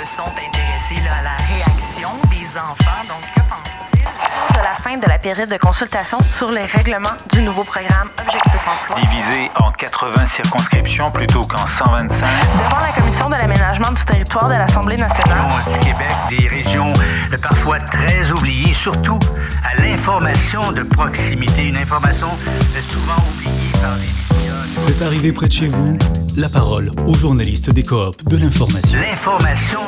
se 0.00 0.16
sont 0.16 0.22
intéressés 0.22 1.04
là, 1.04 1.16
à 1.18 1.22
la 1.22 1.36
réaction 1.36 2.10
des 2.30 2.56
enfants. 2.56 3.04
Donc, 3.08 3.20
que 3.34 3.40
pensent-ils 3.40 4.56
de 4.56 4.62
la 4.62 4.76
fin 4.76 4.96
de 4.96 5.06
la 5.06 5.18
période 5.18 5.50
de 5.50 5.58
consultation 5.58 6.18
sur 6.20 6.50
les 6.52 6.64
règlements 6.64 7.16
du 7.32 7.42
nouveau 7.42 7.64
programme 7.64 8.08
Objectif 8.18 8.66
Emploi? 8.66 8.96
Divisé 9.00 9.50
en 9.60 9.72
80 9.72 10.26
circonscriptions 10.26 11.10
plutôt 11.10 11.42
qu'en 11.42 11.66
125. 11.66 12.10
Devant 12.56 12.80
la 12.80 12.92
commission 12.92 13.26
de 13.26 13.34
l'aménagement 13.34 13.90
du 13.90 14.04
territoire 14.04 14.48
de 14.48 14.54
l'Assemblée 14.54 14.96
nationale. 14.96 15.52
du 15.66 15.78
Québec, 15.80 16.12
des 16.30 16.48
régions 16.48 16.92
parfois 17.42 17.78
très 17.78 18.30
oubliées, 18.30 18.74
surtout 18.74 19.18
à 19.64 19.82
l'information 19.82 20.72
de 20.72 20.82
proximité, 20.82 21.68
une 21.68 21.78
information 21.78 22.30
souvent 22.88 23.16
oubliée 23.32 23.72
par 23.80 23.96
les 23.96 24.38
médias. 24.38 24.64
C'est 24.78 25.02
arrivé 25.02 25.32
près 25.32 25.48
de 25.48 25.52
chez 25.52 25.68
vous, 25.68 25.98
la 26.36 26.48
parole 26.48 26.90
aux 27.06 27.14
journalistes 27.14 27.70
des 27.70 27.82
coops 27.82 28.24
de 28.24 28.36
l'information. 28.36 28.98
L'information 28.98 29.80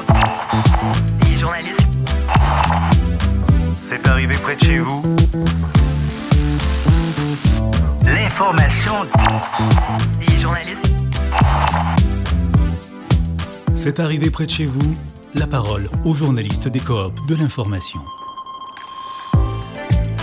Les 1.28 1.37
journalistes. 1.37 1.87
C'est 3.74 4.06
arrivé 4.09 4.34
près 4.34 4.56
de 4.56 4.64
chez 4.64 4.78
vous. 4.78 5.02
L'information 8.05 8.95
Les 10.20 10.41
journalistes. 10.41 10.92
C'est 13.74 14.00
arrivé 14.00 14.30
près 14.30 14.47
de 14.47 14.50
chez 14.50 14.66
vous, 14.66 14.97
la 15.34 15.47
parole 15.47 15.88
aux 16.05 16.14
journalistes 16.14 16.69
des 16.69 16.80
coops 16.80 17.27
de 17.28 17.34
l'information. 17.34 18.00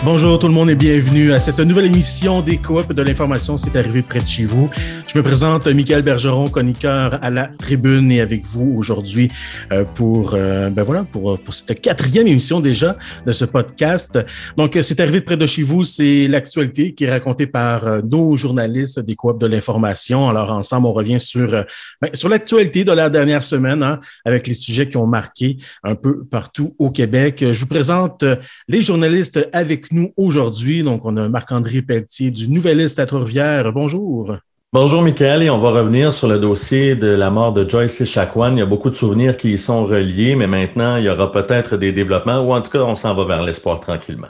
Bonjour 0.05 0.39
tout 0.39 0.47
le 0.47 0.53
monde 0.53 0.69
et 0.69 0.75
bienvenue 0.75 1.33
à 1.33 1.41
cette 1.41 1.59
nouvelle 1.59 1.87
émission 1.87 2.39
des 2.39 2.57
Coop 2.57 2.93
de 2.93 3.01
l'information. 3.01 3.57
C'est 3.57 3.75
arrivé 3.75 4.01
près 4.01 4.19
de 4.19 4.27
chez 4.27 4.45
vous. 4.45 4.69
Je 5.05 5.17
me 5.17 5.21
présente 5.21 5.67
Michael 5.67 6.03
Bergeron, 6.03 6.45
chroniqueur 6.45 7.19
à 7.21 7.29
la 7.29 7.47
tribune 7.47 8.09
et 8.09 8.21
avec 8.21 8.45
vous 8.45 8.75
aujourd'hui 8.77 9.29
euh, 9.73 9.83
pour 9.83 10.35
euh, 10.35 10.69
ben 10.69 10.83
voilà 10.83 11.03
pour, 11.03 11.37
pour 11.39 11.53
cette 11.53 11.81
quatrième 11.81 12.27
émission 12.27 12.61
déjà 12.61 12.95
de 13.25 13.33
ce 13.33 13.43
podcast. 13.43 14.17
Donc 14.55 14.79
c'est 14.81 15.01
arrivé 15.01 15.19
près 15.19 15.35
de 15.35 15.45
chez 15.45 15.63
vous, 15.63 15.83
c'est 15.83 16.29
l'actualité 16.29 16.93
qui 16.93 17.03
est 17.03 17.09
racontée 17.09 17.45
par 17.45 17.85
euh, 17.85 18.01
nos 18.01 18.37
journalistes 18.37 19.01
des 19.01 19.15
Coop 19.15 19.37
de 19.37 19.47
l'information. 19.47 20.29
Alors 20.29 20.51
ensemble 20.51 20.87
on 20.87 20.93
revient 20.93 21.19
sur 21.19 21.53
euh, 21.53 21.63
ben, 22.01 22.09
sur 22.13 22.29
l'actualité 22.29 22.85
de 22.85 22.93
la 22.93 23.09
dernière 23.09 23.43
semaine 23.43 23.83
hein, 23.83 23.99
avec 24.23 24.47
les 24.47 24.53
sujets 24.53 24.87
qui 24.87 24.95
ont 24.95 25.07
marqué 25.07 25.57
un 25.83 25.95
peu 25.95 26.23
partout 26.23 26.73
au 26.79 26.89
Québec. 26.89 27.43
Je 27.51 27.59
vous 27.59 27.67
présente 27.67 28.23
euh, 28.23 28.37
les 28.69 28.81
journalistes 28.81 29.45
avec 29.51 29.88
nous 29.91 30.11
aujourd'hui. 30.17 30.83
Donc, 30.83 31.05
on 31.05 31.17
a 31.17 31.29
Marc-André 31.29 31.81
Pelletier 31.81 32.31
du 32.31 32.49
Nouvelliste 32.49 32.99
à 32.99 33.05
Trois-Rivières. 33.05 33.71
Bonjour. 33.71 34.37
Bonjour, 34.71 35.01
Michael, 35.01 35.43
et 35.43 35.49
on 35.49 35.57
va 35.57 35.71
revenir 35.71 36.13
sur 36.13 36.27
le 36.27 36.37
dossier 36.37 36.95
de 36.95 37.07
la 37.07 37.31
mort 37.31 37.53
de 37.53 37.67
Joyce 37.67 38.01
Echaquan. 38.01 38.51
Il 38.51 38.59
y 38.59 38.61
a 38.61 38.67
beaucoup 38.67 38.91
de 38.91 38.95
souvenirs 38.95 39.35
qui 39.35 39.53
y 39.53 39.57
sont 39.57 39.83
reliés, 39.83 40.35
mais 40.35 40.45
maintenant, 40.45 40.97
il 40.97 41.05
y 41.05 41.09
aura 41.09 41.31
peut-être 41.31 41.75
des 41.75 41.91
développements, 41.91 42.39
ou 42.41 42.53
en 42.53 42.61
tout 42.61 42.69
cas, 42.69 42.83
on 42.83 42.93
s'en 42.93 43.15
va 43.15 43.25
vers 43.25 43.41
l'espoir 43.41 43.79
tranquillement. 43.79 44.27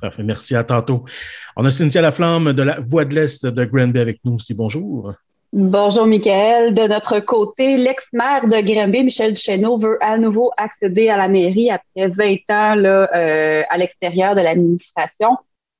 Parfait, 0.00 0.22
merci, 0.22 0.56
à 0.56 0.64
tantôt. 0.64 1.04
On 1.56 1.64
a 1.64 1.70
Cynthia 1.70 2.00
Laflamme 2.00 2.52
de 2.52 2.62
la 2.62 2.80
Voix 2.80 3.04
de 3.04 3.14
l'Est 3.14 3.44
de 3.46 3.64
Granby 3.64 3.98
avec 3.98 4.20
nous 4.24 4.34
aussi. 4.34 4.54
Bonjour. 4.54 5.14
Bonjour, 5.56 6.08
Michael. 6.08 6.72
De 6.74 6.88
notre 6.88 7.20
côté, 7.20 7.76
l'ex-maire 7.76 8.48
de 8.48 8.60
Granby, 8.60 9.04
Michel 9.04 9.30
Duchesneau, 9.30 9.76
veut 9.76 9.98
à 10.00 10.18
nouveau 10.18 10.50
accéder 10.56 11.08
à 11.10 11.16
la 11.16 11.28
mairie 11.28 11.70
après 11.70 12.08
20 12.08 12.34
ans 12.50 12.76
euh, 12.76 13.62
à 13.70 13.78
l'extérieur 13.78 14.34
de 14.34 14.40
l'administration. 14.40 15.36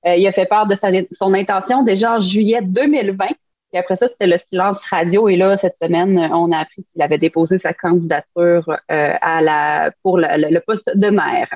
Euh, 0.06 0.14
il 0.14 0.24
a 0.28 0.30
fait 0.30 0.46
part 0.46 0.66
de 0.66 0.76
son 1.10 1.34
intention 1.34 1.82
déjà 1.82 2.14
en 2.14 2.18
juillet 2.20 2.60
2020. 2.62 3.26
Et 3.72 3.78
après 3.78 3.96
ça, 3.96 4.06
c'était 4.06 4.28
le 4.28 4.36
silence 4.36 4.84
radio. 4.84 5.28
Et 5.28 5.34
là, 5.34 5.56
cette 5.56 5.74
semaine, 5.74 6.16
on 6.32 6.52
a 6.52 6.58
appris 6.58 6.84
qu'il 6.84 7.02
avait 7.02 7.18
déposé 7.18 7.58
sa 7.58 7.72
candidature 7.72 8.76
euh, 8.92 9.90
pour 10.04 10.18
le 10.18 10.58
poste 10.60 10.88
de 10.94 11.08
maire. 11.08 11.48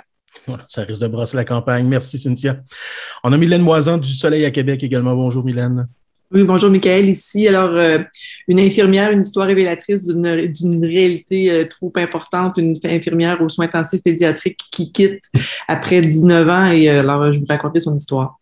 Voilà, 0.49 0.65
ça 0.67 0.83
risque 0.83 1.03
de 1.03 1.07
brasser 1.07 1.37
la 1.37 1.45
campagne. 1.45 1.87
Merci, 1.87 2.19
Cynthia. 2.19 2.57
On 3.23 3.33
a 3.33 3.37
Mylène 3.37 3.63
Moisan 3.63 3.97
du 3.97 4.13
Soleil 4.13 4.45
à 4.45 4.51
Québec 4.51 4.83
également. 4.83 5.15
Bonjour, 5.15 5.45
Mylène. 5.45 5.87
Oui, 6.31 6.45
bonjour 6.45 6.69
Michael. 6.69 7.09
Ici, 7.09 7.49
alors, 7.49 7.71
euh, 7.71 8.01
une 8.49 8.61
infirmière, 8.61 9.11
une 9.13 9.23
histoire 9.23 9.47
révélatrice 9.47 10.05
d'une, 10.05 10.85
réalité 10.85 11.51
euh, 11.51 11.65
trop 11.65 11.91
importante, 11.97 12.59
une 12.59 12.77
infirmière 12.85 13.41
aux 13.41 13.49
soins 13.49 13.65
intensifs 13.65 14.03
pédiatriques 14.03 14.61
qui 14.71 14.93
quitte 14.93 15.23
après 15.69 16.03
19 16.03 16.49
ans. 16.49 16.67
Et 16.67 16.91
euh, 16.91 17.01
alors, 17.01 17.33
je 17.33 17.39
vous 17.39 17.47
raconter 17.49 17.81
son 17.81 17.97
histoire. 17.97 18.39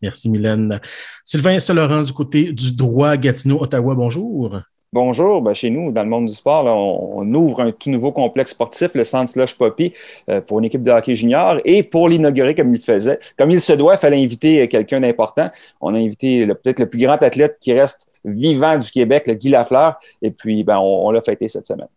Merci, 0.00 0.30
Mylène. 0.30 0.80
Sylvain 1.26 1.60
Saint-Laurent 1.60 2.02
du 2.02 2.12
côté 2.14 2.50
du 2.50 2.72
droit 2.72 3.18
Gatineau, 3.18 3.62
Ottawa. 3.62 3.94
Bonjour. 3.94 4.62
Bonjour, 4.94 5.40
ben 5.40 5.54
chez 5.54 5.70
nous, 5.70 5.90
dans 5.90 6.02
le 6.02 6.10
monde 6.10 6.26
du 6.26 6.34
sport, 6.34 6.66
on, 6.66 7.34
ouvre 7.34 7.60
un 7.62 7.72
tout 7.72 7.88
nouveau 7.88 8.12
complexe 8.12 8.50
sportif, 8.50 8.90
le 8.94 9.04
Centre 9.04 9.30
Slush 9.30 9.56
Poppy, 9.56 9.94
euh, 10.28 10.42
pour 10.42 10.58
une 10.58 10.66
équipe 10.66 10.82
de 10.82 10.90
hockey 10.90 11.16
junior. 11.16 11.56
Et 11.64 11.82
pour 11.82 12.10
l'inaugurer 12.10 12.54
comme 12.54 12.74
il 12.74 12.78
faisait, 12.78 13.18
comme 13.38 13.50
il 13.50 13.58
se 13.58 13.72
doit, 13.72 13.94
il 13.94 13.98
fallait 13.98 14.22
inviter 14.22 14.68
quelqu'un 14.68 15.00
d'important. 15.00 15.50
On 15.80 15.94
a 15.94 15.98
invité 15.98 16.44
le, 16.44 16.54
peut-être 16.54 16.78
le 16.78 16.90
plus 16.90 16.98
grand 16.98 17.14
athlète 17.22 17.56
qui 17.58 17.72
reste 17.72 18.10
vivant 18.22 18.76
du 18.76 18.90
Québec, 18.90 19.28
le 19.28 19.32
Guy 19.32 19.48
Lafleur. 19.48 19.98
Et 20.20 20.30
puis, 20.30 20.62
ben, 20.62 20.76
on, 20.78 21.10
l'a 21.10 21.22
fêté 21.22 21.48
cette 21.48 21.64
semaine. 21.64 21.88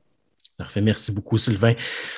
Parfait, 0.58 0.80
merci 0.80 1.12
beaucoup, 1.12 1.38
Sylvain. 1.38 1.74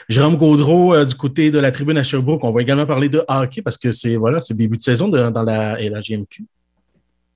Jérôme 0.07 0.35
Gaudreau, 0.35 0.93
euh, 0.93 1.05
du 1.05 1.15
côté 1.15 1.49
de 1.49 1.57
la 1.57 1.71
tribune 1.71 1.97
à 1.97 2.03
Sherbrooke, 2.03 2.43
on 2.43 2.51
va 2.51 2.61
également 2.61 2.85
parler 2.85 3.09
de 3.09 3.23
hockey 3.27 3.63
parce 3.63 3.79
que 3.79 3.91
c'est 3.91 4.15
voilà, 4.15 4.41
le 4.47 4.55
début 4.55 4.77
de 4.77 4.83
saison 4.83 5.07
dans 5.07 5.43
la 5.43 5.75
GMQ. 6.01 6.45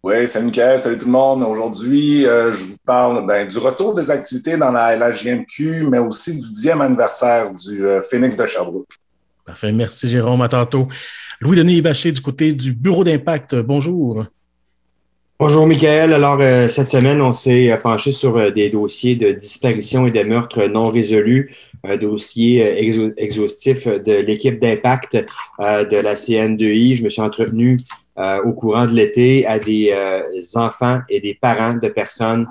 Oui, 0.03 0.27
salut 0.27 0.45
Mickaël, 0.45 0.79
salut 0.79 0.97
tout 0.97 1.05
le 1.05 1.11
monde. 1.11 1.43
Aujourd'hui, 1.43 2.25
euh, 2.25 2.51
je 2.51 2.63
vous 2.63 2.77
parle 2.87 3.27
ben, 3.27 3.47
du 3.47 3.59
retour 3.59 3.93
des 3.93 4.09
activités 4.09 4.57
dans 4.57 4.71
la 4.71 4.95
LHJMQ, 4.95 5.89
mais 5.91 5.99
aussi 5.99 6.41
du 6.41 6.49
dixième 6.49 6.81
anniversaire 6.81 7.53
du 7.53 7.85
euh, 7.85 8.01
Phoenix 8.01 8.35
de 8.35 8.47
Sherbrooke. 8.47 8.87
Parfait, 9.45 9.71
merci 9.71 10.09
Jérôme, 10.09 10.41
à 10.41 10.47
tantôt. 10.47 10.87
Louis-Denis 11.39 11.83
Baché 11.83 12.11
du 12.11 12.21
côté 12.21 12.51
du 12.53 12.73
Bureau 12.73 13.03
d'impact, 13.03 13.55
bonjour. 13.57 14.25
Bonjour 15.41 15.65
Michael. 15.65 16.13
Alors, 16.13 16.39
euh, 16.39 16.67
cette 16.67 16.89
semaine, 16.89 17.19
on 17.19 17.33
s'est 17.33 17.75
penché 17.81 18.11
sur 18.11 18.37
euh, 18.37 18.51
des 18.51 18.69
dossiers 18.69 19.15
de 19.15 19.31
disparition 19.31 20.05
et 20.05 20.11
de 20.11 20.21
meurtres 20.21 20.67
non 20.67 20.89
résolus, 20.89 21.51
un 21.83 21.97
dossier 21.97 22.63
euh, 22.63 23.11
exhaustif 23.17 23.87
de 23.87 24.19
l'équipe 24.19 24.59
d'impact 24.59 25.17
euh, 25.59 25.83
de 25.83 25.97
la 25.97 26.13
CN2I. 26.13 26.95
Je 26.97 27.03
me 27.03 27.09
suis 27.09 27.23
entretenu 27.23 27.79
euh, 28.17 28.41
au 28.43 28.53
courant 28.53 28.85
de 28.85 28.91
l'été 28.91 29.45
à 29.45 29.59
des 29.59 29.95
enfants 30.55 30.99
et 31.09 31.19
des 31.19 31.33
parents 31.33 31.73
de 31.73 31.89
personnes 31.89 32.47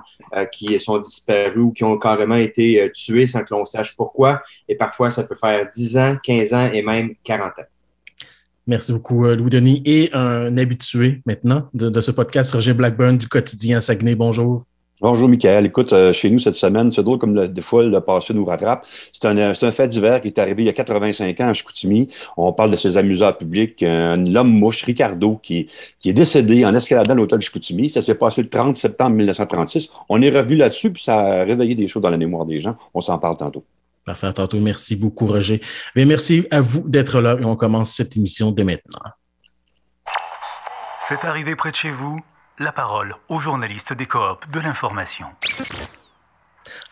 qui 0.52 0.78
sont 0.78 0.98
disparus 0.98 1.56
ou 1.56 1.72
qui 1.72 1.84
ont 1.84 1.98
carrément 1.98 2.36
été 2.36 2.90
tués 2.94 3.26
sans 3.26 3.42
que 3.42 3.52
l'on 3.52 3.64
sache 3.64 3.96
pourquoi. 3.96 4.42
Et 4.68 4.76
parfois, 4.76 5.10
ça 5.10 5.24
peut 5.24 5.34
faire 5.34 5.68
10 5.74 5.98
ans, 5.98 6.16
15 6.22 6.54
ans 6.54 6.70
et 6.72 6.82
même 6.82 7.14
40 7.24 7.46
ans. 7.46 7.62
Merci 8.66 8.92
beaucoup, 8.92 9.26
Louis-Denis. 9.26 9.82
Et 9.84 10.10
un 10.12 10.56
habitué 10.56 11.22
maintenant 11.26 11.68
de, 11.74 12.00
ce 12.00 12.10
podcast, 12.10 12.52
Roger 12.52 12.72
Blackburn 12.72 13.18
du 13.18 13.28
quotidien 13.28 13.80
Saguenay. 13.80 14.14
Bonjour. 14.14 14.64
Bonjour, 15.02 15.30
Michael. 15.30 15.64
Écoute, 15.64 15.94
euh, 15.94 16.12
chez 16.12 16.28
nous 16.28 16.38
cette 16.38 16.56
semaine, 16.56 16.90
c'est 16.90 17.02
drôle 17.02 17.18
comme 17.18 17.34
le, 17.34 17.48
des 17.48 17.62
fois 17.62 17.82
le 17.82 18.00
passé 18.02 18.34
nous 18.34 18.44
rattrape. 18.44 18.84
C'est 19.14 19.26
un, 19.26 19.38
un, 19.38 19.72
fait 19.72 19.88
divers 19.88 20.20
qui 20.20 20.28
est 20.28 20.38
arrivé 20.38 20.64
il 20.64 20.66
y 20.66 20.68
a 20.68 20.74
85 20.74 21.40
ans 21.40 21.48
à 21.48 21.54
Chicoutimi. 21.54 22.10
On 22.36 22.52
parle 22.52 22.70
de 22.70 22.76
ses 22.76 22.98
amuseurs 22.98 23.38
publics. 23.38 23.82
Euh, 23.82 24.14
L'homme 24.16 24.50
mouche, 24.50 24.82
Ricardo, 24.82 25.40
qui, 25.42 25.70
qui 26.00 26.10
est 26.10 26.12
décédé 26.12 26.66
en 26.66 26.74
escaladant 26.74 27.14
l'hôtel 27.14 27.38
de 27.38 27.42
Chicoutimi. 27.42 27.88
Ça 27.88 28.02
s'est 28.02 28.14
passé 28.14 28.42
le 28.42 28.50
30 28.50 28.76
septembre 28.76 29.16
1936. 29.16 29.88
On 30.10 30.20
est 30.20 30.28
revenu 30.28 30.56
là-dessus, 30.56 30.92
puis 30.92 31.02
ça 31.02 31.18
a 31.18 31.44
réveillé 31.44 31.74
des 31.74 31.88
choses 31.88 32.02
dans 32.02 32.10
la 32.10 32.18
mémoire 32.18 32.44
des 32.44 32.60
gens. 32.60 32.76
On 32.92 33.00
s'en 33.00 33.18
parle 33.18 33.38
tantôt. 33.38 33.64
Parfait, 34.04 34.30
tantôt. 34.34 34.60
Merci 34.60 34.96
beaucoup, 34.96 35.26
Roger. 35.26 35.62
Mais 35.96 36.04
merci 36.04 36.46
à 36.50 36.60
vous 36.60 36.86
d'être 36.86 37.22
là 37.22 37.38
et 37.40 37.44
on 37.46 37.56
commence 37.56 37.94
cette 37.94 38.18
émission 38.18 38.50
dès 38.50 38.64
maintenant. 38.64 39.00
C'est 41.08 41.24
arrivé 41.24 41.56
près 41.56 41.70
de 41.70 41.76
chez 41.76 41.90
vous 41.90 42.20
la 42.60 42.72
parole 42.72 43.16
aux 43.30 43.40
journalistes 43.40 43.94
des 43.94 44.04
coops 44.04 44.46
de 44.52 44.60
l'information. 44.60 45.26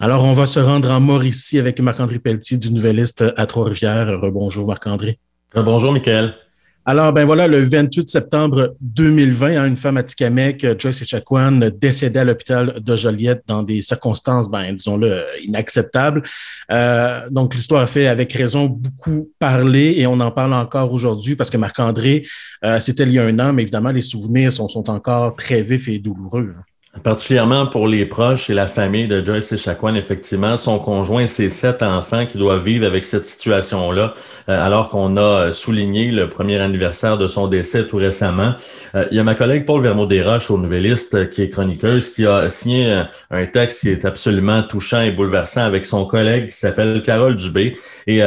Alors, 0.01 0.25
on 0.25 0.33
va 0.33 0.47
se 0.47 0.59
rendre 0.59 0.91
en 0.91 0.99
Mauricie 0.99 1.59
avec 1.59 1.79
Marc-André 1.81 2.19
Pelletier 2.19 2.57
du 2.57 2.73
Nouvelliste 2.73 3.23
à 3.37 3.47
Trois-Rivières. 3.47 4.19
Bonjour, 4.33 4.67
Marc-André. 4.67 5.19
Bonjour, 5.55 5.93
Michael. 5.93 6.35
Alors, 6.91 7.13
ben 7.13 7.27
voilà, 7.27 7.47
le 7.47 7.61
28 7.61 8.09
septembre 8.09 8.75
2020, 8.81 9.67
une 9.67 9.77
femme 9.77 9.99
à 9.99 10.03
Tikamek, 10.03 10.81
Joyce 10.81 11.03
Echaquan, 11.03 11.61
décédée 11.79 12.21
à 12.21 12.25
l'hôpital 12.25 12.81
de 12.81 12.97
Joliette 12.97 13.43
dans 13.47 13.63
des 13.63 13.83
circonstances, 13.83 14.51
ben, 14.51 14.73
disons-le, 14.73 15.23
inacceptables. 15.45 16.23
Euh, 16.73 17.29
donc, 17.29 17.55
l'histoire 17.55 17.87
fait, 17.91 18.07
avec 18.07 18.33
raison, 18.33 18.69
beaucoup 18.69 19.31
parler 19.39 19.97
et 19.99 20.07
on 20.07 20.19
en 20.19 20.31
parle 20.31 20.55
encore 20.55 20.91
aujourd'hui 20.91 21.37
parce 21.37 21.51
que 21.51 21.59
Marc-André, 21.59 22.25
euh, 22.65 22.81
c'était 22.81 23.03
il 23.03 23.13
y 23.13 23.19
a 23.19 23.25
un 23.25 23.39
an, 23.39 23.53
mais 23.53 23.61
évidemment, 23.61 23.91
les 23.91 24.01
souvenirs 24.01 24.51
sont, 24.51 24.69
sont 24.69 24.89
encore 24.89 25.37
très 25.37 25.61
vifs 25.61 25.89
et 25.89 25.99
douloureux. 25.99 26.55
Particulièrement 27.03 27.67
pour 27.67 27.87
les 27.87 28.07
proches 28.07 28.51
et 28.51 28.55
la 28.55 28.67
famille 28.67 29.07
de 29.07 29.25
Joyce 29.25 29.53
Echaquan, 29.53 29.95
effectivement, 29.95 30.57
son 30.57 30.79
conjoint 30.79 31.23
et 31.23 31.27
ses 31.27 31.51
sept 31.51 31.83
enfants 31.83 32.27
qui 32.27 32.39
doivent 32.39 32.65
vivre 32.65 32.87
avec 32.87 33.05
cette 33.05 33.25
situation-là, 33.25 34.15
euh, 34.49 34.67
alors 34.67 34.89
qu'on 34.89 35.17
a 35.17 35.53
souligné 35.53 36.11
le 36.11 36.29
premier 36.29 36.59
anniversaire 36.59 37.19
de 37.19 37.27
son 37.27 37.47
décès 37.47 37.87
tout 37.87 37.97
récemment. 37.97 38.55
Euh, 38.95 39.07
il 39.11 39.17
y 39.17 39.21
a 39.21 39.25
ma 39.25 39.35
collègue 39.35 39.65
Paul 39.67 39.83
Vermeau-Desroches, 39.83 40.51
au 40.51 40.59
Nouvelliste, 40.59 41.15
euh, 41.15 41.25
qui 41.27 41.43
est 41.43 41.51
chroniqueuse, 41.51 42.09
qui 42.09 42.27
a 42.27 42.49
signé 42.49 43.03
un 43.31 43.47
texte 43.47 43.81
qui 43.81 43.91
est 43.91 44.05
absolument 44.05 44.63
touchant 44.63 45.03
et 45.03 45.11
bouleversant 45.11 45.65
avec 45.65 45.85
son 45.85 46.07
collègue 46.07 46.47
qui 46.47 46.57
s'appelle 46.57 47.03
Carole 47.03 47.37
Dubé. 47.37 47.77
Et 48.07 48.23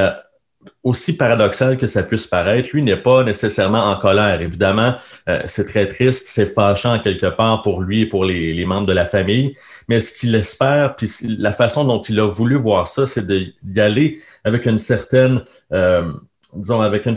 aussi 0.84 1.16
paradoxal 1.16 1.78
que 1.78 1.86
ça 1.86 2.02
puisse 2.04 2.26
paraître, 2.26 2.70
lui 2.74 2.82
n'est 2.82 2.98
pas 2.98 3.24
nécessairement 3.24 3.86
en 3.86 3.98
colère. 3.98 4.42
Évidemment, 4.42 4.96
euh, 5.30 5.42
c'est 5.46 5.66
très 5.66 5.88
triste, 5.88 6.28
c'est 6.28 6.46
fâchant 6.46 7.00
quelque 7.00 7.28
part 7.28 7.62
pour 7.62 7.82
lui 7.82 8.02
et 8.02 8.06
pour 8.06 8.26
les, 8.26 8.66
membres 8.66 8.88
de 8.88 8.94
la 8.94 9.06
famille, 9.06 9.54
mais 9.88 10.02
ce 10.02 10.14
qu'il 10.14 10.34
espère, 10.34 10.96
puis 10.96 11.10
la 11.38 11.52
façon 11.52 11.84
dont 11.84 12.02
il 12.02 12.20
a 12.20 12.28
voulu 12.28 12.56
voir 12.56 12.88
ça, 12.88 13.06
c'est 13.06 13.26
d'y 13.26 13.80
aller 13.80 14.20
avec 14.44 14.66
une 14.66 14.80
certaine... 14.80 15.42
Euh, 15.72 16.12
disons, 16.54 16.82
avec 16.82 17.08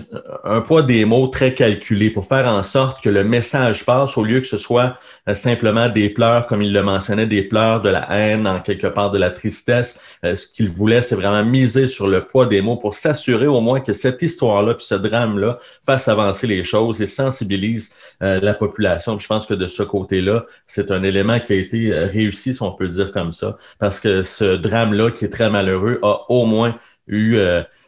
un, 0.44 0.60
poids 0.60 0.82
des 0.82 1.04
mots 1.04 1.26
très 1.26 1.54
calculé 1.54 2.10
pour 2.10 2.26
faire 2.26 2.46
en 2.46 2.62
sorte 2.62 3.02
que 3.02 3.08
le 3.08 3.24
message 3.24 3.84
passe 3.84 4.16
au 4.16 4.22
lieu 4.22 4.40
que 4.40 4.46
ce 4.46 4.56
soit 4.56 4.96
euh, 5.28 5.34
simplement 5.34 5.88
des 5.88 6.08
pleurs, 6.08 6.46
comme 6.46 6.62
il 6.62 6.72
le 6.72 6.82
mentionnait, 6.82 7.26
des 7.26 7.42
pleurs 7.42 7.82
de 7.82 7.88
la 7.90 8.06
haine, 8.12 8.46
en 8.46 8.60
quelque 8.60 8.86
part 8.86 9.10
de 9.10 9.18
la 9.18 9.30
tristesse. 9.30 10.18
Euh, 10.24 10.34
ce 10.34 10.46
qu'il 10.46 10.68
voulait, 10.68 11.02
c'est 11.02 11.16
vraiment 11.16 11.44
miser 11.44 11.86
sur 11.86 12.06
le 12.06 12.26
poids 12.26 12.46
des 12.46 12.60
mots 12.60 12.76
pour 12.76 12.94
s'assurer 12.94 13.46
au 13.46 13.60
moins 13.60 13.80
que 13.80 13.92
cette 13.92 14.22
histoire-là, 14.22 14.74
puis 14.74 14.86
ce 14.86 14.94
drame-là, 14.94 15.58
fasse 15.84 16.06
avancer 16.08 16.46
les 16.46 16.62
choses 16.62 17.02
et 17.02 17.06
sensibilise 17.06 17.92
euh, 18.22 18.40
la 18.40 18.54
population. 18.54 19.18
je 19.18 19.26
pense 19.26 19.46
que 19.46 19.54
de 19.54 19.66
ce 19.66 19.82
côté-là, 19.82 20.46
c'est 20.66 20.90
un 20.90 21.02
élément 21.02 21.40
qui 21.40 21.52
a 21.52 21.56
été 21.56 21.92
réussi, 21.92 22.54
si 22.54 22.62
on 22.62 22.72
peut 22.72 22.88
dire 22.88 23.10
comme 23.10 23.32
ça, 23.32 23.56
parce 23.78 23.98
que 24.00 24.22
ce 24.22 24.56
drame-là, 24.56 25.10
qui 25.10 25.24
est 25.24 25.28
très 25.28 25.50
malheureux, 25.50 25.98
a 26.02 26.20
au 26.28 26.46
moins 26.46 26.76
eu 27.06 27.38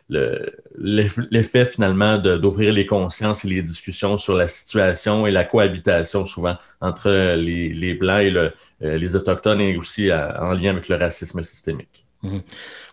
l'effet 0.09 1.67
finalement 1.67 2.19
d'ouvrir 2.19 2.73
les 2.73 2.87
consciences 2.87 3.45
et 3.45 3.49
les 3.49 3.63
discussions 3.63 4.17
sur 4.17 4.37
la 4.37 4.47
situation 4.47 5.27
et 5.27 5.31
la 5.31 5.45
cohabitation 5.45 6.25
souvent 6.25 6.57
entre 6.81 7.35
les, 7.35 7.73
les 7.73 7.95
Blancs 7.95 8.23
et 8.23 8.31
le, 8.31 8.53
euh, 8.83 8.99
les 8.99 9.17
Autochtones 9.17 9.61
et 9.61 9.77
aussi 9.77 10.11
euh, 10.11 10.39
en 10.39 10.53
lien 10.53 10.71
avec 10.71 10.89
le 10.89 10.97
racisme 10.97 11.43
systémique. 11.43 12.05
Mhm. 12.23 12.43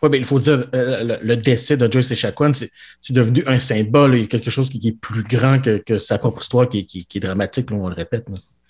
Oui, 0.01 0.09
mais 0.11 0.17
il 0.17 0.25
faut 0.25 0.39
dire, 0.39 0.65
euh, 0.73 1.17
le, 1.21 1.35
décès 1.37 1.77
de 1.77 1.91
Joyce 1.91 2.11
Echaquan, 2.11 2.51
c'est 2.53 3.13
devenu 3.13 3.43
un 3.47 3.59
symbole, 3.59 4.15
il 4.15 4.21
y 4.21 4.23
a 4.23 4.27
quelque 4.27 4.49
chose 4.49 4.69
qui, 4.69 4.85
est 4.87 4.99
plus 4.99 5.23
grand 5.23 5.59
que, 5.59 5.77
que 5.77 5.97
sa 5.97 6.17
propre 6.17 6.41
histoire, 6.41 6.67
qui, 6.67 6.85
qui, 6.85 7.05
qui 7.05 7.17
est 7.19 7.21
dramatique, 7.21 7.71
on 7.71 7.89
le 7.89 7.95
répète. 7.95 8.25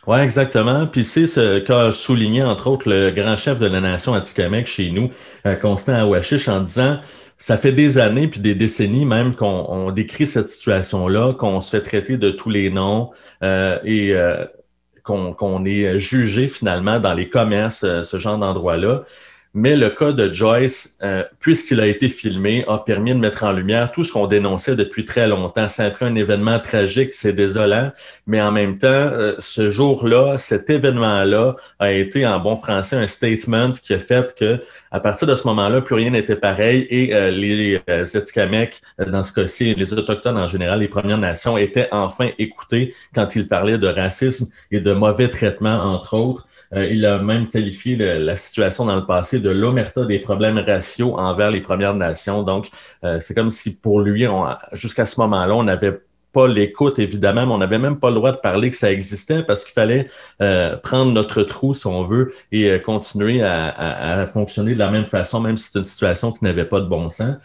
Oui, 0.06 0.18
exactement. 0.18 0.86
Puis 0.86 1.06
c'est 1.06 1.28
ce 1.28 1.60
qu'a 1.60 1.94
souligné, 1.94 2.44
entre 2.44 2.68
autres, 2.68 2.90
le 2.90 3.12
grand 3.12 3.38
chef 3.38 3.60
de 3.60 3.68
la 3.68 3.80
nation 3.80 4.14
Atikamek 4.14 4.66
chez 4.68 4.92
nous, 4.92 5.08
Constant 5.62 5.94
Awashish, 5.94 6.50
en 6.50 6.60
disant 6.60 7.00
ça 7.38 7.58
fait 7.58 7.72
des 7.72 7.98
années, 7.98 8.28
puis 8.28 8.40
des 8.40 8.56
décennies 8.56 9.06
même, 9.06 9.36
qu'on 9.36 9.92
décrit 9.92 10.26
cette 10.26 10.50
situation-là, 10.50 11.34
qu'on 11.34 11.62
se 11.62 11.72
fait 11.72 11.82
traiter 11.82 12.18
de 12.18 12.30
tous 12.30 12.50
les 12.50 12.70
noms 12.70 13.12
euh, 13.44 13.80
et 13.84 14.14
euh, 14.14 14.46
qu'on 15.04 15.66
est 15.66 16.00
jugé 16.00 16.48
finalement 16.48 17.00
dans 17.00 17.14
les 17.14 17.30
commerces, 17.30 17.84
euh, 17.84 18.02
ce 18.04 18.18
genre 18.18 18.38
d'endroits-là. 18.38 19.04
Mais 19.56 19.76
le 19.76 19.92
cas 19.92 20.14
de 20.14 20.34
Joyce, 20.34 20.98
euh, 21.04 21.24
puisqu'il 21.40 21.80
a 21.80 21.86
été 21.86 22.10
filmé, 22.10 22.66
a 22.68 22.80
permis 22.80 23.14
de 23.14 23.20
mettre 23.20 23.44
en 23.44 23.52
lumière 23.52 23.92
tout 23.92 24.04
ce 24.04 24.12
qu'on 24.12 24.26
dénonçait 24.26 24.76
depuis 24.76 25.06
très 25.06 25.28
longtemps. 25.28 25.68
C'est 25.68 25.86
après 25.86 26.06
un 26.06 26.16
événement 26.16 26.60
tragique, 26.60 27.14
c'est 27.14 27.34
désolant, 27.34 27.92
mais 28.26 28.42
en 28.42 28.52
même 28.52 28.80
temps, 28.80 28.88
euh, 28.88 29.36
ce 29.38 29.70
jour-là, 29.70 30.40
cet 30.40 30.72
événement-là 30.72 31.56
a 31.78 31.92
été 31.92 32.26
en 32.26 32.40
bon 32.40 32.56
français 32.56 32.96
un 32.96 33.06
statement 33.06 33.72
qui 33.74 33.94
a 33.94 34.00
fait 34.00 34.34
que 34.36 34.60
à 34.90 35.00
partir 35.00 35.28
de 35.28 35.36
ce 35.36 35.46
moment-là, 35.48 35.82
plus 35.82 35.96
rien 35.96 36.10
n'était 36.10 36.36
pareil 36.36 36.88
et 36.90 37.14
euh, 37.14 37.30
les 37.30 37.80
euh, 37.90 38.06
dans 39.08 39.24
ce 39.24 39.34
cas-ci, 39.34 39.76
les 39.76 39.94
Autochtones 39.94 40.38
en 40.38 40.48
général, 40.48 40.80
les 40.80 40.88
Premières 40.88 41.18
Nations, 41.18 41.58
étaient 41.58 41.88
enfin 41.92 42.30
écoutés 42.40 42.94
quand 43.14 43.36
ils 43.36 43.48
parlaient 43.48 43.78
de 43.78 43.88
racisme 43.88 44.48
et 44.72 44.80
de 44.80 44.94
mauvais 44.94 45.28
traitements, 45.28 45.84
entre 45.84 46.16
autres. 46.16 46.46
Euh, 46.76 46.88
il 46.88 47.06
a 47.06 47.20
même 47.20 47.48
qualifié 47.50 47.96
la 47.96 48.38
situation 48.38 48.86
dans 48.86 48.96
le 48.96 49.06
passé 49.06 49.40
de 49.40 49.50
l'omerta 49.50 50.06
des 50.06 50.20
problèmes 50.20 50.58
raciaux 50.58 51.18
envers 51.18 51.52
les 51.52 51.62
Premières 51.62 51.96
Nations. 51.96 52.44
Donc, 52.44 52.68
euh, 53.04 53.20
c'est 53.20 53.34
comme 53.34 53.50
si 53.50 53.76
pour 53.76 54.02
lui, 54.02 54.26
jusqu'à 54.72 55.06
ce 55.06 55.20
moment-là, 55.22 55.56
on 55.56 55.64
n'avait 55.64 56.00
pas 56.32 56.48
l'écoute, 56.48 56.98
évidemment, 56.98 57.46
mais 57.46 57.52
on 57.54 57.58
n'avait 57.60 57.78
même 57.78 58.00
pas 58.00 58.10
le 58.10 58.16
droit 58.16 58.32
de 58.32 58.38
parler 58.38 58.72
que 58.72 58.76
ça 58.76 58.92
existait 58.92 59.44
parce 59.44 59.64
qu'il 59.64 59.74
fallait 59.74 60.08
euh, 60.42 60.76
prendre 60.78 61.12
notre 61.12 61.44
trou, 61.44 61.76
si 61.76 61.86
on 61.86 62.04
veut, 62.04 62.34
et 62.52 62.82
continuer 62.82 63.44
à, 63.44 64.26
fonctionner 64.26 64.74
de 64.74 64.80
la 64.80 64.90
même 64.90 65.06
façon, 65.06 65.40
même 65.40 65.58
si 65.58 65.70
c'est 65.72 65.80
une 65.80 65.86
situation 65.86 66.32
qui 66.32 66.44
n'avait 66.44 66.66
pas 66.66 66.80
de 66.80 66.88
bon 66.88 67.08
sens 67.10 67.36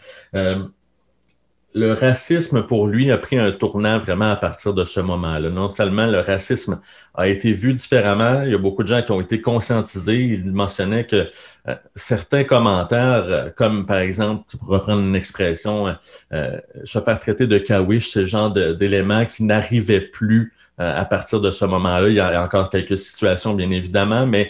le 1.73 1.93
racisme 1.93 2.63
pour 2.63 2.87
lui 2.87 3.11
a 3.11 3.17
pris 3.17 3.37
un 3.37 3.51
tournant 3.51 3.99
vraiment 3.99 4.31
à 4.31 4.35
partir 4.35 4.73
de 4.73 4.83
ce 4.83 4.99
moment-là. 4.99 5.49
Non 5.49 5.69
seulement 5.69 6.07
le 6.07 6.19
racisme 6.19 6.81
a 7.13 7.27
été 7.27 7.53
vu 7.53 7.73
différemment, 7.73 8.41
il 8.43 8.51
y 8.51 8.55
a 8.55 8.57
beaucoup 8.57 8.81
de 8.81 8.87
gens 8.87 9.03
qui 9.03 9.11
ont 9.11 9.21
été 9.21 9.39
conscientisés. 9.39 10.19
Il 10.19 10.51
mentionnait 10.51 11.05
que 11.05 11.29
euh, 11.67 11.75
certains 11.93 12.43
commentaires, 12.43 13.25
euh, 13.27 13.49
comme 13.55 13.85
par 13.85 13.99
exemple, 13.99 14.45
pour 14.57 14.69
reprendre 14.69 15.01
une 15.01 15.15
expression, 15.15 15.95
euh, 16.33 16.57
se 16.83 16.99
faire 16.99 17.19
traiter 17.19 17.45
de 17.45 17.59
kawish, 17.59 18.09
ce 18.09 18.25
genre 18.25 18.51
d'éléments 18.51 19.25
qui 19.25 19.43
n'arrivaient 19.43 20.01
plus 20.01 20.53
à 20.81 21.03
partir 21.03 21.41
de 21.41 21.51
ce 21.51 21.65
moment-là. 21.65 22.07
Il 22.07 22.13
y 22.13 22.21
a 22.21 22.41
encore 22.41 22.69
quelques 22.69 22.97
situations, 22.97 23.53
bien 23.53 23.69
évidemment, 23.69 24.25
mais 24.25 24.47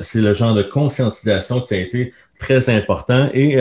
c'est 0.00 0.20
le 0.20 0.32
genre 0.32 0.54
de 0.54 0.62
conscientisation 0.62 1.60
qui 1.60 1.74
a 1.74 1.78
été 1.78 2.14
très 2.38 2.70
important. 2.70 3.28
Et 3.34 3.56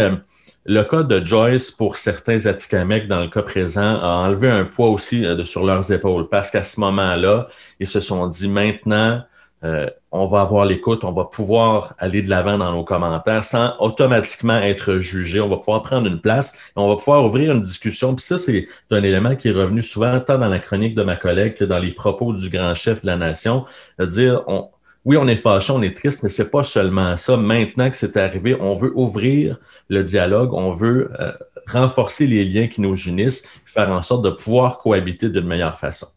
le 0.66 0.84
cas 0.84 1.04
de 1.04 1.24
Joyce, 1.24 1.70
pour 1.70 1.96
certains 1.96 2.46
Atikamekw, 2.46 3.08
dans 3.08 3.20
le 3.20 3.28
cas 3.28 3.44
présent, 3.44 4.00
a 4.02 4.26
enlevé 4.26 4.50
un 4.50 4.66
poids 4.66 4.90
aussi 4.90 5.24
euh, 5.24 5.36
de, 5.36 5.44
sur 5.44 5.64
leurs 5.64 5.92
épaules 5.92 6.28
parce 6.28 6.50
qu'à 6.50 6.64
ce 6.64 6.80
moment-là, 6.80 7.48
ils 7.80 7.88
se 7.88 8.00
sont 8.00 8.28
dit 8.28 8.50
maintenant, 8.50 9.22
euh, 9.64 9.88
on 10.12 10.26
va 10.26 10.42
avoir 10.42 10.66
l'écoute, 10.66 11.04
on 11.04 11.12
va 11.12 11.26
pouvoir 11.26 11.94
aller 12.00 12.22
de 12.22 12.30
l'avant 12.30 12.58
dans 12.58 12.72
nos 12.72 12.84
commentaires 12.84 13.44
sans 13.44 13.76
automatiquement 13.80 14.58
être 14.58 14.98
jugé. 14.98 15.40
On 15.40 15.50
va 15.50 15.58
pouvoir 15.58 15.82
prendre 15.82 16.08
une 16.08 16.20
place 16.20 16.56
et 16.70 16.80
on 16.80 16.90
va 16.90 16.96
pouvoir 16.96 17.24
ouvrir 17.24 17.52
une 17.52 17.60
discussion. 17.60 18.16
Puis 18.16 18.26
ça, 18.26 18.38
c'est 18.38 18.66
un 18.92 19.04
élément 19.04 19.36
qui 19.36 19.50
est 19.50 19.54
revenu 19.54 19.82
souvent 19.82 20.20
tant 20.20 20.38
dans 20.38 20.48
la 20.48 20.60
chronique 20.60 20.96
de 20.96 21.04
ma 21.04 21.16
collègue 21.16 21.56
que 21.56 21.64
dans 21.66 21.80
les 21.80 21.92
propos 21.92 22.34
du 22.34 22.50
grand 22.50 22.74
chef 22.74 23.02
de 23.02 23.08
la 23.08 23.18
nation, 23.18 23.66
de 24.00 24.06
dire 24.06 24.44
on, 24.48 24.70
oui, 25.06 25.18
on 25.18 25.28
est 25.28 25.36
fâché, 25.36 25.72
on 25.72 25.84
est 25.84 25.96
triste, 25.96 26.24
mais 26.24 26.30
c'est 26.30 26.50
pas 26.50 26.64
seulement 26.64 27.16
ça. 27.16 27.38
Maintenant 27.38 27.90
que 27.90 27.96
c'est 27.96 28.18
arrivé, 28.18 28.58
on 28.60 28.74
veut 28.74 28.92
ouvrir 28.96 29.60
le 29.88 30.04
dialogue, 30.04 30.54
on 30.54 30.72
veut 30.72 31.12
euh, 31.20 31.32
renforcer 31.68 32.26
les 32.26 32.44
liens 32.44 32.68
qui 32.68 32.82
nous 32.82 32.96
unissent, 32.96 33.48
faire 33.66 33.90
en 33.92 34.02
sorte 34.02 34.26
de 34.26 34.32
pouvoir 34.32 34.80
cohabiter 34.80 35.30
d'une 35.30 35.46
meilleure 35.46 35.78
façon. 35.78 36.08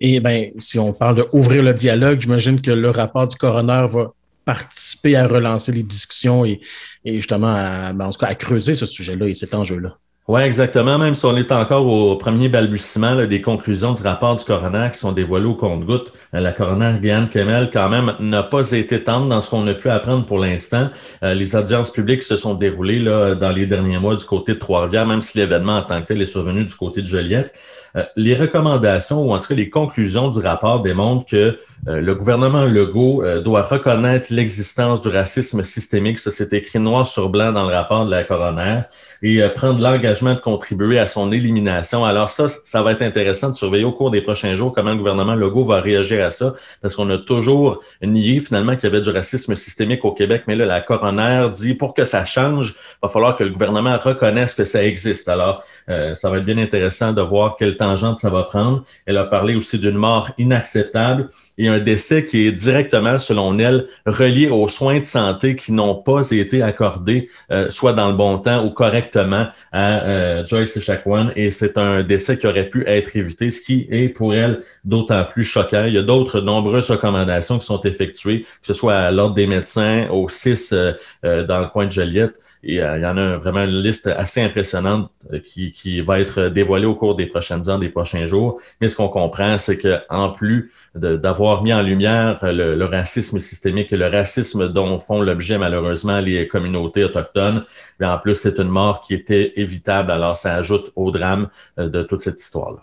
Et 0.00 0.20
bien, 0.20 0.48
si 0.58 0.78
on 0.78 0.92
parle 0.92 1.16
d'ouvrir 1.16 1.62
le 1.62 1.72
dialogue, 1.72 2.20
j'imagine 2.20 2.60
que 2.60 2.70
le 2.70 2.90
rapport 2.90 3.26
du 3.26 3.36
coroner 3.36 3.86
va 3.88 4.12
participer 4.44 5.16
à 5.16 5.26
relancer 5.26 5.72
les 5.72 5.82
discussions 5.82 6.44
et, 6.44 6.60
justement 7.06 7.94
ben, 7.94 8.06
en 8.06 8.10
tout 8.10 8.18
cas, 8.18 8.26
à 8.26 8.34
creuser 8.34 8.74
ce 8.74 8.84
sujet-là 8.84 9.28
et 9.28 9.34
cet 9.34 9.54
enjeu-là. 9.54 9.96
Oui, 10.26 10.40
exactement. 10.40 10.96
Même 10.96 11.14
si 11.14 11.26
on 11.26 11.36
est 11.36 11.52
encore 11.52 11.84
au 11.86 12.16
premier 12.16 12.48
balbutiement 12.48 13.26
des 13.26 13.42
conclusions 13.42 13.92
du 13.92 14.00
rapport 14.00 14.34
du 14.36 14.42
coroner 14.42 14.88
qui 14.90 14.98
sont 14.98 15.12
dévoilées 15.12 15.44
au 15.44 15.54
compte-goutte, 15.54 16.14
euh, 16.34 16.40
la 16.40 16.52
coroner 16.52 16.94
Guyane 16.98 17.28
Kemel, 17.28 17.68
quand 17.70 17.90
même, 17.90 18.14
n'a 18.20 18.42
pas 18.42 18.70
été 18.70 19.04
tendre 19.04 19.28
dans 19.28 19.42
ce 19.42 19.50
qu'on 19.50 19.66
a 19.66 19.74
pu 19.74 19.90
apprendre 19.90 20.24
pour 20.24 20.38
l'instant. 20.38 20.88
Euh, 21.22 21.34
les 21.34 21.54
audiences 21.56 21.90
publiques 21.90 22.22
se 22.22 22.36
sont 22.36 22.54
déroulées 22.54 23.00
là, 23.00 23.34
dans 23.34 23.50
les 23.50 23.66
derniers 23.66 23.98
mois 23.98 24.16
du 24.16 24.24
côté 24.24 24.54
de 24.54 24.58
Trois-Rivières, 24.58 25.06
même 25.06 25.20
si 25.20 25.36
l'événement 25.36 25.76
en 25.76 25.82
tant 25.82 26.00
que 26.00 26.06
tel 26.06 26.22
est 26.22 26.26
survenu 26.26 26.64
du 26.64 26.74
côté 26.74 27.02
de 27.02 27.06
Joliette. 27.06 27.54
Euh, 27.94 28.04
les 28.16 28.34
recommandations, 28.34 29.22
ou 29.28 29.34
en 29.34 29.38
tout 29.38 29.48
cas 29.48 29.54
les 29.54 29.68
conclusions 29.68 30.30
du 30.30 30.38
rapport 30.38 30.80
démontrent 30.80 31.26
que 31.26 31.58
le 31.86 32.14
gouvernement 32.14 32.64
Legault 32.64 33.22
doit 33.44 33.60
reconnaître 33.60 34.28
l'existence 34.30 35.02
du 35.02 35.08
racisme 35.08 35.62
systémique. 35.62 36.18
Ça, 36.18 36.30
c'est 36.30 36.54
écrit 36.54 36.78
noir 36.78 37.06
sur 37.06 37.28
blanc 37.28 37.52
dans 37.52 37.68
le 37.68 37.74
rapport 37.74 38.06
de 38.06 38.10
la 38.10 38.24
coroner 38.24 38.80
et 39.24 39.42
euh, 39.42 39.48
prendre 39.48 39.80
l'engagement 39.80 40.34
de 40.34 40.38
contribuer 40.38 40.98
à 40.98 41.06
son 41.06 41.32
élimination. 41.32 42.04
Alors 42.04 42.28
ça, 42.28 42.46
ça 42.46 42.82
va 42.82 42.92
être 42.92 43.00
intéressant 43.00 43.48
de 43.48 43.54
surveiller 43.54 43.84
au 43.84 43.92
cours 43.92 44.10
des 44.10 44.20
prochains 44.20 44.54
jours 44.54 44.70
comment 44.70 44.90
le 44.90 44.98
gouvernement 44.98 45.34
Legault 45.34 45.64
va 45.64 45.80
réagir 45.80 46.22
à 46.22 46.30
ça, 46.30 46.52
parce 46.82 46.94
qu'on 46.94 47.08
a 47.08 47.16
toujours 47.16 47.82
nié 48.02 48.38
finalement 48.38 48.76
qu'il 48.76 48.84
y 48.84 48.92
avait 48.92 49.00
du 49.00 49.08
racisme 49.08 49.54
systémique 49.56 50.04
au 50.04 50.12
Québec, 50.12 50.44
mais 50.46 50.56
là, 50.56 50.66
la 50.66 50.82
coroner 50.82 51.48
dit 51.50 51.74
pour 51.74 51.94
que 51.94 52.04
ça 52.04 52.26
change, 52.26 52.74
il 52.76 52.98
va 53.02 53.08
falloir 53.08 53.34
que 53.34 53.44
le 53.44 53.50
gouvernement 53.50 53.96
reconnaisse 53.96 54.54
que 54.54 54.64
ça 54.64 54.84
existe. 54.84 55.30
Alors, 55.30 55.64
euh, 55.88 56.14
ça 56.14 56.28
va 56.28 56.36
être 56.36 56.44
bien 56.44 56.58
intéressant 56.58 57.12
de 57.12 57.22
voir 57.22 57.56
quelle 57.56 57.76
tangente 57.76 58.18
ça 58.18 58.28
va 58.28 58.42
prendre. 58.42 58.82
Elle 59.06 59.16
a 59.16 59.24
parlé 59.24 59.54
aussi 59.54 59.78
d'une 59.78 59.96
mort 59.96 60.30
inacceptable 60.36 61.28
et 61.58 61.68
un 61.68 61.80
décès 61.80 62.24
qui 62.24 62.46
est 62.46 62.52
directement, 62.52 63.18
selon 63.18 63.58
elle, 63.58 63.86
relié 64.06 64.48
aux 64.48 64.68
soins 64.68 65.00
de 65.00 65.04
santé 65.04 65.56
qui 65.56 65.72
n'ont 65.72 65.94
pas 65.94 66.30
été 66.30 66.62
accordés, 66.62 67.28
euh, 67.50 67.70
soit 67.70 67.92
dans 67.92 68.10
le 68.10 68.16
bon 68.16 68.38
temps 68.38 68.64
ou 68.64 68.70
correctement 68.70 69.46
à 69.72 70.02
euh, 70.04 70.46
Joyce 70.46 70.76
Echaquan 70.76 71.30
et 71.36 71.50
c'est 71.50 71.78
un 71.78 72.02
décès 72.02 72.38
qui 72.38 72.46
aurait 72.46 72.68
pu 72.68 72.84
être 72.86 73.16
évité, 73.16 73.50
ce 73.50 73.60
qui 73.60 73.86
est 73.90 74.08
pour 74.08 74.34
elle 74.34 74.60
d'autant 74.84 75.24
plus 75.24 75.44
choquant. 75.44 75.84
Il 75.86 75.94
y 75.94 75.98
a 75.98 76.02
d'autres 76.02 76.40
nombreuses 76.40 76.90
recommandations 76.90 77.58
qui 77.58 77.66
sont 77.66 77.80
effectuées, 77.80 78.42
que 78.42 78.46
ce 78.62 78.74
soit 78.74 78.96
à 78.96 79.10
l'Ordre 79.10 79.34
des 79.34 79.46
médecins, 79.46 80.06
au 80.10 80.28
CIS 80.28 80.70
euh, 80.72 80.92
euh, 81.24 81.44
dans 81.44 81.60
le 81.60 81.66
coin 81.68 81.86
de 81.86 81.90
Joliette. 81.90 82.38
Et, 82.64 82.76
il 82.76 83.02
y 83.02 83.06
en 83.06 83.16
a 83.16 83.36
vraiment 83.36 83.64
une 83.64 83.82
liste 83.82 84.06
assez 84.06 84.40
impressionnante 84.42 85.10
qui, 85.44 85.72
qui, 85.72 86.00
va 86.00 86.20
être 86.20 86.48
dévoilée 86.48 86.86
au 86.86 86.94
cours 86.94 87.14
des 87.14 87.26
prochaines 87.26 87.68
heures, 87.68 87.78
des 87.78 87.88
prochains 87.88 88.26
jours. 88.26 88.60
Mais 88.80 88.88
ce 88.88 88.96
qu'on 88.96 89.08
comprend, 89.08 89.58
c'est 89.58 89.78
qu'en 89.78 90.30
plus 90.30 90.72
d'avoir 90.94 91.62
mis 91.62 91.72
en 91.72 91.82
lumière 91.82 92.38
le, 92.42 92.76
le, 92.76 92.84
racisme 92.84 93.38
systémique 93.38 93.92
et 93.92 93.96
le 93.96 94.06
racisme 94.06 94.68
dont 94.68 94.98
font 94.98 95.20
l'objet 95.20 95.58
malheureusement 95.58 96.20
les 96.20 96.46
communautés 96.48 97.04
autochtones, 97.04 97.64
mais 98.00 98.06
en 98.06 98.18
plus, 98.18 98.34
c'est 98.34 98.58
une 98.58 98.68
mort 98.68 99.00
qui 99.00 99.14
était 99.14 99.52
évitable. 99.56 100.10
Alors, 100.10 100.36
ça 100.36 100.54
ajoute 100.54 100.92
au 100.96 101.10
drame 101.10 101.48
de 101.76 102.02
toute 102.02 102.20
cette 102.20 102.40
histoire-là. 102.40 102.80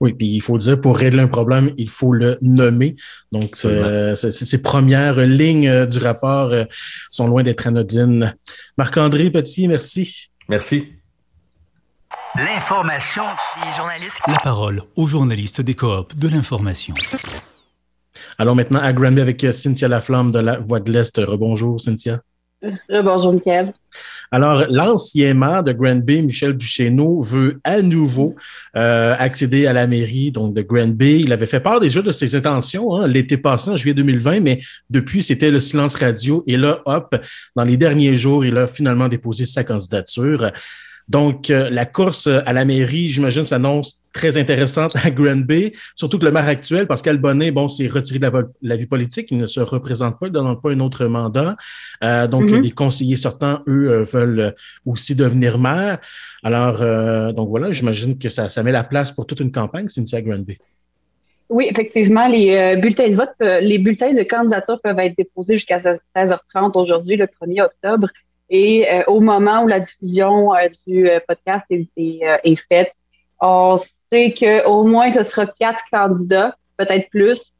Oui, 0.00 0.14
puis 0.14 0.28
il 0.28 0.40
faut 0.40 0.56
dire, 0.56 0.80
pour 0.80 0.96
régler 0.96 1.22
un 1.22 1.28
problème, 1.28 1.74
il 1.76 1.90
faut 1.90 2.12
le 2.12 2.38
nommer. 2.40 2.96
Donc, 3.32 3.54
euh, 3.66 4.14
ces 4.14 4.62
premières 4.62 5.20
lignes 5.20 5.68
euh, 5.68 5.84
du 5.84 5.98
rapport 5.98 6.48
euh, 6.52 6.64
sont 7.10 7.26
loin 7.26 7.42
d'être 7.42 7.66
anodines. 7.66 8.34
Marc-André 8.78 9.30
Petit, 9.30 9.68
merci. 9.68 10.30
Merci. 10.48 10.94
L'information 12.34 13.24
des 13.62 13.76
journalistes. 13.76 14.14
La 14.26 14.38
parole 14.38 14.82
aux 14.96 15.06
journalistes 15.06 15.60
des 15.60 15.74
coops 15.74 16.16
de 16.16 16.28
l'information. 16.28 16.94
Allons 18.38 18.54
maintenant 18.54 18.80
à 18.80 18.92
Granby 18.94 19.20
avec 19.20 19.46
Cynthia 19.52 19.88
Laflamme 19.88 20.32
de 20.32 20.38
la 20.38 20.58
Voix 20.58 20.80
de 20.80 20.90
l'Est. 20.90 21.18
Rebonjour, 21.18 21.78
Cynthia. 21.78 22.20
Bonjour, 22.90 23.32
Michael. 23.32 23.72
Alors, 24.30 24.66
l'ancien 24.68 25.34
maire 25.34 25.64
de 25.64 25.72
Granby, 25.72 26.22
Michel 26.22 26.56
Duchesneau, 26.56 27.22
veut 27.22 27.58
à 27.64 27.80
nouveau 27.80 28.36
euh, 28.76 29.14
accéder 29.18 29.66
à 29.66 29.72
la 29.72 29.86
mairie 29.86 30.30
donc 30.30 30.54
de 30.54 30.62
Granby. 30.62 31.20
Il 31.20 31.32
avait 31.32 31.46
fait 31.46 31.60
part 31.60 31.80
déjà 31.80 32.02
de 32.02 32.12
ses 32.12 32.34
intentions 32.34 32.94
hein, 32.94 33.08
l'été 33.08 33.38
passé, 33.38 33.70
en 33.70 33.76
juillet 33.76 33.94
2020, 33.94 34.40
mais 34.40 34.60
depuis, 34.90 35.22
c'était 35.22 35.50
le 35.50 35.60
silence 35.60 35.94
radio. 35.94 36.44
Et 36.46 36.56
là, 36.56 36.80
hop, 36.84 37.16
dans 37.56 37.64
les 37.64 37.76
derniers 37.76 38.16
jours, 38.16 38.44
il 38.44 38.56
a 38.58 38.66
finalement 38.66 39.08
déposé 39.08 39.46
sa 39.46 39.64
candidature. 39.64 40.52
Donc, 41.10 41.50
euh, 41.50 41.68
la 41.70 41.86
course 41.86 42.28
à 42.28 42.52
la 42.52 42.64
mairie, 42.64 43.08
j'imagine, 43.08 43.44
s'annonce 43.44 44.00
très 44.12 44.38
intéressante 44.38 44.92
à 44.94 45.10
Granby, 45.10 45.72
surtout 45.96 46.20
que 46.20 46.24
le 46.24 46.30
maire 46.30 46.46
actuel, 46.46 46.86
Pascal 46.86 47.18
Bonnet, 47.18 47.50
bon, 47.50 47.68
s'est 47.68 47.88
retiré 47.88 48.20
de 48.20 48.30
la, 48.62 48.76
vie 48.76 48.86
politique, 48.86 49.26
il 49.32 49.38
ne 49.38 49.46
se 49.46 49.58
représente 49.58 50.20
pas, 50.20 50.26
il 50.28 50.32
ne 50.32 50.38
demande 50.38 50.62
pas 50.62 50.70
un 50.70 50.78
autre 50.78 51.06
mandat. 51.06 51.56
Euh, 52.04 52.28
donc, 52.28 52.44
mm-hmm. 52.44 52.62
les 52.62 52.70
conseillers 52.70 53.16
sortants, 53.16 53.60
eux, 53.66 53.90
euh, 53.90 54.02
veulent 54.04 54.54
aussi 54.86 55.16
devenir 55.16 55.58
maire. 55.58 55.98
Alors, 56.44 56.78
donc 57.34 57.48
voilà, 57.48 57.72
j'imagine 57.72 58.16
que 58.16 58.28
ça, 58.28 58.48
ça 58.48 58.62
met 58.62 58.72
la 58.72 58.84
place 58.84 59.10
pour 59.10 59.26
toute 59.26 59.40
une 59.40 59.50
campagne, 59.50 59.88
Cynthia 59.88 60.22
Granby. 60.22 60.58
Oui, 61.48 61.66
effectivement, 61.68 62.28
les 62.28 62.76
bulletins 62.76 63.08
de 63.08 63.16
vote, 63.16 63.34
les 63.40 63.78
bulletins 63.78 64.12
de 64.12 64.22
candidature 64.22 64.80
peuvent 64.80 64.98
être 65.00 65.16
déposés 65.16 65.56
jusqu'à 65.56 65.78
16h30 65.78 66.78
aujourd'hui, 66.78 67.16
le 67.16 67.26
1er 67.26 67.62
octobre. 67.62 68.08
Et 68.50 68.86
euh, 68.90 69.02
au 69.06 69.20
moment 69.20 69.62
où 69.62 69.68
la 69.68 69.78
diffusion 69.78 70.52
euh, 70.54 70.66
du 70.86 71.08
euh, 71.08 71.20
podcast 71.26 71.64
est, 71.70 71.86
est, 71.96 72.68
faite, 72.68 72.92
on 73.40 73.76
sait 74.10 74.32
qu'au 74.32 74.84
moins 74.84 75.08
ce 75.08 75.22
sera 75.22 75.46
quatre 75.46 75.80
candidats, 75.90 76.56
peut-être 76.76 77.08
plus, 77.10 77.52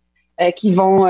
qui 0.56 0.72
vont 0.72 1.00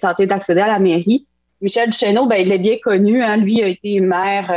tenter 0.00 0.26
d'accéder 0.26 0.60
à 0.60 0.66
la 0.66 0.80
mairie. 0.80 1.24
Michel 1.60 1.88
Duchesneau, 1.88 2.26
ben, 2.26 2.34
il 2.34 2.50
est 2.50 2.58
bien 2.58 2.78
connu. 2.82 3.22
Hein. 3.22 3.36
Lui 3.36 3.62
a 3.62 3.68
été 3.68 4.00
maire 4.00 4.48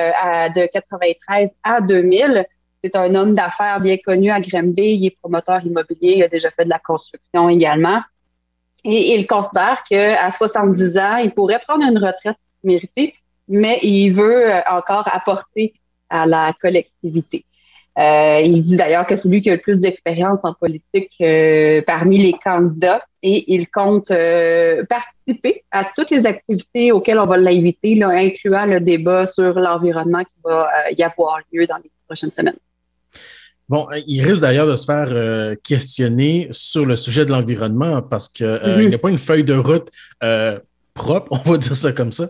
de 0.55 0.65
93 0.74 1.51
à 1.63 1.79
2000. 1.81 2.43
C'est 2.84 2.96
un 2.96 3.13
homme 3.13 3.36
d'affaires 3.36 3.79
bien 3.79 3.98
connu 4.03 4.31
à 4.31 4.39
Grimby. 4.39 4.96
Il 4.96 5.05
est 5.05 5.17
promoteur 5.22 5.63
immobilier. 5.63 6.15
Il 6.15 6.24
a 6.24 6.27
déjà 6.27 6.50
fait 6.50 6.65
de 6.65 6.69
la 6.69 6.79
construction 6.79 7.50
également. 7.50 8.01
Et 8.84 9.13
il 9.13 9.27
considère 9.27 9.84
qu'à 9.88 10.27
70 10.31 10.98
ans, 10.98 11.17
il 11.17 11.31
pourrait 11.31 11.60
prendre 11.60 11.84
une 11.84 12.00
retraite 12.00 12.38
méritée 12.63 13.13
mais 13.48 13.80
il 13.82 14.12
veut 14.12 14.51
euh, 14.51 14.60
encore 14.70 15.08
apporter 15.13 15.74
à 16.10 16.25
la 16.25 16.54
collectivité. 16.62 17.46
Euh, 17.98 18.42
il 18.44 18.62
dit 18.62 18.75
d'ailleurs 18.75 19.06
que 19.06 19.16
c'est 19.16 19.27
lui 19.27 19.39
qui 19.39 19.50
a 19.50 19.56
le 19.56 19.62
plus 19.62 19.80
d'expérience 19.80 20.39
en 20.44 20.54
politique 20.54 21.16
euh, 21.20 21.82
parmi 21.86 22.20
les 22.20 22.34
candidats 22.44 23.01
et 23.24 23.51
il 23.51 23.68
compte 23.70 24.12
euh, 24.12 24.84
participer 24.86 25.63
à 25.72 25.84
toutes 25.96 26.12
les 26.12 26.27
activités 26.27 26.92
auxquelles 26.92 27.18
on 27.18 27.25
va 27.25 27.38
l'inviter, 27.38 28.00
incluant 28.04 28.66
le 28.66 28.80
débat 28.80 29.25
sur 29.25 29.54
l'environnement 29.60 30.24
qui 30.24 30.36
va 30.44 30.70
y 30.96 31.01
avoir 31.01 31.39
lieu 31.51 31.66
dans 31.66 31.77
les 31.77 31.89
prochaines 32.08 32.30
semaines. 32.30 32.58
Bon, 33.68 33.88
il 34.06 34.22
risque 34.24 34.42
d'ailleurs 34.42 34.68
de 34.68 34.75
se 34.75 34.86
faire 34.86 35.58
questionner 35.63 36.48
sur 36.51 36.86
le 36.86 36.96
sujet 36.96 37.25
de 37.25 37.32
l'environnement 37.32 38.04
parce 38.04 38.30
qu'il 38.30 38.46
mm-hmm. 38.46 38.89
n'y 38.89 38.96
a 38.96 39.00
pas 39.00 39.10
une 39.10 39.18
feuille 39.18 39.44
de 39.44 39.56
route 39.56 39.89
propre, 40.94 41.27
on 41.32 41.51
va 41.51 41.58
dire 41.58 41.75
ça 41.75 41.92
comme 41.92 42.12
ça. 42.12 42.30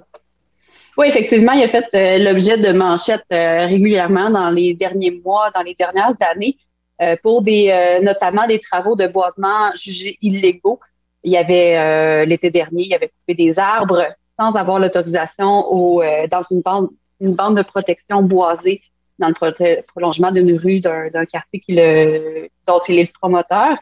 Oui, 0.97 1.07
effectivement, 1.09 1.51
il 1.51 1.63
a 1.63 1.67
fait 1.67 1.85
euh, 1.93 2.17
l'objet 2.17 2.57
de 2.57 2.71
manchettes 2.71 3.25
euh, 3.31 3.67
régulièrement 3.67 4.31
dans 4.31 4.49
les 4.49 4.73
derniers 4.73 5.11
mois, 5.11 5.51
dans 5.53 5.61
les 5.61 5.75
dernières 5.75 6.13
années, 6.21 6.57
euh, 7.01 7.15
pour 7.21 7.43
des 7.43 7.99
notamment 8.01 8.47
des 8.47 8.57
travaux 8.57 8.95
de 8.95 9.05
boisement 9.05 9.71
jugés 9.75 10.17
illégaux. 10.21 10.79
Il 11.23 11.31
y 11.31 11.37
avait 11.37 12.25
l'été 12.25 12.49
dernier, 12.49 12.83
il 12.85 12.93
avait 12.95 13.09
coupé 13.09 13.35
des 13.35 13.59
arbres 13.59 14.07
sans 14.39 14.51
avoir 14.53 14.79
l'autorisation 14.79 15.71
au 15.71 16.01
dans 16.31 16.41
une 16.49 16.61
bande 16.61 16.89
une 17.19 17.33
bande 17.33 17.57
de 17.57 17.63
protection 17.63 18.21
boisée 18.21 18.81
dans 19.19 19.27
le 19.27 19.81
prolongement 19.81 20.31
d'une 20.31 20.57
rue 20.57 20.79
d'un 20.79 21.25
quartier 21.25 21.59
qui 21.59 21.73
le, 21.75 22.47
dont 22.67 22.79
il 22.87 22.99
est 22.99 23.03
le 23.03 23.19
promoteur. 23.19 23.77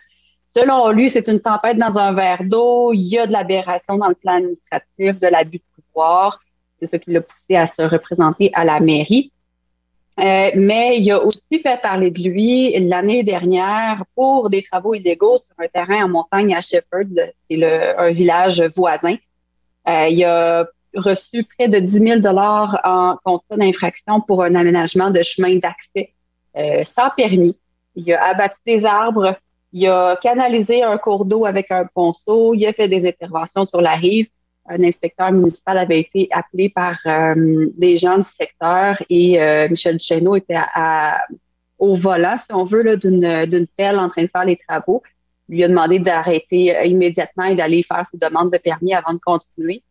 Selon 0.48 0.90
lui, 0.92 1.10
c'est 1.10 1.28
une 1.28 1.42
tempête 1.42 1.78
dans 1.78 1.98
un 1.98 2.14
verre 2.14 2.44
d'eau. 2.44 2.94
Il 2.94 3.02
y 3.02 3.20
a 3.20 3.28
de 3.28 3.34
l'aberration 3.34 3.98
dans 3.98 4.08
le 4.08 4.16
plan 4.16 4.38
administratif, 4.38 5.18
de 5.18 5.28
l'abus 5.28 5.58
de 5.58 5.84
pouvoir. 5.84 6.40
C'est 6.80 6.88
ce 6.88 6.96
qui 6.98 7.12
l'a 7.12 7.22
poussé 7.22 7.56
à 7.56 7.66
se 7.66 7.82
représenter 7.82 8.52
à 8.54 8.66
la 8.66 8.80
mairie. 8.80 9.32
Euh, 10.18 10.52
mais 10.56 10.98
il 10.98 11.12
a 11.12 11.22
aussi 11.22 11.60
fait 11.62 11.80
parler 11.82 12.10
de 12.10 12.22
lui 12.22 12.74
l'année 12.88 13.24
dernière 13.24 14.04
pour 14.16 14.50
des 14.50 14.64
travaux 14.64 14.94
illégaux 14.94 15.38
sur 15.38 15.54
un 15.60 15.68
terrain 15.68 16.06
en 16.06 16.08
montagne 16.08 16.56
à 16.56 16.60
Shefford, 16.60 17.32
c'est 17.50 17.64
un 17.98 18.12
village 18.12 18.62
voisin. 18.78 19.18
Euh, 19.90 20.08
il 20.08 20.24
a 20.24 20.66
reçu 20.96 21.44
près 21.44 21.68
de 21.68 21.80
10 21.80 21.92
000 21.92 22.20
dollars 22.20 22.80
en 22.86 23.18
constat 23.26 23.58
d'infraction 23.58 24.22
pour 24.22 24.42
un 24.44 24.56
aménagement 24.56 25.10
de 25.10 25.20
chemin 25.20 25.56
d'accès 25.58 26.14
euh, 26.56 26.84
sans 26.84 27.10
permis. 27.10 27.58
Il 27.96 28.12
a 28.14 28.28
abattu 28.28 28.58
des 28.66 28.86
arbres, 28.86 29.36
il 29.74 29.88
a 29.88 30.16
canalisé 30.22 30.84
un 30.84 30.98
cours 30.98 31.26
d'eau 31.26 31.46
avec 31.46 31.72
un 31.72 31.86
ponceau, 31.94 32.54
il 32.54 32.66
a 32.66 32.72
fait 32.72 32.88
des 32.88 33.06
interventions 33.06 33.66
sur 33.66 33.82
la 33.82 33.96
rive 33.96 34.30
un 34.68 34.84
inspecteur 34.84 35.32
municipal 35.32 35.78
avait 35.78 36.00
été 36.00 36.28
appelé 36.32 36.70
par 36.70 36.98
euh, 37.06 37.68
des 37.78 37.96
gens 37.96 38.18
du 38.18 38.24
secteur 38.24 39.02
et 39.10 39.42
euh, 39.42 39.68
Michel 39.70 39.98
Duchesneau 39.98 40.36
était 40.36 40.58
à, 40.58 41.20
au 41.78 41.94
volant, 41.94 42.36
si 42.36 42.52
on 42.52 42.64
veut, 42.64 42.98
d'une 42.98 43.68
pelle 43.78 44.00
en 44.00 44.10
train 44.10 44.24
de 44.24 44.28
faire 44.28 44.46
les 44.46 44.56
travaux. 44.56 45.04
Il 45.50 45.56
lui 45.56 45.64
a 45.64 45.68
demandé 45.68 46.00
d'arrêter 46.00 46.76
euh, 46.76 46.84
immédiatement 46.84 47.46
et 47.46 47.56
d'aller 47.56 47.84
faire 47.84 48.04
ses 48.12 48.18
demandes 48.18 48.52
de 48.52 48.58
permis 48.58 48.94
avant 48.94 49.14
de 49.14 49.20
continuer. 49.20 49.84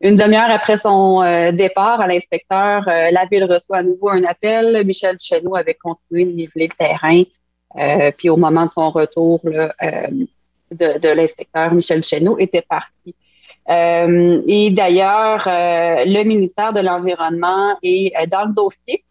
Une 0.00 0.14
demi-heure 0.14 0.48
après 0.48 0.78
son 0.78 1.20
départ 1.52 2.00
à 2.00 2.06
l'inspecteur, 2.06 2.84
la 2.86 3.26
ville 3.30 3.44
reçoit 3.44 3.78
à 3.78 3.82
nouveau 3.82 4.08
un 4.08 4.24
appel. 4.24 4.82
Michel 4.86 5.16
Duchesneau 5.16 5.56
avait 5.56 5.74
continué 5.74 6.24
de 6.24 6.30
niveler 6.30 6.68
le 6.70 6.74
terrain. 6.74 8.10
puis 8.12 8.30
au 8.30 8.38
moment 8.38 8.64
de 8.64 8.70
son 8.70 8.90
retour 8.90 9.42
là, 9.44 9.74
de, 10.70 10.98
de 10.98 11.08
l'inspecteur, 11.10 11.74
Michel 11.74 11.98
Duchesneau 12.00 12.38
était 12.38 12.62
parti. 12.62 13.14
Euh, 13.68 14.42
et 14.46 14.70
d'ailleurs, 14.70 15.46
euh, 15.46 16.04
le 16.04 16.22
ministère 16.24 16.72
de 16.72 16.80
l'Environnement 16.80 17.76
est 17.82 18.12
euh, 18.18 18.26
dans 18.26 18.46
le 18.46 18.52
dossier 18.52 19.04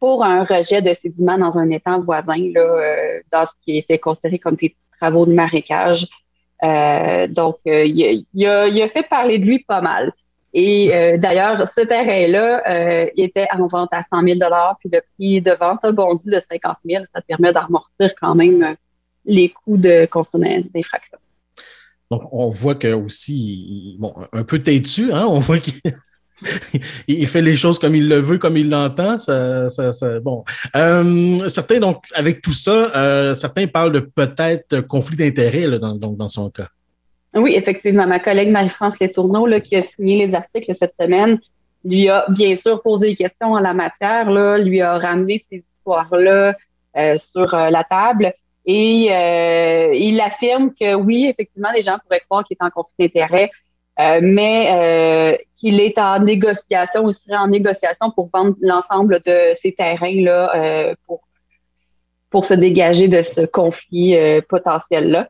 pour 0.00 0.24
un 0.24 0.44
rejet 0.44 0.80
de 0.80 0.92
sédiments 0.92 1.38
dans 1.38 1.58
un 1.58 1.68
étang 1.68 2.00
voisin, 2.00 2.50
là, 2.54 3.20
dans 3.30 3.44
ce 3.44 3.50
qui 3.62 3.76
était 3.76 3.98
considéré 3.98 4.38
comme 4.38 4.54
des 4.54 4.74
travaux 4.98 5.26
de 5.26 5.34
marécage. 5.34 6.06
donc, 6.62 7.56
il, 7.66 8.46
a, 8.46 8.88
fait 8.88 9.02
parler 9.02 9.38
de 9.38 9.44
lui 9.44 9.58
pas 9.58 9.82
mal. 9.82 10.10
Et 10.54 10.88
d'ailleurs, 11.18 11.66
ce 11.66 11.82
terrain-là, 11.82 13.10
était 13.14 13.46
en 13.52 13.66
vente 13.66 13.90
à 13.92 14.00
100 14.00 14.22
000 14.22 14.38
puis 14.80 14.88
le 14.90 15.02
prix 15.14 15.42
de 15.42 15.52
vente 15.52 15.84
a 15.84 15.92
bondi 15.92 16.30
de 16.30 16.38
50 16.38 16.78
000 16.82 17.04
Ça 17.12 17.20
permet 17.20 17.52
d'amortir 17.52 18.10
quand 18.18 18.34
même 18.34 18.74
les 19.26 19.50
coûts 19.50 19.76
de 19.76 20.06
consommation 20.06 20.64
d'infraction. 20.72 21.18
Donc, 22.10 22.22
on 22.32 22.48
voit 22.48 22.74
que 22.74 22.92
aussi, 22.92 23.96
bon, 23.98 24.14
un 24.32 24.42
peu 24.42 24.58
têtu, 24.58 25.12
hein, 25.12 25.26
on 25.28 25.38
voit 25.38 25.58
qu'il 25.58 25.74
il 27.08 27.26
fait 27.26 27.42
les 27.42 27.56
choses 27.56 27.78
comme 27.78 27.94
il 27.94 28.08
le 28.08 28.16
veut, 28.16 28.38
comme 28.38 28.56
il 28.56 28.70
l'entend. 28.70 29.18
Ça, 29.18 29.68
ça, 29.68 30.20
bon. 30.20 30.44
Euh, 30.76 31.48
certains, 31.48 31.78
donc, 31.78 32.04
avec 32.14 32.42
tout 32.42 32.52
ça, 32.52 32.90
euh, 32.96 33.34
certains 33.34 33.66
parlent 33.66 33.92
de 33.92 34.00
peut-être 34.00 34.80
conflit 34.80 35.16
d'intérêts 35.16 35.78
dans, 35.78 35.94
dans 35.94 36.28
son 36.28 36.50
cas. 36.50 36.68
Oui, 37.34 37.54
effectivement. 37.54 38.06
Ma 38.06 38.18
collègue 38.18 38.50
Marie-France 38.50 38.98
Letourneau, 39.00 39.46
là, 39.46 39.60
qui 39.60 39.76
a 39.76 39.80
signé 39.80 40.26
les 40.26 40.34
articles 40.34 40.72
cette 40.74 40.94
semaine, 40.94 41.38
lui 41.84 42.08
a 42.08 42.26
bien 42.28 42.52
sûr 42.54 42.82
posé 42.82 43.10
des 43.10 43.16
questions 43.16 43.52
en 43.52 43.60
la 43.60 43.72
matière, 43.72 44.30
là, 44.30 44.58
lui 44.58 44.80
a 44.80 44.98
ramené 44.98 45.42
ces 45.48 45.56
histoires-là 45.56 46.56
euh, 46.96 47.16
sur 47.16 47.54
la 47.54 47.84
table. 47.84 48.32
Et 48.66 49.06
il 49.96 50.20
affirme 50.20 50.70
que 50.70 50.94
oui, 50.94 51.26
effectivement, 51.26 51.70
les 51.74 51.80
gens 51.80 51.98
pourraient 52.02 52.20
croire 52.20 52.44
qu'il 52.44 52.56
est 52.60 52.64
en 52.64 52.70
conflit 52.70 52.92
d'intérêts, 52.98 53.48
mais 53.98 55.38
qu'il 55.56 55.80
est 55.80 55.98
en 55.98 56.20
négociation 56.20 57.04
ou 57.04 57.10
serait 57.10 57.36
en 57.36 57.48
négociation 57.48 58.10
pour 58.10 58.28
vendre 58.32 58.54
l'ensemble 58.60 59.20
de 59.26 59.52
ces 59.54 59.72
terrains-là 59.72 60.94
pour, 61.06 61.20
pour 62.30 62.44
se 62.44 62.54
dégager 62.54 63.08
de 63.08 63.22
ce 63.22 63.40
conflit 63.40 64.16
potentiel-là. 64.48 65.28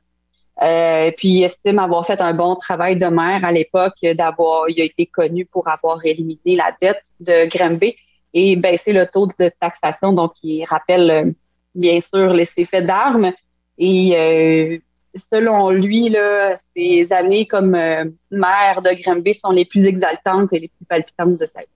Euh, 0.62 1.10
puis 1.16 1.28
il 1.28 1.44
estime 1.44 1.78
avoir 1.78 2.06
fait 2.06 2.20
un 2.20 2.34
bon 2.34 2.54
travail 2.54 2.96
de 2.96 3.06
maire 3.06 3.44
à 3.44 3.52
l'époque, 3.52 3.94
d'avoir, 4.02 4.68
il 4.68 4.80
a 4.80 4.84
été 4.84 5.06
connu 5.06 5.46
pour 5.46 5.68
avoir 5.68 6.04
éliminé 6.04 6.56
la 6.56 6.74
dette 6.80 7.02
de 7.20 7.46
Granby 7.50 7.96
et 8.34 8.56
baissé 8.56 8.92
le 8.92 9.06
taux 9.06 9.26
de 9.38 9.50
taxation. 9.60 10.12
Donc, 10.12 10.32
il 10.42 10.64
rappelle 10.64 11.10
euh, 11.10 11.30
bien 11.74 11.98
sûr 12.00 12.32
les 12.32 12.48
effets 12.56 12.82
d'armes. 12.82 13.32
Et 13.78 14.16
euh, 14.16 14.78
selon 15.14 15.70
lui, 15.70 16.08
là, 16.08 16.54
ces 16.54 17.12
années 17.12 17.46
comme 17.46 17.72
maire 17.72 18.80
de 18.82 19.02
Granby 19.02 19.32
sont 19.32 19.50
les 19.50 19.64
plus 19.64 19.84
exaltantes 19.84 20.52
et 20.52 20.58
les 20.58 20.68
plus 20.68 20.84
palpitantes 20.86 21.38
de 21.38 21.44
sa 21.44 21.60
vie. 21.60 21.66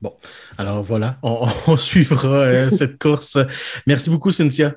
Bon, 0.00 0.12
alors 0.58 0.82
voilà, 0.82 1.16
on, 1.22 1.46
on 1.66 1.76
suivra 1.76 2.70
cette 2.70 2.98
course. 2.98 3.38
Merci 3.86 4.10
beaucoup, 4.10 4.30
Cynthia. 4.30 4.74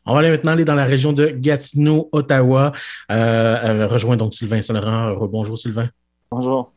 On 0.04 0.14
va 0.14 0.20
aller 0.20 0.30
maintenant 0.30 0.52
aller 0.52 0.64
dans 0.64 0.74
la 0.74 0.84
région 0.84 1.12
de 1.12 1.26
Gatineau, 1.26 2.08
Ottawa. 2.12 2.72
Euh, 3.10 3.56
euh 3.82 3.86
rejoint 3.86 4.16
donc 4.16 4.34
Sylvain 4.34 4.62
Saint-Laurent. 4.62 5.14
Bonjour 5.26 5.58
Sylvain. 5.58 5.88
Bonjour. 6.30 6.72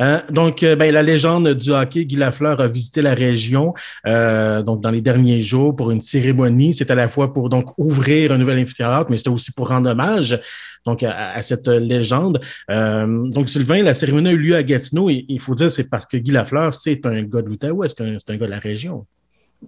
Euh, 0.00 0.18
donc, 0.30 0.62
euh, 0.62 0.76
ben, 0.76 0.92
la 0.92 1.02
légende 1.02 1.48
du 1.54 1.70
hockey, 1.70 2.04
Guy 2.04 2.16
Lafleur 2.16 2.60
a 2.60 2.66
visité 2.66 3.02
la 3.02 3.14
région 3.14 3.74
euh, 4.06 4.62
donc 4.62 4.80
dans 4.80 4.90
les 4.90 5.00
derniers 5.00 5.42
jours 5.42 5.74
pour 5.74 5.90
une 5.90 6.02
cérémonie. 6.02 6.74
C'est 6.74 6.90
à 6.90 6.94
la 6.94 7.08
fois 7.08 7.32
pour 7.32 7.48
ouvrir 7.78 8.32
un 8.32 8.38
nouvel 8.38 8.58
amphithéâtre, 8.58 9.10
mais 9.10 9.16
c'était 9.16 9.30
aussi 9.30 9.52
pour 9.52 9.68
rendre 9.68 9.90
hommage 9.90 10.38
à, 10.86 11.42
cette 11.42 11.68
légende. 11.68 12.40
donc, 12.68 13.48
Sylvain, 13.48 13.82
la 13.82 13.94
cérémonie 13.94 14.28
a 14.28 14.32
eu 14.32 14.38
lieu 14.38 14.56
à 14.56 14.62
Gatineau 14.62 15.08
il 15.08 15.40
faut 15.40 15.54
dire 15.54 15.70
c'est 15.70 15.84
parce 15.84 16.06
que 16.06 16.18
Guy 16.18 16.30
Lafleur, 16.30 16.74
c'est 16.74 17.06
un 17.06 17.22
gars 17.22 17.40
de 17.40 17.48
l'Outaouais, 17.48 17.88
c'est 17.88 18.02
un 18.02 18.36
gars 18.36 18.46
de 18.46 18.50
la 18.50 18.58
région 18.58 19.06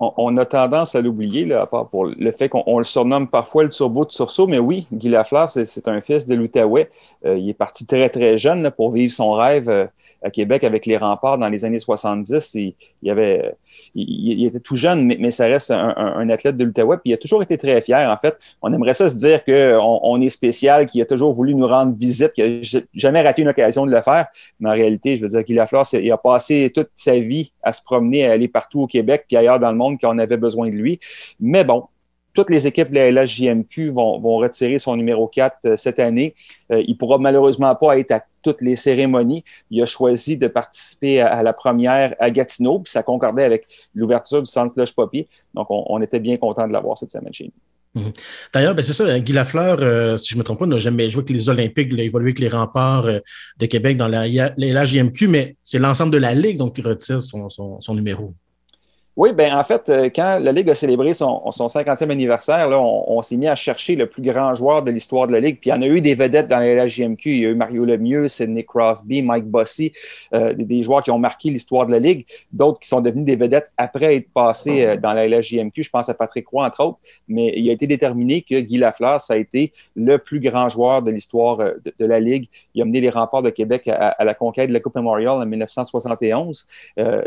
on, 0.00 0.36
a 0.36 0.44
tendance 0.44 0.94
à 0.94 1.00
l'oublier, 1.00 1.52
à 1.52 1.66
part 1.66 1.88
pour 1.88 2.06
le 2.06 2.30
fait 2.30 2.48
qu'on 2.48 2.78
le 2.78 2.84
surnomme 2.84 3.28
parfois 3.28 3.64
le 3.64 3.70
turbo 3.70 4.04
de 4.04 4.12
sursaut, 4.12 4.46
mais 4.46 4.58
oui, 4.58 4.86
Guy 4.92 5.08
Lafleur, 5.08 5.48
c'est 5.48 5.88
un 5.88 6.00
fils 6.00 6.26
de 6.26 6.34
l'Outaouais. 6.34 6.90
Euh, 7.24 7.36
il 7.38 7.48
est 7.48 7.54
parti 7.54 7.86
très, 7.86 8.08
très 8.08 8.38
jeune 8.38 8.70
pour 8.70 8.90
vivre 8.90 9.12
son 9.12 9.32
rêve 9.32 9.68
euh, 9.68 9.86
à 10.22 10.30
Québec 10.30 10.64
avec 10.64 10.86
les 10.86 10.96
remparts 10.96 11.38
dans 11.38 11.48
les 11.48 11.64
années 11.64 11.78
70. 11.78 12.54
Il, 12.54 12.74
il 13.02 14.46
était 14.46 14.60
tout 14.60 14.76
jeune, 14.76 15.04
mais, 15.04 15.30
ça 15.30 15.46
reste 15.46 15.70
un, 15.70 16.28
athlète 16.30 16.56
de 16.56 16.64
l'Outaouais, 16.64 16.96
puis 16.98 17.10
il 17.10 17.14
a 17.14 17.18
toujours 17.18 17.42
été 17.42 17.56
très 17.56 17.80
fier. 17.80 18.10
En 18.10 18.16
fait, 18.16 18.36
on 18.62 18.72
aimerait 18.72 18.94
ça 18.94 19.08
se 19.08 19.16
dire 19.16 19.44
qu'on 19.44 20.00
on 20.02 20.20
est 20.20 20.28
spécial, 20.28 20.86
qu'il 20.86 21.00
a 21.02 21.06
toujours 21.06 21.32
voulu 21.32 21.54
nous 21.54 21.66
rendre 21.66 21.94
visite, 21.96 22.32
qu'il 22.32 22.60
n'a 22.60 22.80
jamais 22.94 23.22
raté 23.22 23.42
une 23.42 23.48
occasion 23.48 23.86
de 23.86 23.90
le 23.90 24.00
faire. 24.00 24.26
Mais 24.60 24.68
en 24.68 24.72
réalité, 24.72 25.16
je 25.16 25.22
veux 25.22 25.28
dire, 25.28 25.42
Guy 25.42 25.54
Lafleur, 25.54 25.84
il 25.92 26.10
a 26.10 26.16
passé 26.16 26.70
toute 26.74 26.90
sa 26.94 27.18
vie 27.18 27.52
à 27.62 27.72
se 27.72 27.82
promener, 27.82 28.26
à 28.26 28.32
aller 28.32 28.48
partout 28.48 28.82
au 28.82 28.86
Québec, 28.86 29.24
puis 29.28 29.36
ailleurs 29.36 29.60
dans 29.60 29.70
le 29.70 29.76
monde 29.76 29.85
qu'on 29.94 30.18
avait 30.18 30.36
besoin 30.36 30.68
de 30.70 30.74
lui. 30.74 30.98
Mais 31.38 31.64
bon, 31.64 31.84
toutes 32.36 32.50
les 32.50 32.66
équipes 32.66 32.90
de 32.90 32.96
la 32.96 33.10
LHJMQ 33.10 33.88
vont, 33.90 34.36
retirer 34.36 34.78
son 34.78 34.94
numéro 34.94 35.26
4 35.26 35.56
euh, 35.64 35.76
cette 35.76 35.98
année. 35.98 36.34
Euh, 36.70 36.82
il 36.86 36.92
ne 36.92 36.96
pourra 36.96 37.16
malheureusement 37.16 37.74
pas 37.74 37.98
être 37.98 38.12
à 38.12 38.20
toutes 38.42 38.60
les 38.60 38.76
cérémonies. 38.76 39.42
Il 39.70 39.82
a 39.82 39.86
choisi 39.86 40.36
de 40.36 40.46
participer 40.46 41.22
à, 41.22 41.42
la 41.42 41.54
première 41.54 42.14
à 42.20 42.30
Gatineau, 42.30 42.80
puis 42.80 42.92
ça 42.92 43.02
concordait 43.02 43.42
avec 43.42 43.66
l'ouverture 43.94 44.42
du 44.42 44.50
centre 44.50 44.74
Slush 44.74 44.94
Poppy. 44.94 45.26
Donc, 45.54 45.66
on, 45.70 46.00
était 46.02 46.20
bien 46.20 46.36
content 46.36 46.68
de 46.68 46.72
l'avoir 46.74 46.98
cette 46.98 47.10
semaine 47.10 47.32
chez 47.32 47.44
nous. 47.44 48.02
Mhm. 48.02 48.12
D'ailleurs, 48.52 48.74
ben 48.74 48.82
c'est 48.82 48.92
ça, 48.92 49.18
Guy 49.18 49.32
Lafleur, 49.32 49.78
euh, 49.80 50.18
si 50.18 50.28
je 50.28 50.34
ne 50.34 50.40
me 50.40 50.44
trompe 50.44 50.58
pas, 50.58 50.66
n'a 50.66 50.78
jamais 50.78 51.08
joué 51.08 51.20
avec 51.20 51.30
les 51.30 51.48
Olympiques, 51.48 51.88
il 51.90 52.00
a 52.00 52.02
évolué 52.02 52.26
avec 52.26 52.38
les 52.38 52.48
remparts 52.48 53.06
de 53.06 53.66
Québec 53.66 53.96
dans 53.96 54.08
la, 54.08 54.28
LHJMQ, 54.28 55.28
mais 55.28 55.56
c'est 55.62 55.78
l'ensemble 55.78 56.12
de 56.12 56.18
la 56.18 56.34
Ligue 56.34 56.58
donc, 56.58 56.74
qui 56.74 56.82
retire 56.82 57.22
son 57.22 57.94
numéro. 57.94 58.34
Oui, 59.16 59.32
ben 59.32 59.54
en 59.54 59.64
fait, 59.64 59.88
euh, 59.88 60.10
quand 60.14 60.38
la 60.42 60.52
Ligue 60.52 60.68
a 60.68 60.74
célébré 60.74 61.14
son, 61.14 61.50
son 61.50 61.68
50e 61.68 62.10
anniversaire, 62.10 62.68
on, 62.70 63.22
s'est 63.22 63.38
mis 63.38 63.48
à 63.48 63.54
chercher 63.54 63.96
le 63.96 64.06
plus 64.06 64.20
grand 64.20 64.54
joueur 64.54 64.82
de 64.82 64.90
l'histoire 64.90 65.26
de 65.26 65.32
la 65.32 65.40
Ligue. 65.40 65.58
Puis 65.58 65.70
il 65.70 65.72
y 65.72 65.76
en 65.76 65.80
a 65.80 65.86
eu 65.86 66.02
des 66.02 66.14
vedettes 66.14 66.48
dans 66.48 66.58
la 66.58 66.86
JMQ. 66.86 67.30
Il 67.30 67.40
y 67.40 67.46
a 67.46 67.48
eu 67.48 67.54
Mario 67.54 67.86
Lemieux, 67.86 68.28
Sidney 68.28 68.62
Crosby, 68.62 69.22
Mike 69.22 69.46
Bossy, 69.46 69.90
euh, 70.34 70.52
des, 70.52 70.82
joueurs 70.82 71.02
qui 71.02 71.10
ont 71.10 71.18
marqué 71.18 71.48
l'histoire 71.48 71.86
de 71.86 71.92
la 71.92 71.98
Ligue. 71.98 72.26
D'autres 72.52 72.78
qui 72.78 72.88
sont 72.88 73.00
devenus 73.00 73.24
des 73.24 73.36
vedettes 73.36 73.70
après 73.78 74.16
être 74.16 74.30
passés 74.34 74.84
euh, 74.84 74.96
dans 74.98 75.14
la 75.14 75.40
JMQ. 75.40 75.82
Je 75.82 75.90
pense 75.90 76.10
à 76.10 76.14
Patrick 76.14 76.46
Roy, 76.48 76.66
entre 76.66 76.84
autres. 76.84 76.98
Mais 77.26 77.54
il 77.56 77.66
a 77.70 77.72
été 77.72 77.86
déterminé 77.86 78.42
que 78.42 78.60
Guy 78.60 78.76
Lafleur, 78.76 79.22
ça 79.22 79.32
a 79.32 79.36
été 79.38 79.72
le 79.94 80.18
plus 80.18 80.40
grand 80.40 80.68
joueur 80.68 81.00
de 81.00 81.10
l'histoire 81.10 81.56
de, 81.56 81.94
la 82.00 82.20
Ligue. 82.20 82.48
Il 82.74 82.82
a 82.82 82.84
mené 82.84 83.00
les 83.00 83.10
remparts 83.10 83.42
de 83.42 83.50
Québec 83.50 83.88
à, 83.88 84.08
à 84.08 84.24
la 84.24 84.34
conquête 84.34 84.68
de 84.68 84.74
la 84.74 84.80
Coupe 84.80 84.94
Memorial 84.94 85.40
en 85.40 85.46
1971. 85.46 86.66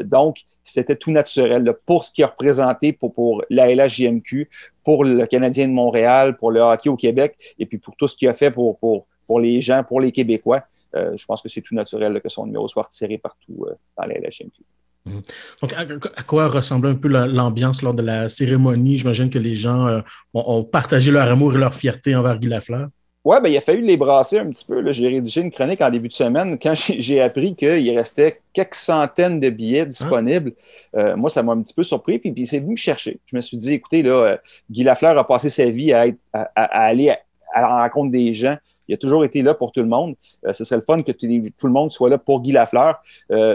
donc, 0.04 0.44
c'était 0.72 0.96
tout 0.96 1.12
naturel 1.12 1.74
pour 1.86 2.04
ce 2.04 2.12
qui 2.12 2.24
a 2.24 2.28
représenté 2.28 2.94
pour, 2.94 3.14
pour 3.14 3.44
la 3.50 3.74
LHJMQ, 3.74 4.50
pour 4.84 5.04
le 5.04 5.26
Canadien 5.26 5.68
de 5.68 5.74
Montréal, 5.74 6.38
pour 6.38 6.52
le 6.52 6.62
hockey 6.62 6.90
au 6.90 6.96
Québec, 6.96 7.36
et 7.58 7.66
puis 7.66 7.78
pour 7.78 7.96
tout 7.96 8.08
ce 8.08 8.16
qu'il 8.16 8.28
a 8.28 8.34
fait 8.34 8.52
pour, 8.52 8.78
pour, 8.80 9.08
pour 9.28 9.40
les 9.40 9.62
gens, 9.62 9.84
pour 9.84 10.02
les 10.02 10.12
Québécois. 10.12 10.64
Euh, 10.96 11.16
je 11.16 11.26
pense 11.26 11.42
que 11.42 11.50
c'est 11.50 11.62
tout 11.62 11.76
naturel 11.76 12.20
que 12.22 12.30
son 12.30 12.46
numéro 12.46 12.68
soit 12.68 12.84
retiré 12.84 13.18
partout 13.18 13.66
euh, 13.68 13.74
dans 13.98 14.06
la 14.06 14.16
LHJMQ. 14.16 14.64
Mmh. 15.06 15.20
Donc, 15.62 15.74
à, 16.16 16.24
quoi 16.24 16.48
ressemblait 16.48 16.92
un 16.92 16.96
peu 16.96 17.08
l'ambiance 17.08 17.82
lors 17.82 17.94
de 17.94 18.02
la 18.02 18.28
cérémonie? 18.30 18.98
J'imagine 18.98 19.30
que 19.30 19.40
les 19.40 19.56
gens 19.56 19.88
euh, 19.88 20.02
ont, 20.34 20.64
partagé 20.64 21.12
leur 21.12 21.30
amour 21.30 21.56
et 21.56 21.60
leur 21.60 21.74
fierté 21.74 22.16
envers 22.16 22.38
Guy 22.38 22.48
Lafleur. 22.48 22.90
Oui, 23.30 23.38
ben, 23.44 23.50
il 23.50 23.58
a 23.58 23.62
fallu 23.62 23.84
les 23.84 23.96
brasser 23.96 24.40
un 24.40 24.48
petit 24.48 24.66
peu. 24.66 24.92
J'ai 24.92 25.08
rédigé 25.08 25.42
une 25.42 25.52
chronique 25.52 25.82
en 25.82 25.92
début 25.92 26.08
de 26.08 26.14
semaine 26.14 26.58
quand 26.58 26.74
j'ai 26.74 27.22
appris 27.22 27.56
qu'il 27.56 27.96
restait 27.96 28.42
quelques 28.54 28.74
centaines 28.74 29.40
de 29.40 29.50
billets 29.52 29.86
disponibles. 29.86 30.54
Euh, 30.98 31.16
moi, 31.16 31.30
ça 31.30 31.44
m'a 31.44 31.52
un 31.52 31.62
petit 31.62 31.76
peu 31.76 31.84
surpris, 31.84 32.18
puis, 32.18 32.32
puis 32.32 32.48
c'est 32.48 32.58
venu 32.58 32.72
me 32.72 32.76
chercher. 32.76 33.20
Je 33.28 33.36
me 33.36 33.42
suis 33.42 33.56
dit, 33.56 33.74
écoutez, 33.74 34.02
là, 34.02 34.14
euh, 34.14 34.38
Guy 34.72 34.82
Lafleur 34.82 35.16
a 35.16 35.28
passé 35.28 35.52
sa 35.52 35.70
vie 35.70 35.94
à, 35.94 36.08
aller 36.56 37.12
à, 37.54 37.62
la 37.62 37.84
rencontre 37.84 38.10
des 38.10 38.34
gens. 38.34 38.58
Il 38.88 38.96
a 38.96 38.98
toujours 38.98 39.24
été 39.24 39.44
là 39.44 39.54
pour 39.54 39.72
tout 39.74 39.82
le 39.82 39.88
monde. 39.88 40.16
Euh, 40.48 40.52
ce 40.52 40.64
serait 40.64 40.78
le 40.78 40.84
fun 40.84 41.04
que 41.04 41.12
tout 41.12 41.68
le 41.68 41.72
monde 41.72 41.92
soit 41.92 42.10
là 42.10 42.18
pour 42.18 42.42
Guy 42.42 42.52
Lafleur. 42.52 43.00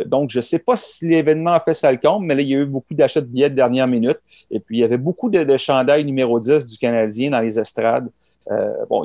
donc, 0.07 0.31
je 0.31 0.39
ne 0.39 0.43
sais 0.43 0.61
pas 0.61 0.77
si 0.77 1.09
l'événement 1.09 1.55
a 1.55 1.59
fait 1.59 1.75
ça 1.75 1.91
le 1.91 1.99
compte, 1.99 2.23
mais 2.23 2.37
là, 2.37 2.43
il 2.43 2.49
y 2.49 2.55
a 2.55 2.61
eu 2.61 2.67
beaucoup 2.67 2.95
d'achats 2.95 3.23
de 3.23 3.27
billets 3.27 3.51
de 3.51 3.57
dernière 3.57 3.89
minute. 3.89 4.21
Et 4.53 4.61
puis, 4.61 4.77
il 4.77 4.81
y 4.83 4.85
avait 4.85 4.99
beaucoup 4.99 5.31
de, 5.31 5.43
de 5.43 5.57
chandails 5.57 6.05
numéro 6.05 6.39
10 6.39 6.65
du 6.65 6.79
Canadien 6.79 7.31
dans 7.31 7.41
les 7.41 7.59
estrades. 7.59 8.09
Euh, 8.51 8.85
bon, 8.89 9.05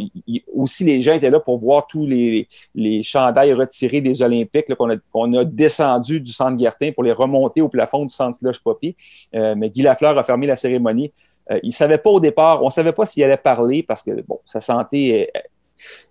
aussi, 0.54 0.84
les 0.84 1.02
gens 1.02 1.13
étaient 1.13 1.30
là 1.30 1.39
pour 1.39 1.58
voir 1.58 1.88
tous 1.88 2.06
les, 2.06 2.47
les 2.75 3.04
chandails 3.04 3.54
retirés 3.54 4.02
des 4.02 4.21
Olympiques 4.21 4.73
qu'on 4.75 4.89
a, 5.34 5.39
a 5.39 5.45
descendu 5.45 6.19
du 6.21 6.32
centre 6.32 6.58
Guertin 6.58 6.91
pour 6.91 7.04
les 7.04 7.12
remonter 7.12 7.62
au 7.62 7.69
plafond 7.69 8.06
du 8.06 8.13
centre 8.13 8.38
Slush 8.38 8.60
Poppy. 8.60 8.95
Euh, 9.36 9.56
mais 9.56 9.69
Guy 9.69 9.82
Lafleur 9.82 10.17
a 10.17 10.23
fermé 10.23 10.47
la 10.47 10.56
cérémonie. 10.56 11.12
Euh, 11.52 11.60
il 11.63 11.69
ne 11.69 11.73
savait 11.73 11.97
pas 11.97 12.10
au 12.10 12.19
départ, 12.19 12.62
on 12.62 12.65
ne 12.65 12.71
savait 12.71 12.93
pas 12.93 13.06
s'il 13.06 13.23
allait 13.23 13.38
parler 13.38 13.82
parce 13.82 14.04
que 14.04 14.21
bon, 14.21 14.39
sa 14.45 14.60
santé 14.60 15.30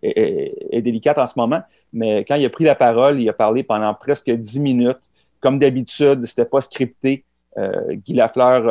est, 0.03 0.83
délicate 0.83 1.19
en 1.19 1.27
ce 1.27 1.39
moment. 1.39 1.61
Mais 1.93 2.25
quand 2.25 2.37
il 2.37 2.45
a 2.45 2.51
pris 2.51 2.65
la 2.65 2.75
parole, 2.75 3.21
il 3.21 3.29
a 3.29 3.33
parlé 3.35 3.63
pendant 3.63 3.93
presque 3.95 4.31
dix 4.31 4.59
minutes. 4.59 4.99
comme 5.41 5.59
d'habitude, 5.59 6.25
c'était 6.25 6.47
pas 6.47 6.61
scripté. 6.61 7.25
Euh, 7.57 7.95
Guy 7.95 8.15
Lafleur 8.15 8.69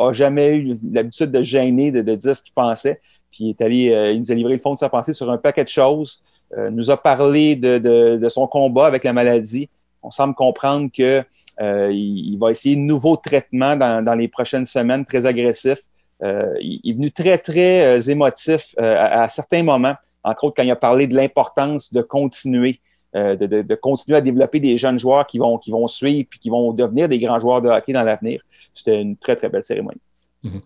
a, 0.00 0.12
jamais 0.12 0.56
eu 0.56 0.74
l'habitude 0.92 1.30
de 1.30 1.42
gêner, 1.42 1.90
de, 1.90 2.14
dire 2.14 2.36
ce 2.36 2.42
qu'il 2.42 2.52
pensait. 2.52 3.00
Puis 3.30 3.44
il, 3.44 3.50
est 3.50 3.62
allé, 3.62 4.12
il 4.14 4.20
nous 4.20 4.30
a 4.30 4.34
livré 4.34 4.54
le 4.54 4.60
fond 4.60 4.74
de 4.74 4.78
sa 4.78 4.88
pensée 4.88 5.12
sur 5.12 5.30
un 5.30 5.38
paquet 5.38 5.64
de 5.64 5.68
choses. 5.68 6.22
nous 6.70 6.90
a 6.90 6.96
parlé 6.96 7.56
de, 7.56 8.28
son 8.28 8.46
combat 8.46 8.86
avec 8.86 9.04
la 9.04 9.12
maladie. 9.12 9.68
On 10.02 10.10
semble 10.10 10.34
comprendre 10.34 10.90
qu'il 10.90 11.24
il 11.60 12.36
va 12.38 12.50
essayer 12.50 12.76
de 12.76 12.80
nouveaux 12.80 13.16
traitements 13.16 13.76
dans, 13.76 14.14
les 14.14 14.28
prochaines 14.28 14.66
semaines, 14.66 15.04
très 15.04 15.26
agressifs. 15.26 15.82
Euh, 16.22 16.54
il 16.60 16.80
est 16.84 16.94
venu 16.94 17.10
très, 17.10 17.38
très 17.38 17.98
euh, 17.98 18.00
émotif 18.10 18.74
euh, 18.80 18.96
à, 18.98 19.28
certains 19.28 19.62
moments, 19.62 19.94
entre 20.24 20.44
autres 20.44 20.56
quand 20.56 20.64
il 20.64 20.70
a 20.70 20.76
parlé 20.76 21.06
de 21.06 21.14
l'importance 21.14 21.92
de 21.92 22.02
continuer. 22.02 22.80
De, 23.14 23.74
continuer 23.74 24.18
à 24.18 24.20
développer 24.20 24.60
des 24.60 24.76
jeunes 24.76 24.98
joueurs 24.98 25.26
qui 25.26 25.38
vont, 25.38 25.58
qui 25.58 25.70
vont 25.70 25.86
suivre 25.86 26.26
puis 26.28 26.38
qui 26.38 26.50
vont 26.50 26.72
devenir 26.72 27.08
des 27.08 27.18
grands 27.18 27.38
joueurs 27.38 27.62
de 27.62 27.68
hockey 27.68 27.92
dans 27.92 28.02
l'avenir. 28.02 28.42
C'était 28.72 29.00
une 29.00 29.16
très, 29.16 29.36
très 29.36 29.48
belle 29.48 29.62
cérémonie. 29.62 30.00
Mhm. 30.44 30.60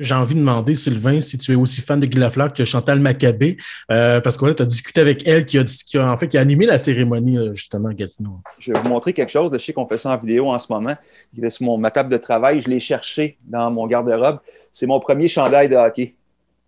J'ai 0.00 0.14
envie 0.14 0.34
de 0.34 0.40
demander, 0.40 0.74
Sylvain, 0.74 1.20
si 1.20 1.38
tu 1.38 1.52
es 1.52 1.54
aussi 1.54 1.80
fan 1.80 2.00
de 2.00 2.06
Guy 2.06 2.18
Lafleur 2.18 2.52
que 2.52 2.64
Chantal 2.64 2.98
Maccabé, 3.00 3.56
parce 3.88 4.36
que 4.36 4.52
tu 4.52 4.62
as 4.62 4.66
discuté 4.66 5.00
avec 5.00 5.26
elle 5.26 5.44
qui 5.44 5.58
a, 5.58 5.64
qui 5.64 5.98
a, 5.98 6.10
en 6.10 6.16
fait, 6.16 6.28
qui 6.28 6.38
a 6.38 6.40
animé 6.40 6.66
la 6.66 6.78
cérémonie, 6.78 7.38
justement, 7.52 7.90
à 7.90 7.94
Gatineau. 7.94 8.40
Je 8.58 8.72
vais 8.72 8.80
vous 8.80 8.88
montrer 8.88 9.12
quelque 9.12 9.30
chose. 9.30 9.50
Je 9.52 9.58
sais 9.58 9.72
qu'on 9.72 9.86
fait 9.86 9.98
ça 9.98 10.10
en 10.10 10.16
vidéo 10.16 10.48
en 10.48 10.58
ce 10.58 10.72
moment. 10.72 10.96
Il 11.36 11.44
est 11.44 11.50
sur 11.50 11.64
mon, 11.64 11.78
ma 11.78 11.90
table 11.90 12.10
de 12.10 12.16
travail. 12.16 12.60
Je 12.60 12.68
l'ai 12.68 12.80
cherché 12.80 13.38
dans 13.44 13.70
mon 13.70 13.86
garde-robe. 13.86 14.40
C'est 14.72 14.86
mon 14.86 14.98
premier 14.98 15.28
chandail 15.28 15.68
de 15.68 15.76
hockey. 15.76 16.14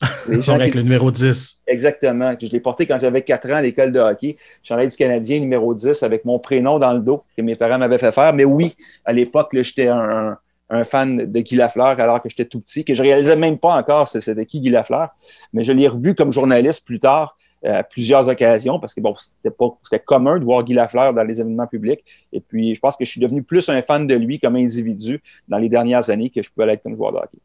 avec 0.48 0.74
le 0.74 0.82
numéro 0.82 1.10
10. 1.10 1.62
Exactement. 1.66 2.34
Je 2.40 2.46
l'ai 2.48 2.60
porté 2.60 2.86
quand 2.86 2.98
j'avais 2.98 3.22
4 3.22 3.50
ans 3.50 3.56
à 3.56 3.62
l'école 3.62 3.92
de 3.92 3.98
hockey. 3.98 4.36
Chandail 4.62 4.88
du 4.88 4.96
Canadien, 4.96 5.40
numéro 5.40 5.74
10, 5.74 6.02
avec 6.02 6.24
mon 6.24 6.38
prénom 6.38 6.78
dans 6.78 6.92
le 6.92 7.00
dos 7.00 7.22
que 7.36 7.42
mes 7.42 7.54
parents 7.54 7.78
m'avaient 7.78 7.98
fait 7.98 8.12
faire. 8.12 8.32
Mais 8.32 8.44
oui, 8.44 8.74
à 9.04 9.12
l'époque, 9.12 9.50
j'étais 9.52 9.88
un 9.88 10.38
un 10.70 10.84
fan 10.84 11.30
de 11.30 11.40
Guy 11.40 11.56
Lafleur 11.56 11.98
alors 11.98 12.22
que 12.22 12.28
j'étais 12.28 12.44
tout 12.44 12.60
petit, 12.60 12.84
que 12.84 12.94
je 12.94 13.02
réalisais 13.02 13.36
même 13.36 13.58
pas 13.58 13.74
encore 13.74 14.08
c'était 14.08 14.44
qui 14.46 14.60
Guy 14.60 14.70
Lafleur, 14.70 15.08
mais 15.52 15.64
je 15.64 15.72
l'ai 15.72 15.88
revu 15.88 16.14
comme 16.14 16.32
journaliste 16.32 16.86
plus 16.86 16.98
tard 16.98 17.36
euh, 17.64 17.78
à 17.80 17.82
plusieurs 17.82 18.28
occasions 18.28 18.78
parce 18.78 18.94
que 18.94 19.00
bon, 19.00 19.14
c'était 19.16 19.50
pas 19.50 19.66
c'était 19.82 20.02
commun 20.02 20.38
de 20.38 20.44
voir 20.44 20.62
Guy 20.64 20.74
Lafleur 20.74 21.12
dans 21.12 21.24
les 21.24 21.40
événements 21.40 21.66
publics. 21.66 22.04
Et 22.32 22.40
puis, 22.40 22.74
je 22.74 22.80
pense 22.80 22.96
que 22.96 23.04
je 23.04 23.10
suis 23.10 23.20
devenu 23.20 23.42
plus 23.42 23.68
un 23.68 23.82
fan 23.82 24.06
de 24.06 24.14
lui 24.14 24.38
comme 24.38 24.56
individu 24.56 25.20
dans 25.48 25.58
les 25.58 25.68
dernières 25.68 26.08
années 26.10 26.30
que 26.30 26.42
je 26.42 26.50
pouvais 26.50 26.66
l'être 26.66 26.82
comme 26.82 26.94
joueur 26.94 27.12
de 27.12 27.18
hockey. 27.18 27.38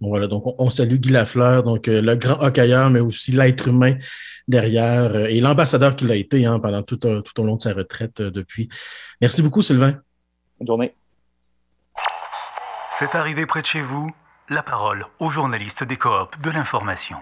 Bon, 0.00 0.08
voilà, 0.08 0.28
donc 0.28 0.44
on, 0.58 0.70
salue 0.70 0.96
Guy 0.96 1.10
Lafleur, 1.10 1.62
donc 1.62 1.86
euh, 1.86 2.00
le 2.00 2.16
grand 2.16 2.40
hockeyeur, 2.42 2.88
mais 2.88 3.00
aussi 3.00 3.32
l'être 3.32 3.68
humain 3.68 3.96
derrière 4.48 5.14
euh, 5.14 5.26
et 5.26 5.40
l'ambassadeur 5.40 5.94
qu'il 5.94 6.10
a 6.10 6.14
été 6.14 6.46
hein, 6.46 6.58
pendant 6.58 6.82
tout, 6.82 6.96
tout, 6.96 7.40
au 7.40 7.44
long 7.44 7.56
de 7.56 7.60
sa 7.60 7.74
retraite 7.74 8.22
depuis. 8.22 8.70
Merci 9.20 9.42
beaucoup, 9.42 9.60
Sylvain. 9.60 9.96
Bonne 10.58 10.66
journée. 10.66 10.94
C'est 12.98 13.14
arrivé 13.14 13.44
près 13.46 13.60
de 13.60 13.66
chez 13.66 13.82
vous, 13.82 14.10
la 14.48 14.62
parole 14.62 15.06
aux 15.20 15.30
journalistes 15.30 15.84
des 15.84 15.96
coops 15.96 16.38
de 16.42 16.50
l'information. 16.50 17.18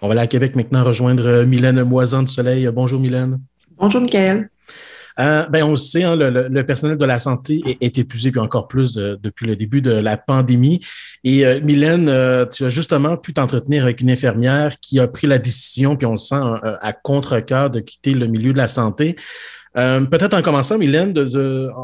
On 0.00 0.08
va 0.08 0.12
aller 0.12 0.20
à 0.20 0.26
Québec 0.26 0.56
maintenant 0.56 0.84
rejoindre 0.84 1.26
euh, 1.26 1.44
Mylène 1.44 1.82
Moisan 1.84 2.22
de 2.22 2.28
Soleil. 2.28 2.68
Bonjour 2.68 3.00
Mylène. 3.00 3.40
Bonjour 3.76 4.00
Michael. 4.00 4.50
Euh, 5.20 5.46
ben 5.48 5.64
on 5.64 5.70
le 5.70 5.76
sait, 5.76 6.04
hein, 6.04 6.14
le, 6.16 6.62
personnel 6.62 6.96
de 6.96 7.04
la 7.04 7.18
santé 7.18 7.60
est, 7.80 7.98
épuisé, 7.98 8.30
puis 8.30 8.40
encore 8.40 8.68
plus 8.68 8.94
depuis 8.94 9.46
le 9.46 9.56
début 9.56 9.82
de 9.82 9.90
la 9.90 10.16
pandémie. 10.16 10.80
Et 11.24 11.44
euh, 11.44 11.60
Mylène, 11.62 12.06
tu 12.52 12.64
as 12.64 12.68
justement 12.68 13.16
pu 13.16 13.32
t'entretenir 13.32 13.82
avec 13.82 14.00
une 14.00 14.10
infirmière 14.10 14.76
qui 14.76 15.00
a 15.00 15.08
pris 15.08 15.26
la 15.26 15.38
décision, 15.38 15.96
puis 15.96 16.06
on 16.06 16.12
le 16.12 16.18
sent 16.18 16.40
à 16.62 16.92
contre-cœur, 16.92 17.70
de 17.70 17.80
quitter 17.80 18.14
le 18.14 18.26
milieu 18.26 18.52
de 18.52 18.58
la 18.58 18.68
santé. 18.68 19.16
Euh, 19.76 20.00
peut-être 20.04 20.34
en 20.34 20.42
commençant, 20.42 20.78
Mylène, 20.78 21.14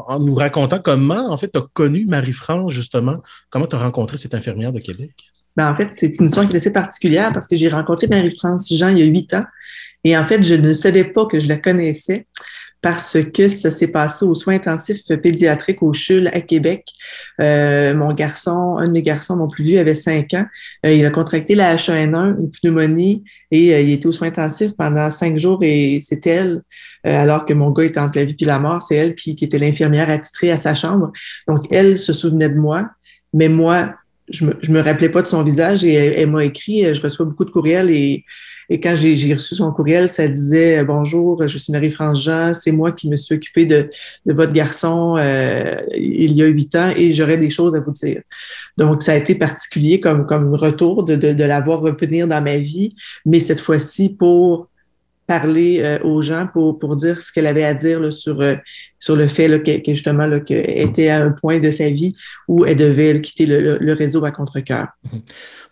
en 0.07 0.19
nous 0.19 0.35
racontant 0.35 0.79
comment, 0.79 1.31
en 1.31 1.37
fait, 1.37 1.51
tu 1.51 1.59
as 1.59 1.65
connu 1.73 2.05
Marie-France, 2.05 2.73
justement, 2.73 3.17
comment 3.49 3.67
tu 3.67 3.75
as 3.75 3.79
rencontré 3.79 4.17
cette 4.17 4.33
infirmière 4.33 4.73
de 4.73 4.79
Québec? 4.79 5.11
Ben, 5.55 5.71
en 5.71 5.75
fait, 5.75 5.87
c'est 5.89 6.19
une 6.19 6.25
histoire 6.25 6.45
qui 6.47 6.53
est 6.53 6.57
assez 6.57 6.73
particulière 6.73 7.31
parce 7.33 7.47
que 7.47 7.55
j'ai 7.55 7.69
rencontré 7.69 8.07
Marie-France 8.07 8.73
Jean 8.73 8.89
il 8.89 8.99
y 8.99 9.03
a 9.03 9.05
huit 9.05 9.33
ans. 9.33 9.43
Et 10.03 10.17
en 10.17 10.25
fait, 10.25 10.43
je 10.43 10.55
ne 10.55 10.73
savais 10.73 11.05
pas 11.05 11.25
que 11.25 11.39
je 11.39 11.47
la 11.47 11.57
connaissais 11.57 12.27
parce 12.81 13.17
que 13.33 13.47
ça 13.47 13.71
s'est 13.71 13.87
passé 13.87 14.25
aux 14.25 14.35
soins 14.35 14.55
intensifs 14.55 15.01
pédiatriques 15.21 15.81
au 15.81 15.91
CHUL 15.91 16.27
à 16.27 16.41
Québec. 16.41 16.85
Euh, 17.41 17.95
mon 17.95 18.13
garçon, 18.13 18.77
un 18.77 18.87
de 18.87 18.91
mes 18.91 19.01
garçons, 19.01 19.35
mon 19.35 19.47
plus 19.47 19.63
vieux, 19.63 19.79
avait 19.79 19.95
cinq 19.95 20.33
ans. 20.35 20.45
Euh, 20.85 20.93
il 20.93 21.05
a 21.05 21.09
contracté 21.09 21.55
la 21.55 21.75
H1N1, 21.75 22.39
une 22.39 22.51
pneumonie, 22.51 23.23
et 23.49 23.73
euh, 23.73 23.81
il 23.81 23.91
était 23.91 24.05
aux 24.05 24.11
soins 24.11 24.27
intensifs 24.27 24.73
pendant 24.77 25.09
cinq 25.09 25.39
jours 25.39 25.59
et 25.63 25.99
c'est 25.99 26.27
elle, 26.27 26.61
alors 27.03 27.45
que 27.45 27.53
mon 27.53 27.71
gars 27.71 27.85
était 27.85 27.99
entre 27.99 28.19
la 28.19 28.25
vie 28.25 28.35
et 28.39 28.45
la 28.45 28.59
mort, 28.59 28.81
c'est 28.81 28.95
elle 28.95 29.15
qui 29.15 29.35
était 29.39 29.57
l'infirmière 29.57 30.09
attitrée 30.09 30.51
à 30.51 30.57
sa 30.57 30.75
chambre. 30.75 31.11
Donc, 31.47 31.65
elle 31.71 31.97
se 31.97 32.13
souvenait 32.13 32.49
de 32.49 32.57
moi, 32.57 32.89
mais 33.33 33.49
moi, 33.49 33.95
je 34.29 34.45
me, 34.45 34.53
me 34.69 34.79
rappelais 34.81 35.09
pas 35.09 35.21
de 35.21 35.27
son 35.27 35.43
visage 35.43 35.83
et 35.83 35.93
elle, 35.93 36.29
m'a 36.29 36.45
écrit, 36.45 36.93
je 36.93 37.01
reçois 37.01 37.25
beaucoup 37.25 37.45
de 37.45 37.51
courriels 37.51 37.89
et, 37.89 38.25
quand 38.81 38.95
j'ai 38.95 39.33
reçu 39.35 39.53
son 39.53 39.71
courriel, 39.71 40.09
ça 40.09 40.27
disait 40.27 40.83
Bonjour, 40.83 41.47
je 41.47 41.55
suis 41.55 41.71
Marie-France 41.71 42.27
c'est 42.53 42.71
moi 42.71 42.91
qui 42.91 43.07
me 43.09 43.15
suis 43.15 43.35
occupée 43.35 43.67
de, 43.67 43.91
de 44.25 44.33
votre 44.33 44.53
garçon 44.53 45.17
euh, 45.19 45.75
il 45.95 46.31
y 46.31 46.41
a 46.41 46.47
huit 46.47 46.73
ans 46.73 46.91
et 46.95 47.13
j'aurais 47.13 47.37
des 47.37 47.51
choses 47.51 47.75
à 47.75 47.79
vous 47.79 47.91
dire. 47.91 48.23
Donc, 48.77 49.03
ça 49.03 49.11
a 49.11 49.15
été 49.15 49.35
particulier 49.35 49.99
comme, 49.99 50.25
comme 50.25 50.55
retour 50.55 51.03
de, 51.03 51.15
de, 51.15 51.33
de 51.33 51.43
la 51.43 51.61
voir 51.61 51.81
revenir 51.81 52.27
dans 52.27 52.41
ma 52.41 52.57
vie, 52.57 52.95
mais 53.23 53.39
cette 53.39 53.59
fois-ci 53.59 54.09
pour 54.09 54.69
parler 55.27 55.81
euh, 55.83 55.99
aux 56.03 56.21
gens 56.21 56.47
pour, 56.51 56.79
pour 56.79 56.95
dire 56.95 57.19
ce 57.19 57.31
qu'elle 57.31 57.47
avait 57.47 57.63
à 57.63 57.73
dire 57.73 57.99
là, 57.99 58.11
sur, 58.11 58.41
euh, 58.41 58.55
sur 58.99 59.15
le 59.15 59.27
fait 59.27 59.61
qu'elle 59.63 59.81
que 59.81 59.93
justement 59.93 60.29
était 60.49 61.09
à 61.09 61.23
un 61.23 61.31
point 61.31 61.59
de 61.59 61.71
sa 61.71 61.89
vie 61.89 62.15
où 62.47 62.65
elle 62.65 62.77
devait 62.77 63.19
quitter 63.21 63.45
le, 63.45 63.77
le, 63.77 63.93
réseau 63.93 64.23
à 64.25 64.31
contre-cœur. 64.31 64.87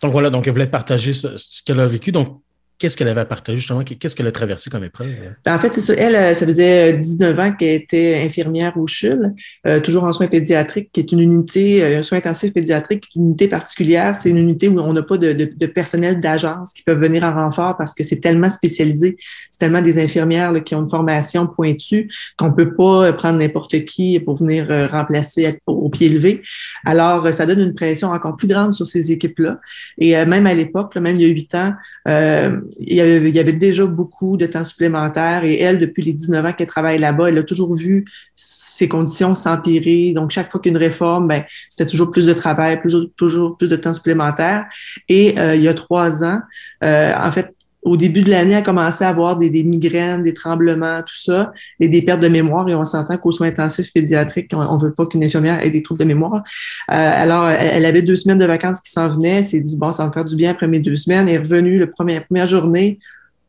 Donc 0.02 0.12
voilà, 0.12 0.30
donc 0.30 0.46
elle 0.46 0.52
voulait 0.52 0.66
partager 0.66 1.12
ce, 1.12 1.36
ce 1.36 1.62
qu'elle 1.64 1.80
a 1.80 1.86
vécu. 1.86 2.12
Donc 2.12 2.40
qu'est-ce 2.84 2.98
qu'elle 2.98 3.08
avait 3.08 3.22
à 3.22 3.24
partager 3.24 3.56
justement? 3.56 3.82
Qu'est-ce 3.82 4.14
qu'elle 4.14 4.26
a 4.26 4.32
traversé 4.32 4.68
comme 4.68 4.84
épreuve? 4.84 5.08
Ben, 5.42 5.56
en 5.56 5.58
fait, 5.58 5.72
c'est 5.72 5.80
ça. 5.80 5.94
Elle, 5.94 6.14
euh, 6.14 6.34
ça 6.34 6.44
faisait 6.44 6.92
19 6.92 7.38
ans 7.38 7.52
qu'elle 7.58 7.80
était 7.80 8.20
infirmière 8.22 8.76
au 8.76 8.86
CHUL, 8.86 9.32
euh, 9.66 9.80
toujours 9.80 10.04
en 10.04 10.12
soins 10.12 10.26
pédiatriques, 10.26 10.90
qui 10.92 11.00
est 11.00 11.10
une 11.10 11.20
unité, 11.20 11.82
euh, 11.82 12.00
un 12.00 12.02
soin 12.02 12.18
intensif 12.18 12.52
pédiatrique, 12.52 13.06
une 13.16 13.28
unité 13.28 13.48
particulière. 13.48 14.14
C'est 14.14 14.28
une 14.28 14.36
unité 14.36 14.68
où 14.68 14.78
on 14.78 14.92
n'a 14.92 15.02
pas 15.02 15.16
de, 15.16 15.32
personnel 15.64 16.20
d'agence 16.20 16.74
qui 16.74 16.82
peuvent 16.82 17.00
venir 17.00 17.24
en 17.24 17.32
renfort 17.32 17.74
parce 17.76 17.94
que 17.94 18.04
c'est 18.04 18.20
tellement 18.20 18.50
spécialisé. 18.50 19.16
C'est 19.50 19.60
tellement 19.60 19.80
des 19.80 19.98
infirmières 19.98 20.52
qui 20.62 20.74
ont 20.74 20.82
une 20.82 20.90
formation 20.90 21.46
pointue 21.46 22.10
qu'on 22.36 22.52
peut 22.52 22.74
pas 22.74 23.14
prendre 23.14 23.38
n'importe 23.38 23.86
qui 23.86 24.20
pour 24.20 24.36
venir 24.36 24.66
remplacer 24.90 25.58
au 25.84 25.90
pied 25.90 26.08
levé. 26.08 26.42
Alors, 26.84 27.28
ça 27.28 27.46
donne 27.46 27.60
une 27.60 27.74
pression 27.74 28.08
encore 28.08 28.36
plus 28.36 28.48
grande 28.48 28.72
sur 28.72 28.86
ces 28.86 29.12
équipes-là. 29.12 29.58
Et 29.98 30.12
même 30.24 30.46
à 30.46 30.54
l'époque, 30.54 30.96
même 30.96 31.16
il 31.16 31.22
y 31.22 31.30
a 31.30 31.32
huit 31.32 31.54
ans, 31.54 31.74
il 32.06 32.94
y, 32.94 33.00
avait, 33.00 33.28
il 33.28 33.34
y 33.34 33.38
avait 33.38 33.52
déjà 33.52 33.86
beaucoup 33.86 34.36
de 34.36 34.46
temps 34.46 34.64
supplémentaire 34.64 35.44
et 35.44 35.60
elle, 35.60 35.78
depuis 35.78 36.02
les 36.02 36.12
19 36.12 36.46
ans 36.46 36.52
qu'elle 36.52 36.66
travaille 36.66 36.98
là-bas, 36.98 37.28
elle 37.28 37.38
a 37.38 37.42
toujours 37.42 37.74
vu 37.74 38.04
ses 38.36 38.88
conditions 38.88 39.34
s'empirer. 39.34 40.12
Donc, 40.12 40.30
chaque 40.30 40.50
fois 40.50 40.60
qu'une 40.60 40.76
réforme, 40.76 41.28
ben, 41.28 41.44
c'était 41.68 41.90
toujours 41.90 42.10
plus 42.10 42.26
de 42.26 42.32
travail, 42.32 42.80
toujours, 43.16 43.56
plus 43.56 43.68
de 43.68 43.76
temps 43.76 43.94
supplémentaire. 43.94 44.66
Et 45.08 45.38
euh, 45.38 45.54
il 45.54 45.62
y 45.62 45.68
a 45.68 45.74
trois 45.74 46.24
ans, 46.24 46.40
euh, 46.82 47.12
en 47.16 47.30
fait, 47.30 47.54
au 47.84 47.96
début 47.98 48.22
de 48.22 48.30
l'année, 48.30 48.52
elle 48.52 48.58
a 48.58 48.62
commencé 48.62 49.04
à 49.04 49.10
avoir 49.10 49.36
des, 49.36 49.50
migraines, 49.62 50.22
des 50.22 50.32
tremblements, 50.32 51.02
tout 51.02 51.18
ça, 51.18 51.52
et 51.78 51.88
des 51.88 52.02
pertes 52.02 52.20
de 52.20 52.28
mémoire. 52.28 52.68
Et 52.68 52.74
on 52.74 52.84
s'entend 52.84 53.18
qu'aux 53.18 53.30
soins 53.30 53.48
intensifs 53.48 53.92
pédiatriques, 53.92 54.50
on 54.54 54.78
ne 54.78 54.82
veut 54.82 54.92
pas 54.92 55.06
qu'une 55.06 55.22
infirmière 55.22 55.62
ait 55.62 55.70
des 55.70 55.82
troubles 55.82 56.00
de 56.00 56.06
mémoire. 56.06 56.42
Euh, 56.90 56.94
alors, 56.94 57.46
elle, 57.48 57.84
avait 57.84 58.02
deux 58.02 58.16
semaines 58.16 58.38
de 58.38 58.46
vacances 58.46 58.80
qui 58.80 58.90
s'en 58.90 59.08
venaient. 59.08 59.42
S'est 59.42 59.60
dit, 59.60 59.76
bon, 59.76 59.92
ça 59.92 60.06
va 60.06 60.12
faire 60.12 60.24
du 60.24 60.34
bien 60.34 60.50
après 60.50 60.66
mes 60.66 60.80
deux 60.80 60.96
semaines. 60.96 61.28
Elle 61.28 61.34
est 61.34 61.38
revenue 61.38 61.78
le 61.78 61.90
premier, 61.90 62.20
première 62.20 62.46
journée, 62.46 62.98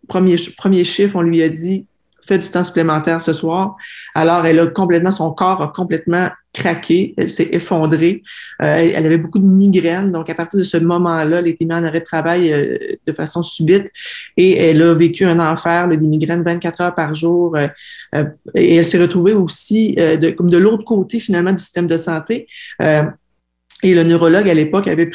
premier, 0.08 0.36
premier 0.58 0.84
chiffre, 0.84 1.16
on 1.16 1.22
lui 1.22 1.42
a 1.42 1.50
dit, 1.50 1.86
fait 2.28 2.40
du 2.40 2.50
temps 2.50 2.64
supplémentaire 2.64 3.22
ce 3.22 3.34
soir. 3.34 3.76
Alors, 4.14 4.46
elle 4.46 4.60
a 4.60 4.68
complètement, 4.68 5.12
son 5.12 5.32
corps 5.32 5.62
a 5.62 5.68
complètement 5.68 6.30
craqué, 6.54 7.14
elle 7.18 7.30
s'est 7.30 7.50
effondrée. 7.52 8.24
Euh, 8.62 8.92
elle 8.96 9.06
avait 9.06 9.18
beaucoup 9.18 9.40
de 9.40 9.46
migraines. 9.46 10.12
Donc, 10.12 10.30
à 10.30 10.36
partir 10.36 10.60
de 10.60 10.64
ce 10.64 10.78
moment-là, 10.78 11.40
elle 11.40 11.48
était 11.48 11.66
mise 11.66 11.76
en 11.76 11.84
arrêt 11.84 12.00
de 12.00 12.06
travail 12.06 12.52
euh, 12.52 12.78
de 13.06 13.14
façon 13.14 13.44
subite 13.44 13.92
et 14.38 14.58
elle 14.58 14.82
a 14.82 14.94
vécu 14.94 15.26
un 15.26 15.40
enfer, 15.40 15.88
des 15.90 15.98
migraines 15.98 16.44
24 16.44 16.82
heures 16.82 16.96
par 16.96 17.14
jour. 17.14 17.56
Euh, 17.58 18.24
et 18.54 18.76
elle 18.76 18.86
s'est 18.86 19.02
retrouvée 19.02 19.34
aussi 19.34 19.96
de, 19.96 20.32
comme 20.32 20.50
de 20.50 20.58
l'autre 20.58 20.84
côté, 20.84 21.20
finalement, 21.20 21.52
du 21.52 21.60
système 21.60 21.88
de 21.88 21.98
santé 21.98 22.48
Et 23.84 23.94
le 23.94 24.04
neurologue, 24.04 24.50
à 24.50 24.54
l'époque, 24.54 24.88
avait 24.88 25.06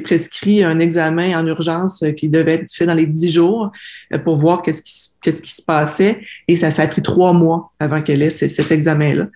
prescrit 0.00 0.64
un 0.64 0.80
examen 0.80 1.38
en 1.38 1.46
urgence 1.46 2.02
euh, 2.02 2.12
qui 2.12 2.30
devait 2.30 2.54
être 2.54 2.72
fait 2.72 2.86
dans 2.86 2.94
les 2.94 3.06
dix 3.06 3.30
jours 3.30 3.70
euh, 4.12 4.18
pour 4.18 4.36
voir 4.36 4.62
qu'est-ce 4.62 4.82
qui, 4.82 5.20
qu'est-ce 5.22 5.42
qui 5.42 5.52
se 5.52 5.62
passait. 5.62 6.20
Et 6.48 6.56
ça, 6.56 6.70
ça 6.70 6.82
a 6.82 6.86
pris 6.86 7.02
trois 7.02 7.34
mois 7.34 7.72
avant 7.78 8.00
qu'elle 8.00 8.22
ait 8.22 8.30
cet 8.30 8.72
examen-là, 8.72 9.28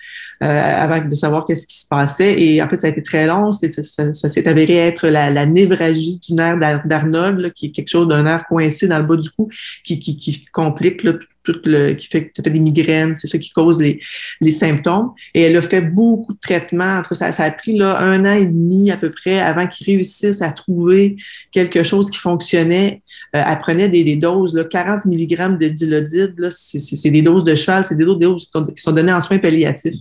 euh, 0.43 0.83
avant 0.83 1.07
de 1.07 1.15
savoir 1.15 1.45
qu'est-ce 1.45 1.67
qui 1.67 1.79
se 1.79 1.87
passait. 1.89 2.41
Et 2.41 2.63
en 2.63 2.69
fait, 2.71 2.79
ça 2.79 2.87
a 2.87 2.91
été 2.91 3.03
très 3.03 3.27
long. 3.27 3.53
Ça, 3.53 4.29
s'est 4.29 4.49
avéré 4.49 4.77
être 4.77 5.09
la, 5.09 5.29
la 5.29 5.45
névragie 5.45 6.19
du 6.19 6.33
nerf 6.33 6.59
d'Arnold, 6.87 7.53
qui 7.53 7.67
est 7.67 7.71
quelque 7.71 7.91
chose 7.91 8.09
d'un 8.09 8.23
nerf 8.23 8.45
coincé 8.49 8.89
dans 8.89 8.99
le 8.99 9.05
bas 9.05 9.17
du 9.17 9.31
cou, 9.31 9.51
qui, 9.85 10.01
qui, 10.01 10.17
qui 10.17 10.47
complique 10.47 11.03
là, 11.03 11.13
tout, 11.43 11.61
le, 11.65 11.93
qui 11.93 12.09
fait, 12.09 12.33
ça 12.35 12.43
fait 12.43 12.51
des 12.51 12.61
migraines. 12.61 13.15
C'est 13.15 13.27
ça 13.27 13.39
qui 13.39 13.51
cause 13.51 13.81
les, 13.81 14.01
les 14.41 14.51
symptômes. 14.51 15.13
Et 15.35 15.43
elle 15.43 15.57
a 15.57 15.63
fait 15.63 15.83
beaucoup 15.83 16.33
de 16.33 16.39
traitements. 16.39 17.03
Ça, 17.13 17.33
ça 17.33 17.45
a 17.45 17.51
pris 17.51 17.77
là, 17.77 17.99
un 18.01 18.25
an 18.25 18.38
et 18.39 18.47
demi 18.47 18.91
à 18.91 18.97
peu 18.97 19.11
près 19.11 19.41
avant 19.41 19.67
qu'ils 19.67 19.87
réussissent 19.95 20.43
à 20.43 20.51
trouver 20.51 21.17
quelque 21.51 21.83
chose 21.83 22.11
qui 22.11 22.19
fonctionnait. 22.19 23.03
Euh, 23.37 23.57
prenait 23.57 23.89
des, 23.89 24.17
doses, 24.17 24.55
là, 24.55 24.65
40 24.65 25.05
mg 25.05 25.59
de 25.59 25.69
dilodide, 25.69 26.51
c'est 26.51 27.11
des 27.11 27.23
doses 27.23 27.45
de 27.45 27.55
cheval, 27.55 27.85
c'est 27.85 27.97
des 27.97 28.05
doses 28.05 28.51
qui 28.75 28.83
sont 28.83 28.93
données 28.93 29.13
en 29.13 29.21
soins 29.21 29.39
palliatifs. 29.39 30.01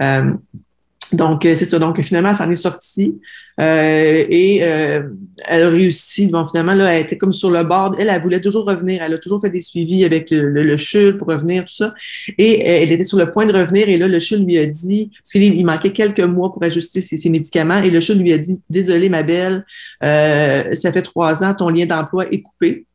Euh, 0.00 0.32
donc, 1.12 1.44
euh, 1.44 1.54
c'est 1.54 1.64
ça. 1.64 1.78
Donc, 1.78 2.00
finalement, 2.00 2.32
ça 2.32 2.46
en 2.46 2.50
est 2.50 2.54
sorti. 2.54 3.20
Euh, 3.60 4.24
et 4.28 4.60
euh, 4.62 5.02
elle 5.46 5.62
a 5.62 5.68
réussi. 5.68 6.28
Bon, 6.28 6.46
finalement, 6.48 6.74
là, 6.74 6.94
elle 6.94 7.02
était 7.02 7.18
comme 7.18 7.32
sur 7.32 7.50
le 7.50 7.62
bord. 7.64 7.94
Elle, 7.98 8.08
elle 8.08 8.22
voulait 8.22 8.40
toujours 8.40 8.66
revenir. 8.66 9.02
Elle 9.02 9.14
a 9.14 9.18
toujours 9.18 9.40
fait 9.40 9.50
des 9.50 9.60
suivis 9.60 10.04
avec 10.04 10.30
le, 10.30 10.48
le, 10.48 10.76
CHUL 10.76 11.18
pour 11.18 11.28
revenir, 11.28 11.64
tout 11.64 11.74
ça. 11.74 11.94
Et 12.38 12.66
elle 12.66 12.90
était 12.92 13.04
sur 13.04 13.18
le 13.18 13.30
point 13.30 13.44
de 13.44 13.52
revenir. 13.52 13.88
Et 13.88 13.98
là, 13.98 14.08
le 14.08 14.20
CHUL 14.20 14.44
lui 14.44 14.58
a 14.58 14.66
dit, 14.66 15.10
parce 15.22 15.32
qu'il 15.32 15.66
manquait 15.66 15.92
quelques 15.92 16.20
mois 16.20 16.52
pour 16.52 16.62
ajuster 16.62 17.00
ses, 17.00 17.18
ses, 17.18 17.30
médicaments. 17.30 17.82
Et 17.82 17.90
le 17.90 18.00
CHUL 18.00 18.18
lui 18.18 18.32
a 18.32 18.38
dit, 18.38 18.62
désolé, 18.70 19.08
ma 19.08 19.22
belle, 19.22 19.66
ça 20.00 20.92
fait 20.92 21.02
trois 21.02 21.44
ans, 21.44 21.54
ton 21.54 21.68
lien 21.68 21.86
d'emploi 21.86 22.32
est 22.32 22.40
coupé. 22.40 22.86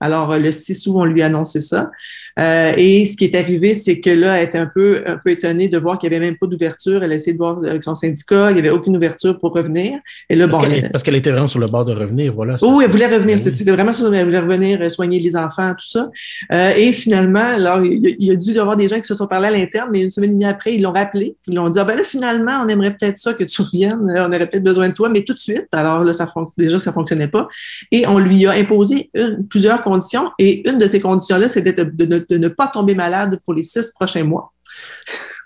Alors, 0.00 0.38
le 0.38 0.52
6 0.52 0.86
août, 0.86 0.94
on 0.96 1.04
lui 1.04 1.22
a 1.22 1.26
annoncé 1.26 1.60
ça. 1.60 1.90
Euh, 2.38 2.72
et 2.76 3.06
ce 3.06 3.16
qui 3.16 3.24
est 3.24 3.34
arrivé, 3.34 3.74
c'est 3.74 4.00
que 4.00 4.10
là, 4.10 4.38
elle 4.38 4.48
était 4.48 4.58
un 4.58 4.66
peu, 4.66 5.02
un 5.06 5.16
peu 5.16 5.30
étonnée 5.30 5.68
de 5.68 5.78
voir 5.78 5.98
qu'il 5.98 6.10
n'y 6.10 6.16
avait 6.16 6.26
même 6.26 6.36
pas 6.36 6.46
d'ouverture. 6.46 7.02
Elle 7.02 7.12
a 7.12 7.14
essayé 7.14 7.32
de 7.32 7.38
voir 7.38 7.58
avec 7.64 7.82
son 7.82 7.94
syndicat, 7.94 8.50
il 8.50 8.54
n'y 8.54 8.60
avait 8.60 8.70
aucune 8.70 8.96
ouverture 8.96 9.38
pour 9.38 9.54
revenir. 9.54 9.98
Et 10.28 10.36
là, 10.36 10.46
parce 10.46 10.62
bon, 10.62 10.70
qu'elle, 10.70 10.90
parce 10.90 11.02
qu'elle 11.02 11.14
était 11.14 11.30
vraiment 11.30 11.46
sur 11.46 11.60
le 11.60 11.66
bord 11.66 11.86
de 11.86 11.94
revenir, 11.94 12.34
voilà. 12.34 12.56
oui, 12.60 12.84
elle 12.84 12.90
voulait 12.90 13.06
revenir. 13.06 13.38
C'était 13.38 13.72
vraiment 13.72 13.92
ça. 13.92 14.04
Elle 14.12 14.26
voulait 14.26 14.38
revenir, 14.38 14.80
euh, 14.82 14.90
soigner 14.90 15.18
les 15.18 15.34
enfants, 15.34 15.72
tout 15.72 15.88
ça. 15.88 16.10
Euh, 16.52 16.72
et 16.76 16.92
finalement, 16.92 17.40
alors, 17.40 17.82
il, 17.82 18.16
y 18.18 18.30
a 18.30 18.36
dû 18.36 18.50
y 18.50 18.58
avoir 18.58 18.76
des 18.76 18.88
gens 18.88 18.96
qui 18.96 19.04
se 19.04 19.14
sont 19.14 19.26
parlé 19.26 19.48
à 19.48 19.50
l'interne, 19.50 19.88
mais 19.90 20.02
une 20.02 20.10
semaine 20.10 20.30
et 20.30 20.34
demie 20.34 20.44
après, 20.44 20.74
ils 20.74 20.82
l'ont 20.82 20.92
rappelé. 20.92 21.36
Ils 21.48 21.54
l'ont 21.54 21.70
dit, 21.70 21.78
ah 21.78 21.84
ben 21.84 21.96
là, 21.96 22.02
finalement, 22.02 22.60
on 22.62 22.68
aimerait 22.68 22.94
peut-être 22.94 23.16
ça 23.16 23.32
que 23.32 23.44
tu 23.44 23.62
reviennes. 23.62 24.12
On 24.14 24.28
aurait 24.28 24.46
peut-être 24.46 24.64
besoin 24.64 24.90
de 24.90 24.94
toi, 24.94 25.08
mais 25.08 25.22
tout 25.22 25.32
de 25.32 25.38
suite. 25.38 25.68
Alors 25.72 26.04
là, 26.04 26.12
ça 26.12 26.30
déjà, 26.58 26.78
ça 26.78 26.92
fonctionnait 26.92 27.28
pas. 27.28 27.48
Et 27.90 28.06
on 28.06 28.18
lui 28.18 28.46
a 28.46 28.52
imposé 28.52 29.10
une, 29.14 29.46
plusieurs 29.48 29.82
conditions. 29.86 30.30
Et 30.38 30.68
une 30.68 30.78
de 30.78 30.86
ces 30.86 31.00
conditions-là, 31.00 31.48
c'était 31.48 31.72
de, 31.72 31.84
de, 31.84 32.26
de 32.28 32.38
ne 32.38 32.48
pas 32.48 32.66
tomber 32.66 32.94
malade 32.94 33.40
pour 33.44 33.54
les 33.54 33.62
six 33.62 33.90
prochains 33.92 34.24
mois. 34.24 34.52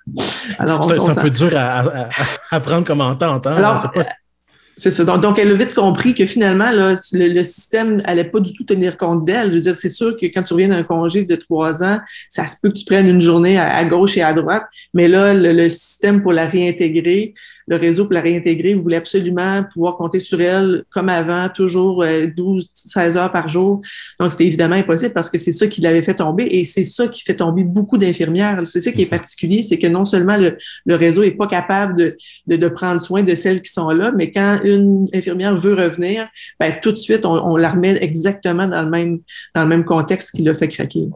Alors, 0.59 0.83
c'est 0.85 1.19
un 1.19 1.23
peu 1.23 1.31
dur 1.31 1.51
à, 1.55 2.09
à, 2.51 2.61
prendre 2.61 2.87
comme 2.87 3.01
entente. 3.01 3.47
Hein? 3.47 3.57
Alors, 3.57 3.79
c'est 4.81 4.91
ça. 4.91 5.05
Donc, 5.05 5.39
elle 5.39 5.53
a 5.53 5.55
vite 5.55 5.75
compris 5.75 6.15
que 6.15 6.25
finalement, 6.25 6.71
là, 6.71 6.95
le, 7.13 7.43
système 7.43 7.97
n'allait 7.97 8.25
pas 8.25 8.41
du 8.41 8.55
tout 8.55 8.65
tenir 8.65 8.97
compte 8.97 9.27
d'elle. 9.27 9.49
Je 9.49 9.53
veux 9.53 9.61
dire, 9.61 9.77
c'est 9.77 9.91
sûr 9.91 10.17
que 10.17 10.25
quand 10.27 10.43
tu 10.43 10.55
reviens 10.55 10.69
d'un 10.69 10.85
congé 10.85 11.25
de 11.25 11.37
trois 11.37 11.85
ans, 11.85 11.99
ça 12.31 12.47
se 12.47 12.57
peut 12.63 12.71
que 12.71 12.79
tu 12.79 12.87
prennes 12.87 13.07
une 13.07 13.21
journée 13.21 13.59
à, 13.59 13.85
gauche 13.85 14.17
et 14.17 14.23
à 14.23 14.33
droite, 14.33 14.63
mais 14.95 15.07
là, 15.07 15.35
le, 15.35 15.69
système 15.69 16.23
pour 16.23 16.33
la 16.33 16.47
réintégrer, 16.47 17.35
le 17.71 17.77
réseau 17.77 18.05
pour 18.05 18.15
la 18.15 18.21
réintégrer, 18.21 18.75
voulait 18.75 18.97
absolument 18.97 19.63
pouvoir 19.73 19.97
compter 19.97 20.19
sur 20.19 20.41
elle 20.41 20.85
comme 20.91 21.09
avant, 21.09 21.49
toujours 21.49 22.05
12, 22.05 22.65
euh, 22.65 22.67
16 22.75 23.17
heures 23.17 23.33
par 23.33 23.49
jour. 23.49 23.81
Donc, 24.19 24.33
c'était 24.33 24.47
évidemment 24.47 24.75
impossible 24.75 25.13
parce 25.13 25.31
que 25.31 25.39
c'est 25.39 25.53
ça 25.53 25.69
qui 25.69 25.81
l'avait 25.81 26.03
fait 26.03 26.15
tomber 26.15 26.45
et 26.51 26.65
c'est 26.65 26.85
ça 26.85 27.07
qui 27.07 27.23
fait 27.23 27.37
tomber 27.37 27.63
beaucoup 27.63 27.97
d'infirmières. 27.97 28.61
C'est 28.67 28.81
ça 28.81 28.91
qui 28.91 29.03
est 29.03 29.07
particulier, 29.07 29.63
c'est 29.63 29.79
que 29.79 29.87
non 29.87 30.05
seulement 30.05 30.37
le, 30.37 30.59
le 30.85 30.95
réseau 30.97 31.23
est 31.23 31.31
pas 31.31 31.47
capable 31.47 31.97
de, 31.97 32.17
de, 32.49 32.57
de, 32.57 32.69
prendre 32.69 33.01
soin 33.01 33.23
de 33.23 33.35
celles 33.37 33.63
qui 33.63 33.71
sont 33.71 33.91
là, 33.91 34.13
mais 34.17 34.33
quand 34.33 34.59
une 34.65 35.07
infirmière 35.15 35.57
veut 35.57 35.75
revenir, 35.75 36.29
ben, 36.59 36.75
tout 36.83 36.91
de 36.91 36.97
suite, 36.97 37.25
on, 37.25 37.35
on 37.35 37.57
la 37.57 37.71
remet 37.71 37.97
exactement 38.03 38.67
dans 38.67 38.83
le 38.83 38.91
même, 38.91 39.21
dans 39.55 39.63
le 39.63 39.69
même 39.69 39.85
contexte 39.85 40.35
qui 40.35 40.43
l'a 40.43 40.55
fait 40.55 40.69
craquer. 40.69 41.09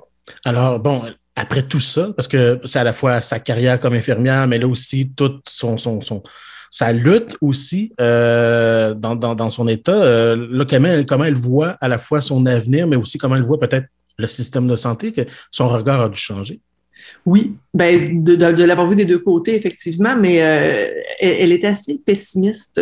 Alors, 0.45 0.79
bon, 0.79 1.03
après 1.37 1.63
tout 1.63 1.81
ça, 1.81 2.13
parce 2.17 2.29
que 2.29 2.61
c'est 2.65 2.79
à 2.79 2.85
la 2.85 2.93
fois 2.93 3.21
sa 3.21 3.41
carrière 3.41 3.81
comme 3.81 3.95
infirmière, 3.95 4.47
mais 4.47 4.59
là 4.59 4.69
aussi 4.69 5.11
toute 5.17 5.49
son, 5.49 5.77
son, 5.77 6.01
son 6.01 6.23
sa 6.71 6.93
lutte 6.93 7.37
aussi 7.41 7.93
euh, 8.01 8.95
dans, 8.95 9.15
dans, 9.15 9.37
dans, 9.37 9.51
son 9.51 9.69
état. 9.69 9.95
Euh, 9.95 10.49
là, 10.51 10.65
comment 11.07 11.25
elle, 11.25 11.35
voit 11.35 11.77
à 11.81 11.87
la 11.87 11.99
fois 11.99 12.21
son 12.21 12.47
avenir, 12.47 12.89
mais 12.89 12.97
aussi 12.97 13.17
comment 13.17 13.37
elle 13.37 13.45
voit 13.45 13.61
peut-être 13.61 13.87
le 14.19 14.27
système 14.27 14.67
de 14.67 14.75
santé, 14.75 15.13
que 15.13 15.23
son 15.53 15.69
regard 15.69 16.01
a 16.01 16.09
dû 16.09 16.19
changer. 16.19 16.61
Oui, 17.27 17.55
ben, 17.73 18.25
de 18.25 18.65
l'avoir 18.65 18.89
vu 18.89 18.97
des 18.97 19.05
deux 19.05 19.19
côtés, 19.19 19.55
effectivement, 19.55 20.17
mais 20.17 20.43
euh, 20.43 21.01
elle, 21.21 21.37
elle, 21.41 21.53
est 21.53 21.65
assez 21.65 22.01
pessimiste. 22.05 22.81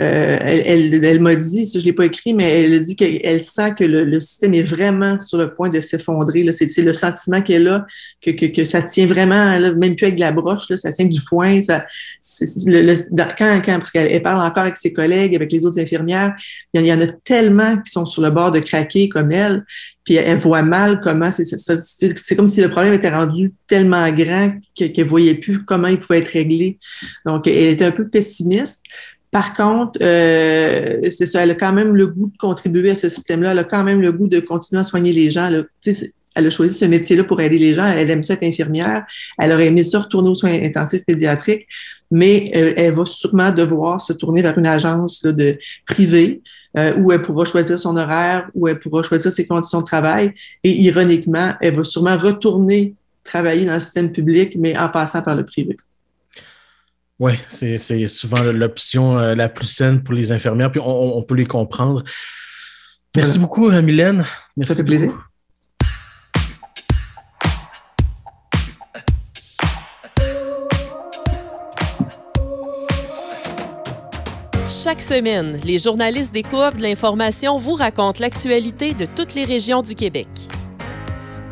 Euh, 0.00 0.38
elle, 0.42 1.04
elle, 1.04 1.20
m'a 1.20 1.36
dit, 1.36 1.70
je 1.72 1.78
ne 1.78 1.84
l'ai 1.84 1.92
pas 1.92 2.06
écrit, 2.06 2.34
mais 2.34 2.64
elle 2.64 2.74
a 2.74 2.78
dit 2.80 2.96
qu'elle 2.96 3.42
sent 3.42 3.74
que 3.78 3.84
le, 3.84 4.18
système 4.18 4.54
est 4.54 4.62
vraiment 4.62 5.20
sur 5.20 5.38
le 5.38 5.54
point 5.54 5.68
de 5.68 5.80
s'effondrer. 5.80 6.44
C'est 6.52 6.82
le 6.82 6.94
sentiment 6.94 7.42
qu'elle 7.42 7.68
a, 7.68 7.86
que, 8.20 8.32
que, 8.32 8.46
que, 8.46 8.64
ça 8.64 8.82
tient 8.82 9.06
vraiment, 9.06 9.58
même 9.76 9.94
plus 9.94 10.06
avec 10.06 10.18
la 10.18 10.32
broche, 10.32 10.68
là, 10.68 10.76
ça 10.76 10.90
tient 10.90 11.06
du 11.06 11.20
foin. 11.20 11.60
Ça, 11.60 11.86
le, 12.66 12.94
quand, 13.38 13.62
quand, 13.64 13.78
parce 13.78 13.92
qu'elle 13.92 14.22
parle 14.22 14.40
encore 14.40 14.64
avec 14.64 14.76
ses 14.76 14.92
collègues, 14.92 15.36
avec 15.36 15.52
les 15.52 15.64
autres 15.64 15.78
infirmières, 15.78 16.34
il 16.72 16.84
y, 16.84 16.92
en 16.92 17.00
a 17.00 17.06
tellement 17.06 17.76
qui 17.80 17.90
sont 17.90 18.04
sur 18.04 18.22
le 18.22 18.30
bord 18.30 18.50
de 18.50 18.58
craquer 18.58 19.08
comme 19.08 19.30
elle, 19.30 19.64
puis 20.04 20.16
elle 20.16 20.38
voit 20.38 20.62
mal 20.62 21.00
comment 21.00 21.30
c'est 21.30 22.36
comme 22.36 22.46
si 22.46 22.60
le 22.60 22.68
problème 22.68 22.94
était 22.94 23.14
rendu 23.14 23.52
tellement 23.66 24.10
grand 24.10 24.52
qu'elle 24.74 24.92
ne 24.96 25.04
voyait 25.04 25.34
plus 25.34 25.64
comment 25.64 25.88
il 25.88 25.98
pouvait 25.98 26.18
être 26.18 26.28
réglé. 26.28 26.78
Donc, 27.24 27.46
elle 27.46 27.54
est 27.54 27.82
un 27.82 27.90
peu 27.90 28.08
pessimiste. 28.08 28.82
Par 29.34 29.52
contre, 29.52 29.98
euh, 30.00 31.00
c'est 31.10 31.26
ça, 31.26 31.42
elle 31.42 31.50
a 31.50 31.54
quand 31.56 31.72
même 31.72 31.96
le 31.96 32.06
goût 32.06 32.28
de 32.28 32.36
contribuer 32.38 32.90
à 32.90 32.94
ce 32.94 33.08
système-là. 33.08 33.50
Elle 33.50 33.58
a 33.58 33.64
quand 33.64 33.82
même 33.82 34.00
le 34.00 34.12
goût 34.12 34.28
de 34.28 34.38
continuer 34.38 34.78
à 34.78 34.84
soigner 34.84 35.10
les 35.10 35.28
gens. 35.28 35.50
Elle 36.36 36.46
a 36.46 36.50
choisi 36.50 36.78
ce 36.78 36.84
métier-là 36.84 37.24
pour 37.24 37.40
aider 37.40 37.58
les 37.58 37.74
gens. 37.74 37.84
Elle 37.84 38.08
aime 38.10 38.22
ça 38.22 38.34
être 38.34 38.44
infirmière. 38.44 39.04
Elle 39.36 39.50
aurait 39.50 39.66
aimé 39.66 39.82
ça 39.82 39.98
retourner 39.98 40.28
aux 40.28 40.36
soins 40.36 40.52
intensifs 40.62 41.04
pédiatriques, 41.04 41.66
mais 42.12 42.52
euh, 42.54 42.74
elle 42.76 42.94
va 42.94 43.04
sûrement 43.04 43.50
devoir 43.50 44.00
se 44.00 44.12
tourner 44.12 44.40
vers 44.40 44.56
une 44.56 44.68
agence 44.68 45.24
de 45.24 45.58
privée 45.84 46.40
euh, 46.78 46.94
où 46.98 47.10
elle 47.10 47.22
pourra 47.22 47.44
choisir 47.44 47.76
son 47.76 47.96
horaire, 47.96 48.48
où 48.54 48.68
elle 48.68 48.78
pourra 48.78 49.02
choisir 49.02 49.32
ses 49.32 49.48
conditions 49.48 49.80
de 49.80 49.86
travail. 49.86 50.32
Et 50.62 50.70
ironiquement, 50.70 51.54
elle 51.60 51.74
va 51.74 51.82
sûrement 51.82 52.16
retourner 52.16 52.94
travailler 53.24 53.66
dans 53.66 53.74
le 53.74 53.80
système 53.80 54.12
public, 54.12 54.54
mais 54.60 54.78
en 54.78 54.88
passant 54.90 55.22
par 55.22 55.34
le 55.34 55.44
privé. 55.44 55.76
Oui, 57.20 57.34
c'est 57.48 57.78
souvent 58.08 58.42
l'option 58.42 59.18
euh, 59.18 59.34
la 59.34 59.48
plus 59.48 59.66
saine 59.66 60.02
pour 60.02 60.14
les 60.14 60.32
infirmières, 60.32 60.72
puis 60.72 60.80
on, 60.84 61.22
peut 61.22 61.36
les 61.36 61.46
comprendre. 61.46 62.02
Merci 63.14 63.38
beaucoup, 63.38 63.70
euh, 63.70 63.82
Mylène. 63.82 64.24
Merci 64.56 64.72
Ça 64.72 64.76
fait 64.76 64.84
plaisir. 64.84 65.12
Chaque 74.68 75.00
semaine, 75.00 75.58
les 75.64 75.78
journalistes 75.78 76.34
des 76.34 76.42
Coop 76.42 76.76
de 76.76 76.82
l'information 76.82 77.56
vous 77.56 77.74
racontent 77.74 78.20
l'actualité 78.20 78.92
de 78.92 79.06
toutes 79.06 79.34
les 79.34 79.44
régions 79.44 79.82
du 79.82 79.94
Québec. 79.94 80.28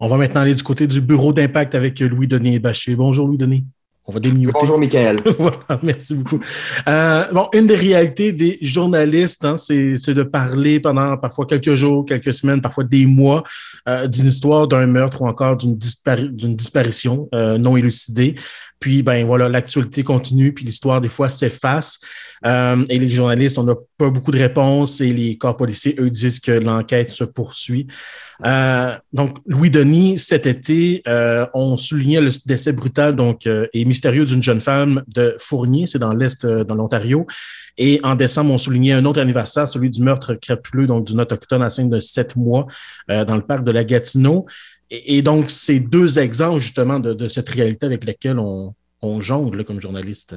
On 0.06 0.08
va 0.08 0.18
maintenant 0.18 0.42
aller 0.42 0.54
du 0.54 0.62
côté 0.62 0.86
du 0.86 1.02
bureau 1.02 1.34
d'impact 1.34 1.74
avec 1.74 2.00
Louis-Denis 2.00 2.60
Bachir. 2.60 2.96
Bonjour 2.96 3.26
Louis-Denis. 3.26 3.66
On 4.06 4.12
va 4.12 4.20
démuter. 4.20 4.52
Bonjour, 4.54 4.78
Michael. 4.78 5.20
voilà, 5.40 5.80
merci 5.82 6.14
beaucoup. 6.14 6.40
Euh, 6.88 7.24
bon, 7.32 7.48
une 7.56 7.66
des 7.66 7.76
réalités 7.76 8.32
des 8.32 8.60
journalistes, 8.62 9.44
hein, 9.46 9.58
c'est 9.58 10.14
de 10.14 10.22
parler 10.22 10.80
pendant 10.80 11.18
parfois 11.18 11.48
quelques 11.48 11.74
jours, 11.74 12.06
quelques 12.06 12.36
semaines, 12.36 12.62
parfois 12.62 12.84
des 12.84 13.08
mois, 13.08 13.42
euh, 13.90 14.06
d'une 14.06 14.28
histoire, 14.28 14.68
d'un 14.68 14.86
meurtre 14.86 15.24
ou 15.24 15.28
encore 15.28 15.58
d'une 15.58 15.76
dispari 15.76 16.30
disparition 16.32 17.28
euh, 17.34 17.58
non 17.58 17.76
élucidée. 17.76 18.36
Puis, 18.80 19.04
ben 19.04 19.26
voilà, 19.26 19.50
l'actualité 19.50 20.04
continue, 20.04 20.54
puis 20.54 20.66
l'histoire, 20.66 21.02
des 21.02 21.10
fois, 21.10 21.30
s'efface. 21.30 22.00
Euh, 22.46 22.86
et 22.90 23.00
les 23.00 23.10
journalistes, 23.10 23.58
on 23.58 23.64
n'a 23.64 23.76
pas 23.98 24.10
beaucoup 24.10 24.32
de 24.32 24.38
réponses 24.38 25.02
et 25.02 25.12
les 25.12 25.38
corps 25.38 25.56
policiers, 25.56 25.96
eux, 26.00 26.10
disent 26.10 26.40
que 26.40 26.52
l'enquête 26.52 27.10
se 27.10 27.24
poursuit. 27.24 27.88
Euh, 28.44 28.94
donc, 29.14 29.38
Louis 29.48 29.70
Denis, 29.70 30.20
cet 30.20 30.46
été, 30.46 31.02
euh, 31.08 31.48
on 31.54 31.78
soulignait 31.78 32.20
le 32.20 32.32
décès 32.46 32.74
brutal 32.74 33.16
donc, 33.16 33.48
et 33.48 33.86
mystérieux 33.86 34.26
d'une 34.26 34.44
jeune 34.44 34.62
femme 34.62 35.04
de 35.08 35.36
Fournier, 35.40 35.88
c'est 35.88 36.00
dans 36.00 36.14
l'Est, 36.14 36.46
dans 36.46 36.76
l'Ontario. 36.76 37.26
Et 37.78 38.00
en 38.04 38.16
décembre, 38.16 38.52
on 38.52 38.58
soulignait 38.58 38.94
un 38.94 39.06
autre 39.06 39.20
anniversaire, 39.20 39.68
celui 39.68 39.90
du 39.90 40.02
meurtre 40.02 40.36
crapuleux, 40.36 40.86
donc 40.86 41.08
d'une 41.08 41.22
autochtone 41.22 41.64
enceinte 41.64 41.90
de 41.90 42.00
sept 42.00 42.36
mois 42.36 42.68
dans 43.08 43.36
le 43.36 43.42
parc 43.42 43.64
de 43.64 43.72
la 43.72 43.84
Gatineau. 43.84 44.46
Et, 44.92 45.22
donc, 45.22 45.50
c'est 45.50 45.80
deux 45.80 46.20
exemples 46.20 46.60
justement 46.60 47.00
de, 47.00 47.28
cette 47.28 47.50
réalité 47.50 47.86
avec 47.86 48.06
laquelle 48.06 48.40
on, 48.40 48.74
on 49.02 49.22
jongle 49.22 49.66
comme 49.66 49.82
journaliste. 49.82 50.36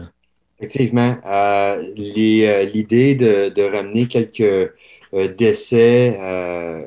Effectivement. 0.60 1.18
Euh, 1.26 1.82
L'idée 1.94 3.14
de, 3.14 3.62
ramener 3.62 4.06
quelques 4.06 4.40
euh, 4.40 5.28
décès 5.36 6.18
euh, 6.20 6.84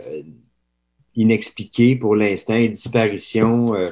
inexpliqués 1.16 1.96
pour 1.96 2.16
l'instant 2.16 2.56
et 2.56 2.70
disparitions 2.70 3.74
euh, 3.76 3.88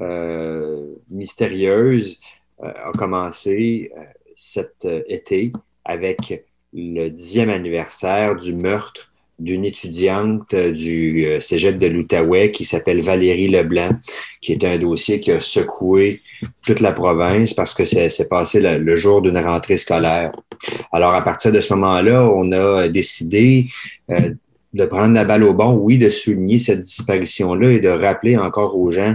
euh, 0.00 0.94
mystérieuses 1.10 2.18
a 2.60 2.90
commencé 2.90 3.92
cet 4.34 4.84
été 5.06 5.52
avec 5.84 6.44
le 6.72 7.08
dixième 7.08 7.50
anniversaire 7.50 8.34
du 8.34 8.52
meurtre 8.52 9.07
d'une 9.38 9.64
étudiante 9.64 10.54
du 10.54 11.26
cégep 11.40 11.78
de 11.78 11.86
l'Outaouais 11.86 12.50
qui 12.50 12.64
s'appelle 12.64 13.00
Valérie 13.00 13.48
Leblanc, 13.48 13.92
qui 14.40 14.52
est 14.52 14.64
un 14.64 14.78
dossier 14.78 15.20
qui 15.20 15.30
a 15.32 15.40
secoué 15.40 16.22
toute 16.64 16.80
la 16.80 16.92
province 16.92 17.54
parce 17.54 17.74
que 17.74 17.84
c'est 17.84 18.28
passé 18.28 18.60
le, 18.60 18.96
jour 18.96 19.22
d'une 19.22 19.38
rentrée 19.38 19.76
scolaire. 19.76 20.32
Alors, 20.92 21.14
à 21.14 21.22
partir 21.22 21.52
de 21.52 21.60
ce 21.60 21.72
moment-là, 21.74 22.28
on 22.28 22.50
a 22.52 22.88
décidé 22.88 23.66
euh, 24.10 24.30
de 24.74 24.84
prendre 24.84 25.14
la 25.14 25.24
balle 25.24 25.44
au 25.44 25.54
bon, 25.54 25.72
oui, 25.74 25.98
de 25.98 26.10
souligner 26.10 26.58
cette 26.58 26.82
disparition-là 26.82 27.72
et 27.72 27.80
de 27.80 27.88
rappeler 27.88 28.36
encore 28.36 28.76
aux 28.76 28.90
gens 28.90 29.14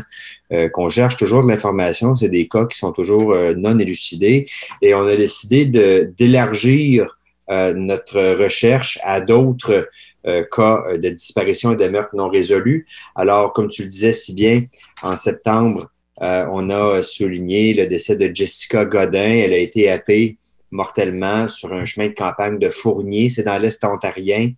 euh, 0.51 0.67
qu'on 0.69 0.89
cherche 0.89 1.17
toujours 1.17 1.43
de 1.43 1.49
l'information. 1.49 2.15
C'est 2.15 2.29
des 2.29 2.47
cas 2.47 2.65
qui 2.65 2.77
sont 2.77 2.91
toujours 2.91 3.33
euh, 3.33 3.53
non 3.55 3.77
élucidés. 3.77 4.45
Et 4.81 4.93
on 4.93 5.05
a 5.05 5.15
décidé 5.15 5.65
d'élargir 5.65 7.17
euh, 7.49 7.73
notre 7.73 8.36
recherche 8.36 8.99
à 9.03 9.21
d'autres 9.21 9.88
euh, 10.27 10.43
cas 10.43 10.97
de 10.97 11.09
disparition 11.09 11.73
et 11.73 11.75
de 11.75 11.88
meurtres 11.88 12.15
non 12.15 12.29
résolus. 12.29 12.88
Alors, 13.15 13.53
comme 13.53 13.67
tu 13.67 13.83
le 13.83 13.89
disais 13.89 14.13
si 14.13 14.33
bien, 14.33 14.55
en 15.01 15.15
septembre, 15.15 15.89
euh, 16.21 16.45
on 16.51 16.69
a 16.69 17.01
souligné 17.01 17.73
le 17.73 17.88
décès 17.88 18.15
de 18.15 18.33
Jessica 18.33 18.86
Godin. 18.86 19.38
Elle 19.43 19.53
a 19.53 19.57
été 19.57 19.89
happée 19.89 20.38
mortellement 20.71 21.47
sur 21.47 21.73
un 21.73 21.86
chemin 21.86 22.07
de 22.07 22.13
campagne 22.13 22.59
de 22.59 22.69
Fournier. 22.69 23.29
C'est 23.29 23.43
dans 23.43 23.57
l'Est 23.57 23.83
ontarien. 23.83 24.51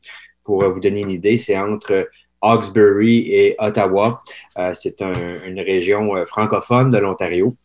Pour 0.43 0.69
vous 0.69 0.79
donner 0.79 1.01
une 1.01 1.11
idée, 1.11 1.37
c'est 1.37 1.57
entre 1.57 2.07
Hawkesbury 2.41 3.31
et 3.31 3.55
Ottawa. 3.59 4.21
Euh, 4.57 4.71
c'est 4.73 5.01
un, 5.01 5.13
une 5.45 5.59
région 5.59 6.15
euh, 6.15 6.25
francophone 6.25 6.91
de 6.91 6.97
l'Ontario. 6.97 7.55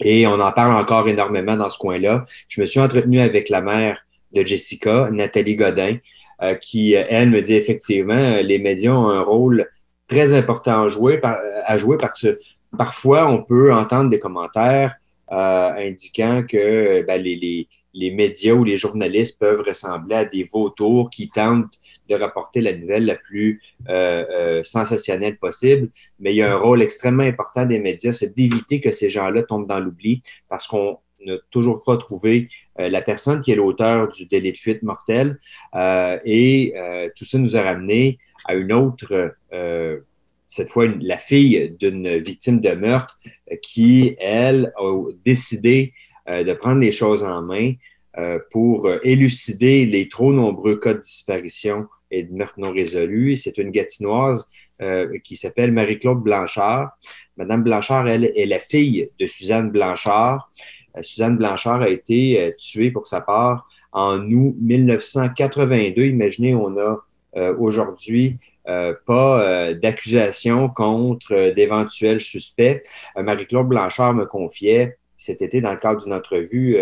Et 0.00 0.26
on 0.26 0.38
en 0.40 0.52
parle 0.52 0.74
encore 0.74 1.08
énormément 1.08 1.56
dans 1.56 1.70
ce 1.70 1.78
coin-là. 1.78 2.24
Je 2.48 2.60
me 2.60 2.66
suis 2.66 2.78
entretenu 2.78 3.20
avec 3.20 3.48
la 3.48 3.60
mère 3.60 3.98
de 4.32 4.46
Jessica, 4.46 5.10
Nathalie 5.10 5.56
Godin, 5.56 5.96
euh, 6.42 6.54
qui, 6.54 6.92
elle, 6.92 7.30
me 7.30 7.40
dit 7.40 7.54
effectivement, 7.54 8.36
les 8.36 8.58
médias 8.58 8.92
ont 8.92 9.10
un 9.10 9.22
rôle 9.22 9.68
très 10.06 10.32
important 10.32 10.84
à 10.84 10.88
jouer, 10.88 11.20
à 11.22 11.76
jouer 11.76 11.96
parce 11.98 12.20
que 12.22 12.38
parfois, 12.76 13.28
on 13.28 13.42
peut 13.42 13.72
entendre 13.72 14.10
des 14.10 14.18
commentaires 14.18 14.96
euh, 15.30 15.70
indiquant 15.76 16.42
que 16.48 17.02
ben, 17.02 17.20
les, 17.20 17.36
les, 17.36 17.68
les, 17.92 18.10
médias 18.10 18.54
ou 18.54 18.64
les 18.64 18.76
journalistes 18.76 19.38
peuvent 19.38 19.60
ressembler 19.60 20.16
à 20.16 20.24
des 20.24 20.44
vautours 20.44 21.10
qui 21.10 21.28
tentent 21.28 21.78
de 22.08 22.14
rapporter 22.14 22.60
la 22.62 22.72
nouvelle 22.72 23.04
la 23.04 23.16
plus 23.16 23.60
euh, 23.88 24.24
euh, 24.30 24.62
sensationnelle 24.62 25.36
possible. 25.36 25.90
Mais 26.18 26.32
il 26.32 26.36
y 26.36 26.42
a 26.42 26.52
un 26.52 26.56
rôle 26.56 26.80
extrêmement 26.80 27.24
important 27.24 27.66
des 27.66 27.78
médias, 27.78 28.12
c'est 28.12 28.34
d'éviter 28.34 28.80
que 28.80 28.90
ces 28.90 29.10
gens-là 29.10 29.42
tombent 29.42 29.68
dans 29.68 29.80
l'oubli 29.80 30.22
parce 30.48 30.66
qu'on 30.66 30.98
n'a 31.26 31.34
toujours 31.50 31.82
pas 31.82 31.96
trouvé 31.98 32.48
euh, 32.48 32.67
la 32.78 33.02
personne 33.02 33.40
qui 33.40 33.52
est 33.52 33.56
l'auteur 33.56 34.08
du 34.08 34.26
délit 34.26 34.52
de 34.52 34.56
fuite 34.56 34.82
mortel. 34.82 35.38
Euh, 35.74 36.18
et 36.24 36.74
euh, 36.76 37.08
tout 37.16 37.24
ça 37.24 37.38
nous 37.38 37.56
a 37.56 37.62
ramené 37.62 38.18
à 38.44 38.54
une 38.54 38.72
autre 38.72 39.34
cette 40.50 40.70
fois 40.70 40.86
la 41.00 41.18
fille 41.18 41.76
d'une 41.78 42.16
victime 42.16 42.60
de 42.60 42.72
meurtre 42.72 43.18
qui, 43.60 44.16
elle, 44.18 44.72
a 44.78 45.04
décidé 45.24 45.92
euh, 46.28 46.42
de 46.42 46.52
prendre 46.54 46.80
les 46.80 46.90
choses 46.90 47.22
en 47.22 47.42
main 47.42 47.74
euh, 48.16 48.38
pour 48.50 48.90
élucider 49.04 49.84
les 49.84 50.08
trop 50.08 50.32
nombreux 50.32 50.76
cas 50.76 50.94
de 50.94 51.00
disparition 51.00 51.86
et 52.10 52.22
de 52.22 52.32
meurtre 52.32 52.58
non 52.58 52.72
résolus. 52.72 53.36
C'est 53.36 53.58
une 53.58 53.70
gatinoise 53.70 54.48
euh, 54.80 55.18
qui 55.24 55.36
s'appelle 55.36 55.72
Marie-Claude 55.72 56.22
Blanchard. 56.22 56.96
Madame 57.36 57.62
Blanchard, 57.62 58.08
elle, 58.08 58.32
est 58.36 58.46
la 58.46 58.58
fille 58.58 59.10
de 59.18 59.26
Suzanne 59.26 59.70
Blanchard. 59.70 60.50
Suzanne 61.02 61.36
Blanchard 61.36 61.82
a 61.82 61.88
été 61.88 62.54
tuée 62.58 62.90
pour 62.90 63.06
sa 63.06 63.20
part 63.20 63.68
en 63.92 64.20
août 64.30 64.54
1982. 64.60 66.04
Imaginez, 66.04 66.54
on 66.54 66.76
a 66.78 67.04
aujourd'hui 67.58 68.38
euh, 68.68 68.92
pas 69.06 69.40
euh, 69.40 69.74
d'accusation 69.74 70.68
contre 70.68 71.32
euh, 71.32 71.54
d'éventuels 71.54 72.20
suspects. 72.20 72.82
Marie-Claude 73.16 73.66
Blanchard 73.66 74.12
me 74.12 74.26
confiait 74.26 74.98
cet 75.16 75.40
été 75.40 75.62
dans 75.62 75.70
le 75.70 75.78
cadre 75.78 76.02
d'une 76.02 76.12
entrevue 76.12 76.76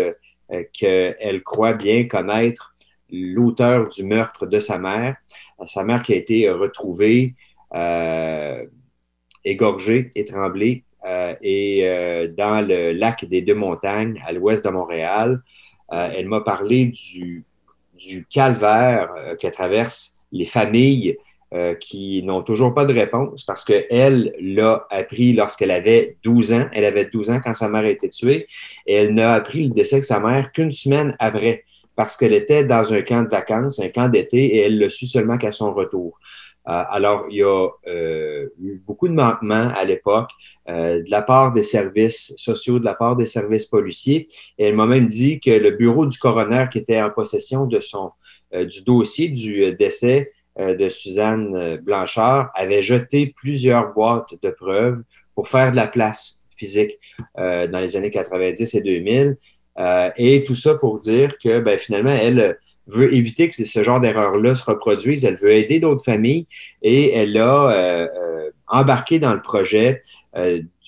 qu'elle 0.71 1.41
croit 1.43 1.73
bien 1.73 2.07
connaître 2.07 2.75
l'auteur 3.09 3.89
du 3.89 4.03
meurtre 4.03 4.45
de 4.45 4.59
sa 4.59 4.77
mère. 4.77 5.15
Sa 5.65 5.83
mère 5.83 6.03
qui 6.03 6.13
a 6.13 6.17
été 6.17 6.47
retrouvée 6.51 7.33
égorgée, 9.43 10.11
étranglée 10.13 10.83
et 11.41 11.83
dans 12.37 12.65
le 12.65 12.91
lac 12.91 13.25
des 13.25 13.41
Deux-Montagnes 13.41 14.21
à 14.25 14.31
l'ouest 14.33 14.65
de 14.65 14.69
Montréal. 14.69 15.41
elle 15.91 16.27
m'a 16.27 16.41
parlé 16.41 16.87
du, 16.87 17.45
calvaire 18.29 19.09
que 19.41 19.47
traversent 19.47 20.17
les 20.31 20.45
familles 20.45 21.17
euh, 21.53 21.75
qui 21.75 22.21
n'ont 22.23 22.41
toujours 22.41 22.73
pas 22.73 22.83
de 22.83 22.93
réponse 22.93 23.45
parce 23.45 23.63
qu'elle 23.63 24.35
l'a 24.37 24.85
appris 24.89 25.31
lorsqu'elle 25.31 25.71
avait 25.71 26.17
12 26.25 26.51
ans. 26.51 26.65
Elle 26.73 26.83
avait 26.83 27.05
12 27.05 27.29
ans 27.29 27.39
quand 27.41 27.53
sa 27.53 27.69
mère 27.69 27.83
a 27.83 27.89
été 27.89 28.09
tuée 28.09 28.47
et 28.85 28.95
elle 28.95 29.13
n'a 29.13 29.33
appris 29.33 29.65
le 29.65 29.73
décès 29.73 30.01
de 30.01 30.03
sa 30.03 30.19
mère 30.19 30.51
qu'une 30.51 30.73
semaine 30.73 31.15
après 31.19 31.63
parce 31.95 32.17
qu'elle 32.17 32.33
était 32.33 32.65
dans 32.65 32.93
un 32.93 33.01
camp 33.01 33.23
de 33.23 33.29
vacances, 33.29 33.79
un 33.79 33.87
camp 33.87 34.09
d'été 34.09 34.57
et 34.57 34.63
elle 34.63 34.77
le 34.77 34.89
su 34.89 35.07
seulement 35.07 35.37
qu'à 35.37 35.53
son 35.53 35.73
retour. 35.73 36.19
Euh, 36.67 36.83
alors, 36.89 37.25
il 37.29 37.37
y 37.37 37.43
a 37.43 37.69
euh, 37.87 38.49
eu 38.61 38.81
beaucoup 38.85 39.07
de 39.07 39.13
manquements 39.13 39.71
à 39.75 39.85
l'époque 39.85 40.29
euh, 40.67 41.01
de 41.01 41.09
la 41.09 41.21
part 41.21 41.53
des 41.53 41.63
services 41.63 42.33
sociaux, 42.37 42.79
de 42.79 42.85
la 42.85 42.93
part 42.93 43.15
des 43.15 43.25
services 43.25 43.65
policiers. 43.65 44.27
Et 44.57 44.67
elle 44.67 44.75
m'a 44.75 44.85
même 44.85 45.07
dit 45.07 45.39
que 45.39 45.51
le 45.51 45.71
bureau 45.71 46.05
du 46.05 46.17
coroner 46.17 46.65
qui 46.71 46.79
était 46.79 47.01
en 47.01 47.09
possession 47.09 47.65
de 47.65 47.79
son, 47.79 48.11
du 48.53 48.83
dossier 48.83 49.29
du 49.29 49.73
décès 49.75 50.31
euh, 50.59 50.75
de 50.75 50.89
Suzanne 50.89 51.55
euh, 51.55 51.77
Blanchard 51.77 52.49
avait 52.55 52.81
jeté 52.81 53.27
plusieurs 53.35 53.93
boîtes 53.93 54.33
de 54.41 54.49
preuves 54.49 55.03
pour 55.35 55.47
faire 55.47 55.69
de 55.71 55.75
la 55.75 55.87
place 55.87 56.43
physique 56.57 56.97
euh, 57.37 57.67
dans 57.67 57.79
les 57.79 57.95
années 57.95 58.09
90 58.09 58.73
et 58.73 58.81
2000. 58.81 59.37
et 60.17 60.43
tout 60.43 60.55
ça 60.55 60.73
pour 60.73 60.99
dire 60.99 61.37
que 61.37 61.59
ben, 61.59 61.77
finalement, 61.77 62.11
elle 62.11 62.57
veut 62.87 63.13
éviter 63.13 63.49
que 63.49 63.63
ce 63.63 63.83
genre 63.83 63.99
d'erreur-là 63.99 64.55
se 64.55 64.65
reproduise. 64.65 65.25
Elle 65.25 65.37
veut 65.37 65.53
aider 65.53 65.79
d'autres 65.79 66.03
familles 66.03 66.47
et 66.81 67.13
elle 67.13 67.37
a 67.37 68.07
embarqué 68.67 69.19
dans 69.19 69.33
le 69.33 69.41
projet 69.41 70.03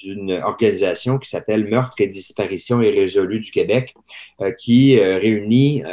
d'une 0.01 0.31
organisation 0.43 1.17
qui 1.17 1.29
s'appelle 1.29 1.67
Meurtre 1.67 1.99
et 1.99 2.07
disparition 2.07 2.81
irrésolue 2.81 3.39
du 3.39 3.51
Québec, 3.51 3.95
qui 4.57 4.99
réunit 4.99 5.83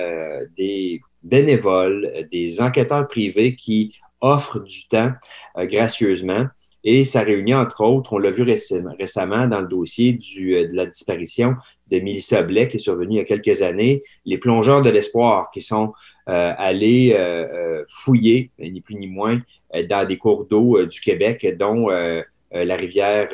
des 0.57 1.01
bénévoles, 1.27 2.11
euh, 2.15 2.23
des 2.31 2.61
enquêteurs 2.61 3.07
privés 3.09 3.55
qui 3.55 3.95
offrent 4.21 4.61
du 4.61 4.87
temps 4.89 5.13
euh, 5.59 5.67
gracieusement. 5.67 6.47
Et 6.89 7.05
ça 7.05 7.23
réunit, 7.23 7.53
entre 7.53 7.83
autres, 7.83 8.13
on 8.13 8.19
l'a 8.19 8.31
vu 8.31 8.45
récemment 8.45 9.49
dans 9.49 9.61
le 9.61 9.67
dossier 9.67 10.21
euh, 10.39 10.69
de 10.69 10.73
la 10.73 10.87
disparition 10.87 11.57
de 11.91 11.99
Mélissa 11.99 12.45
Blais, 12.45 12.69
qui 12.69 12.77
est 12.77 12.81
survenue 12.81 13.17
il 13.17 13.19
y 13.19 13.21
a 13.21 13.25
quelques 13.25 13.61
années, 13.61 14.05
les 14.25 14.39
plongeurs 14.39 14.83
de 14.83 14.91
l'espoir 14.91 15.51
qui 15.53 15.61
sont 15.61 15.93
euh, 16.29 16.53
allés 16.57 17.13
euh, 17.13 17.83
fouiller, 17.89 18.53
ni 18.61 18.81
plus 18.81 18.95
ni 18.95 19.09
moins, 19.09 19.43
dans 19.91 20.07
des 20.07 20.17
cours 20.17 20.45
d'eau 20.45 20.87
du 20.87 21.01
Québec, 21.01 21.45
dont 21.59 21.89
la 21.89 22.77
rivière 22.77 23.29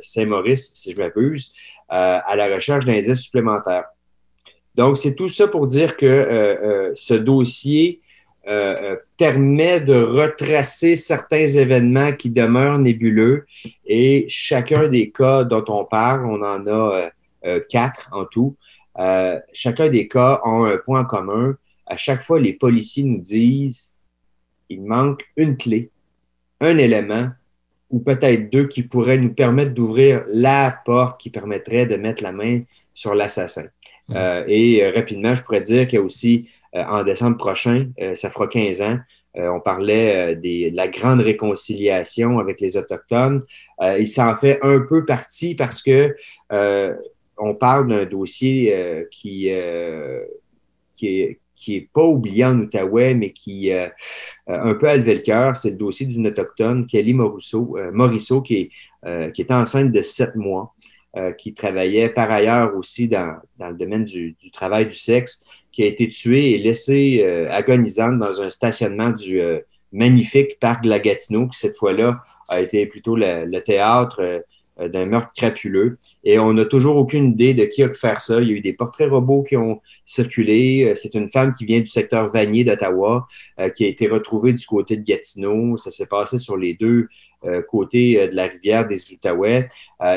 Saint-Maurice, 0.00 0.74
si 0.74 0.92
je 0.92 0.98
m'abuse, 0.98 1.54
à 1.88 2.36
la 2.36 2.54
recherche 2.54 2.84
d'indices 2.84 3.20
supplémentaires. 3.20 3.86
Donc, 4.74 4.98
c'est 4.98 5.14
tout 5.14 5.28
ça 5.28 5.48
pour 5.48 5.64
dire 5.64 5.96
que 5.96 6.92
ce 6.94 7.14
dossier 7.14 8.00
permet 9.16 9.80
de 9.80 9.94
retracer 9.94 10.94
certains 10.94 11.46
événements 11.46 12.12
qui 12.12 12.30
demeurent 12.30 12.78
nébuleux 12.78 13.44
et 13.84 14.24
chacun 14.28 14.88
des 14.88 15.10
cas 15.10 15.44
dont 15.44 15.64
on 15.68 15.84
parle, 15.84 16.24
on 16.26 16.42
en 16.42 16.66
a 16.66 17.10
quatre 17.68 18.08
en 18.12 18.24
tout, 18.24 18.56
chacun 19.52 19.88
des 19.88 20.06
cas 20.06 20.40
ont 20.44 20.64
un 20.64 20.78
point 20.78 21.04
commun. 21.04 21.56
À 21.86 21.96
chaque 21.96 22.22
fois, 22.22 22.38
les 22.38 22.52
policiers 22.52 23.04
nous 23.04 23.20
disent 23.20 23.96
il 24.68 24.82
manque 24.82 25.24
une 25.36 25.56
clé, 25.56 25.90
un 26.60 26.78
élément 26.78 27.30
ou 27.90 28.00
peut-être 28.00 28.50
deux 28.50 28.66
qui 28.66 28.82
pourraient 28.82 29.18
nous 29.18 29.32
permettre 29.32 29.72
d'ouvrir 29.72 30.24
la 30.26 30.76
porte 30.84 31.20
qui 31.20 31.30
permettrait 31.30 31.86
de 31.86 31.96
mettre 31.96 32.22
la 32.22 32.32
main 32.32 32.62
sur 32.92 33.14
l'assassin. 33.14 33.66
Mmh. 34.08 34.14
Euh, 34.16 34.44
et 34.48 34.82
euh, 34.82 34.92
rapidement, 34.92 35.34
je 35.34 35.42
pourrais 35.42 35.60
dire 35.60 35.86
qu'il 35.86 35.98
y 35.98 36.02
a 36.02 36.04
aussi, 36.04 36.48
euh, 36.65 36.65
en 36.88 37.02
décembre 37.04 37.36
prochain, 37.36 37.90
ça 38.14 38.30
fera 38.30 38.48
15 38.48 38.82
ans, 38.82 38.98
on 39.34 39.60
parlait 39.60 40.36
de 40.36 40.74
la 40.74 40.88
grande 40.88 41.20
réconciliation 41.20 42.38
avec 42.38 42.60
les 42.60 42.76
Autochtones. 42.76 43.42
il 43.98 44.08
s'en 44.08 44.36
fait 44.36 44.58
un 44.62 44.80
peu 44.80 45.04
partie 45.04 45.54
parce 45.54 45.82
que 45.82 46.14
on 47.38 47.54
parle 47.54 47.88
d'un 47.88 48.04
dossier 48.04 49.06
qui, 49.10 49.50
qui 50.94 51.20
est 51.20 51.40
n'est 51.68 51.88
pas 51.92 52.04
oublié 52.04 52.44
en 52.44 52.58
Outaouais, 52.60 53.14
mais 53.14 53.32
qui 53.32 53.72
euh, 53.72 53.88
euh, 54.48 54.60
un 54.62 54.74
peu 54.74 54.88
a 54.88 54.96
levé 54.96 55.14
le 55.14 55.20
cœur, 55.20 55.56
c'est 55.56 55.70
le 55.70 55.76
dossier 55.76 56.06
d'une 56.06 56.26
autochtone, 56.26 56.86
Kelly 56.86 57.14
Morisseau, 57.14 57.76
euh, 57.76 58.40
qui, 58.42 58.54
est, 58.54 59.32
qui 59.32 59.42
était 59.42 59.54
enceinte 59.54 59.92
de 59.92 60.00
sept 60.00 60.34
mois, 60.36 60.74
qui 61.38 61.54
travaillait 61.54 62.10
par 62.10 62.30
ailleurs 62.30 62.76
aussi 62.76 63.08
dans, 63.08 63.36
dans 63.58 63.68
le 63.68 63.74
domaine 63.74 64.04
du, 64.04 64.36
travail 64.52 64.86
du 64.86 64.96
sexe, 64.96 65.44
qui 65.72 65.82
a 65.82 65.86
été 65.86 66.08
tuée 66.08 66.52
et 66.52 66.58
laissée 66.58 67.24
agonisante 67.48 68.18
dans 68.18 68.42
un 68.42 68.50
stationnement 68.50 69.10
du 69.10 69.40
magnifique 69.92 70.58
parc 70.60 70.84
de 70.84 70.90
la 70.90 70.98
Gatineau, 70.98 71.48
qui 71.48 71.58
cette 71.58 71.76
fois-là 71.76 72.22
a 72.48 72.60
été 72.60 72.86
plutôt 72.86 73.16
le, 73.16 73.58
théâtre 73.60 74.42
euh, 74.80 74.88
d'un 74.88 75.06
meurtre 75.06 75.32
crapuleux. 75.36 75.98
Et 76.24 76.38
on 76.38 76.52
n'a 76.52 76.64
toujours 76.64 76.96
aucune 76.96 77.32
idée 77.32 77.54
de 77.54 77.64
qui 77.64 77.82
a 77.82 77.88
pu 77.88 77.98
faire 77.98 78.20
ça. 78.20 78.40
Il 78.40 78.48
y 78.48 78.52
a 78.52 78.54
eu 78.54 78.60
des 78.60 78.72
portraits 78.72 79.10
robots 79.10 79.42
qui 79.42 79.56
ont 79.56 79.80
circulé. 80.04 80.84
Euh, 80.84 80.94
c'est 80.94 81.14
une 81.14 81.30
femme 81.30 81.52
qui 81.52 81.64
vient 81.64 81.80
du 81.80 81.86
secteur 81.86 82.30
Vanier 82.30 82.64
d'Ottawa, 82.64 83.26
euh, 83.58 83.70
qui 83.70 83.84
a 83.84 83.88
été 83.88 84.06
retrouvée 84.06 84.52
du 84.52 84.64
côté 84.66 84.96
de 84.96 85.02
Gatineau. 85.02 85.76
Ça 85.76 85.90
s'est 85.90 86.08
passé 86.08 86.38
sur 86.38 86.56
les 86.56 86.74
deux 86.74 87.08
côtés 87.68 88.28
de 88.28 88.34
la 88.34 88.46
rivière 88.46 88.86
des 88.86 89.00
Outaouais. 89.12 89.68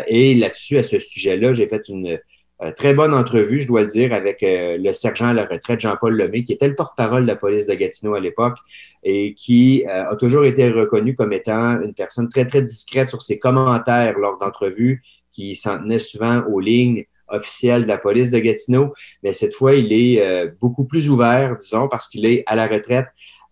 et 0.08 0.36
là-dessus, 0.36 0.78
à 0.78 0.84
ce 0.84 1.00
sujet-là, 1.00 1.54
j'ai 1.54 1.68
fait 1.68 1.88
une 1.88 2.20
euh, 2.62 2.72
très 2.74 2.94
bonne 2.94 3.14
entrevue, 3.14 3.62
je 3.62 3.68
dois 3.68 3.82
le 3.82 3.88
dire, 3.88 4.14
avec 4.14 4.44
euh, 4.44 4.78
le 4.78 4.92
sergent 4.92 5.30
à 5.30 5.34
la 5.34 5.46
retraite, 5.46 5.80
Jean-Paul 5.80 6.18
Lemay, 6.18 6.44
qui 6.44 6.52
était 6.52 6.68
le 6.68 6.76
porte-parole 6.76 7.22
de 7.22 7.28
la 7.28 7.38
police 7.38 7.66
de 7.66 7.74
Gatineau 7.74 8.16
à 8.16 8.20
l'époque 8.20 8.58
et 9.02 9.34
qui 9.34 9.86
euh, 9.88 10.10
a 10.10 10.16
toujours 10.18 10.44
été 10.44 10.70
reconnu 10.70 11.16
comme 11.16 11.32
étant 11.32 11.80
une 11.82 11.94
personne 11.94 12.28
très, 12.28 12.46
très 12.46 12.62
discrète 12.62 13.10
sur 13.10 13.22
ses 13.22 13.40
commentaires 13.40 14.20
lors 14.20 14.38
d'entrevues, 14.40 15.02
qui 15.32 15.56
s'en 15.56 15.78
tenait 15.80 16.00
souvent 16.00 16.44
aux 16.52 16.60
lignes 16.60 17.06
officielles 17.30 17.84
de 17.84 17.88
la 17.88 17.98
police 17.98 18.30
de 18.30 18.40
Gatineau. 18.40 18.94
Mais 19.24 19.32
cette 19.32 19.54
fois, 19.54 19.76
il 19.76 19.94
est 19.94 20.52
beaucoup 20.60 20.84
plus 20.84 21.10
ouvert, 21.10 21.56
disons, 21.56 21.88
parce 21.88 22.10
qu'il 22.10 22.28
est 22.28 22.44
à 22.48 22.56
la 22.56 22.68
retraite 22.68 23.06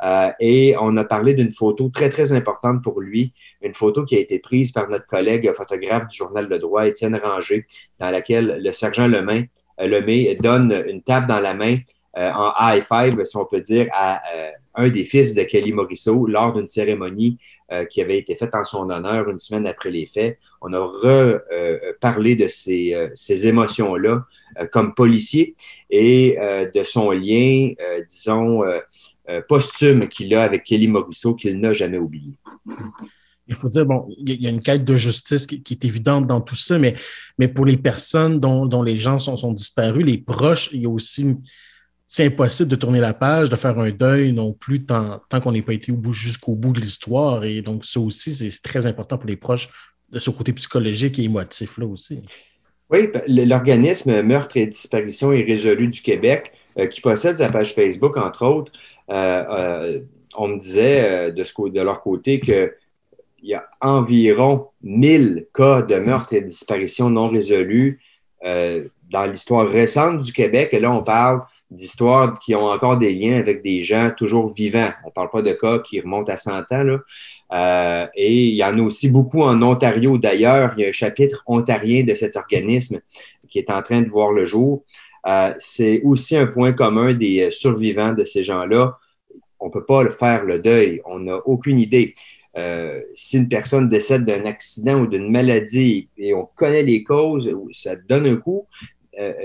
euh, 0.04 0.30
et 0.40 0.76
on 0.80 0.96
a 0.98 1.04
parlé 1.04 1.34
d'une 1.34 1.50
photo 1.50 1.90
très, 1.90 2.10
très 2.10 2.34
importante 2.34 2.84
pour 2.84 3.02
lui, 3.02 3.34
une 3.62 3.74
photo 3.74 4.04
qui 4.06 4.16
a 4.16 4.20
été 4.20 4.40
prise 4.40 4.72
par 4.72 4.90
notre 4.90 5.08
collègue 5.08 5.52
photographe 5.54 6.08
du 6.08 6.18
journal 6.18 6.48
Le 6.48 6.60
Droit, 6.60 6.88
Étienne 6.88 7.16
Ranger, 7.16 7.66
dans 8.00 8.12
laquelle 8.12 8.62
le 8.64 8.72
sergent 8.72 9.08
Lemay, 9.08 9.50
euh, 9.80 10.36
donne 10.42 10.84
une 10.88 11.02
tape 11.02 11.28
dans 11.28 11.40
la 11.40 11.54
main 11.54 11.76
euh, 12.18 12.32
en 12.32 12.52
high 12.60 12.84
five, 12.84 13.24
si 13.26 13.38
on 13.38 13.46
peut 13.46 13.62
dire, 13.62 13.88
à 13.94 14.22
un 14.80 14.90
des 14.90 15.04
fils 15.04 15.34
de 15.34 15.42
Kelly 15.42 15.74
Morisseau 15.74 16.28
lors 16.28 16.54
d'une 16.54 16.68
cérémonie 16.68 17.40
qui 17.90 18.00
avait 18.00 18.20
été 18.20 18.36
faite 18.36 18.54
en 18.54 18.64
son 18.64 18.92
honneur 18.92 19.28
une 19.28 19.40
semaine 19.40 19.66
après 19.66 19.90
les 19.90 20.06
faits. 20.06 20.38
On 20.62 20.72
a 20.72 20.80
reparlé 20.80 22.36
de 22.36 22.48
ces, 22.48 23.10
ces 23.16 23.48
émotions-là 23.48 24.24
comme 24.72 24.94
policier 24.94 25.56
et 25.90 26.38
de 26.74 26.84
son 26.84 27.10
lien, 27.10 27.72
disons, 28.08 28.64
euh, 28.64 28.80
posthume 29.48 30.08
qu'il 30.08 30.34
a 30.34 30.44
avec 30.44 30.64
Kelly 30.64 30.88
Morisseau 30.88 31.36
qu'il 31.36 31.60
n'a 31.60 31.74
jamais 31.74 31.98
oublié. 31.98 32.34
Il 33.48 33.56
faut 33.56 33.70
dire, 33.70 33.86
bon, 33.86 34.08
il 34.18 34.42
y 34.42 34.48
a 34.48 34.50
une 34.50 34.60
quête 34.60 34.84
de 34.84 34.98
justice 34.98 35.46
qui, 35.48 35.64
est 35.70 35.86
évidente 35.86 36.28
dans 36.28 36.42
tout 36.42 36.56
ça, 36.56 36.78
mais, 36.78 36.96
mais 37.38 37.48
pour 37.48 37.66
les 37.66 37.78
personnes 37.78 38.40
dont, 38.40 38.66
dont 38.66 38.84
les 38.84 38.98
gens 38.98 39.20
sont, 39.20 39.38
sont, 39.38 39.54
disparus, 39.54 40.06
les 40.06 40.18
proches, 40.18 40.70
il 40.74 40.82
y 40.82 40.86
a 40.86 40.90
aussi, 40.90 41.36
c'est 42.08 42.26
impossible 42.26 42.70
de 42.70 42.76
tourner 42.76 43.00
la 43.00 43.14
page, 43.14 43.50
de 43.50 43.56
faire 43.56 43.80
un 43.80 43.90
deuil 43.90 44.34
non 44.34 44.52
plus 44.52 44.86
tant, 44.86 45.22
tant 45.30 45.40
qu'on 45.40 45.54
n'est 45.54 45.62
pas 45.62 45.74
été 45.74 45.94
jusqu'au 46.12 46.56
bout 46.56 46.74
de 46.74 46.82
l'histoire. 46.82 47.46
Et 47.46 47.62
donc, 47.62 47.86
ça 47.86 48.02
aussi, 48.02 48.34
c'est 48.34 48.62
très 48.62 48.86
important 48.86 49.18
pour 49.18 49.30
les 49.30 49.38
proches 49.38 49.70
de 50.10 50.20
ce 50.20 50.30
côté 50.30 50.52
psychologique 50.54 51.20
et 51.20 51.24
émotif 51.24 51.78
là 51.78 51.86
aussi. 51.86 52.22
Oui, 52.90 53.10
ben, 53.14 53.22
l'organisme 53.28 54.22
Meurtre 54.22 54.58
et 54.58 54.68
disparition 54.68 55.34
irrésolue 55.34 55.90
du 55.90 56.02
Québec, 56.02 56.52
euh, 56.80 56.88
qui 56.88 57.02
possède 57.02 57.38
sa 57.38 57.50
page 57.50 57.74
Facebook, 57.74 58.16
entre 58.18 58.46
autres, 58.46 58.72
euh, 58.72 58.78
euh, 58.78 58.97
on 59.10 60.48
me 60.48 60.58
disait 60.58 61.32
de, 61.32 61.44
ce, 61.44 61.70
de 61.70 61.82
leur 61.82 62.02
côté 62.02 62.40
qu'il 62.40 62.72
y 63.44 63.54
a 63.54 63.68
environ 63.82 64.68
1000 64.84 65.48
cas 65.54 65.82
de 65.82 65.96
meurtre 65.96 66.34
et 66.34 66.42
de 66.42 66.48
disparition 66.48 67.10
non 67.10 67.30
résolus 67.30 68.02
dans 68.44 69.26
l'histoire 69.26 69.68
récente 69.68 70.20
du 70.20 70.34
Québec. 70.34 70.70
Et 70.74 70.80
là, 70.80 70.92
on 70.92 71.04
parle 71.04 71.42
d'histoires 71.70 72.38
qui 72.40 72.56
ont 72.56 72.68
encore 72.68 72.98
des 72.98 73.14
liens 73.14 73.38
avec 73.38 73.62
des 73.62 73.82
gens 73.82 74.12
toujours 74.16 74.54
vivants. 74.54 74.92
On 75.04 75.08
ne 75.08 75.14
parle 75.14 75.30
pas 75.30 75.42
de 75.42 75.54
cas 75.54 75.80
qui 75.80 76.00
remontent 76.00 76.32
à 76.32 76.38
100 76.38 76.72
ans. 76.72 76.98
Et 78.16 78.48
il 78.50 78.56
y 78.56 78.64
en 78.64 78.78
a 78.78 78.82
aussi 78.82 79.10
beaucoup 79.10 79.42
en 79.42 79.62
Ontario. 79.62 80.18
D'ailleurs, 80.18 80.74
il 80.78 80.84
y 80.84 80.86
a 80.86 80.90
un 80.90 80.94
chapitre 80.94 81.44
ontarien 81.48 82.04
de 82.04 82.16
cet 82.16 82.36
organisme 82.36 83.00
qui 83.50 83.60
est 83.60 83.70
en 83.70 83.82
train 83.82 84.02
de 84.02 84.10
voir 84.10 84.32
le 84.32 84.46
jour. 84.46 84.84
Euh, 85.26 85.54
c'est 85.58 86.02
aussi 86.04 86.38
un 86.38 86.48
point 86.48 86.74
commun 86.74 87.14
des 87.14 87.44
euh, 87.44 87.50
survivants 87.50 88.14
de 88.14 88.24
ces 88.24 88.44
gens-là. 88.44 88.98
On 89.60 89.68
ne 89.68 89.72
peut 89.72 89.86
pas 89.86 90.10
faire 90.12 90.46
le 90.46 90.60
deuil. 90.60 91.02
On 91.06 91.20
n'a 91.20 91.38
aucune 91.46 91.80
idée. 91.80 92.14
Euh, 92.58 93.02
si 93.14 93.38
une 93.38 93.50
personne 93.50 93.90
décède 93.90 94.26
d'un 94.26 94.46
accident 94.46 95.02
ou 95.02 95.08
d'une 95.08 95.32
maladie 95.32 96.10
et 96.18 96.34
on 96.34 96.46
connaît 96.46 96.84
les 96.84 97.04
causes, 97.04 97.52
ça 97.72 97.96
donne 97.96 98.26
un 98.26 98.38
coup, 98.38 98.68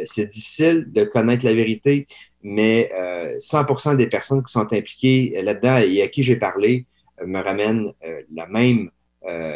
c'est 0.05 0.27
difficile 0.27 0.93
de 0.93 1.05
connaître 1.05 1.47
la 1.47 1.55
vérité, 1.55 2.07
mais 2.43 2.91
100% 3.39 3.97
des 3.97 4.07
personnes 4.07 4.43
qui 4.45 4.53
sont 4.53 4.71
impliquées 4.71 5.41
là-dedans 5.43 5.79
et 5.79 6.03
à 6.03 6.09
qui 6.09 6.23
j'ai 6.23 6.37
parlé 6.37 6.87
me 7.25 7.41
ramènent 7.43 7.93
la 8.35 8.47
même 8.47 8.91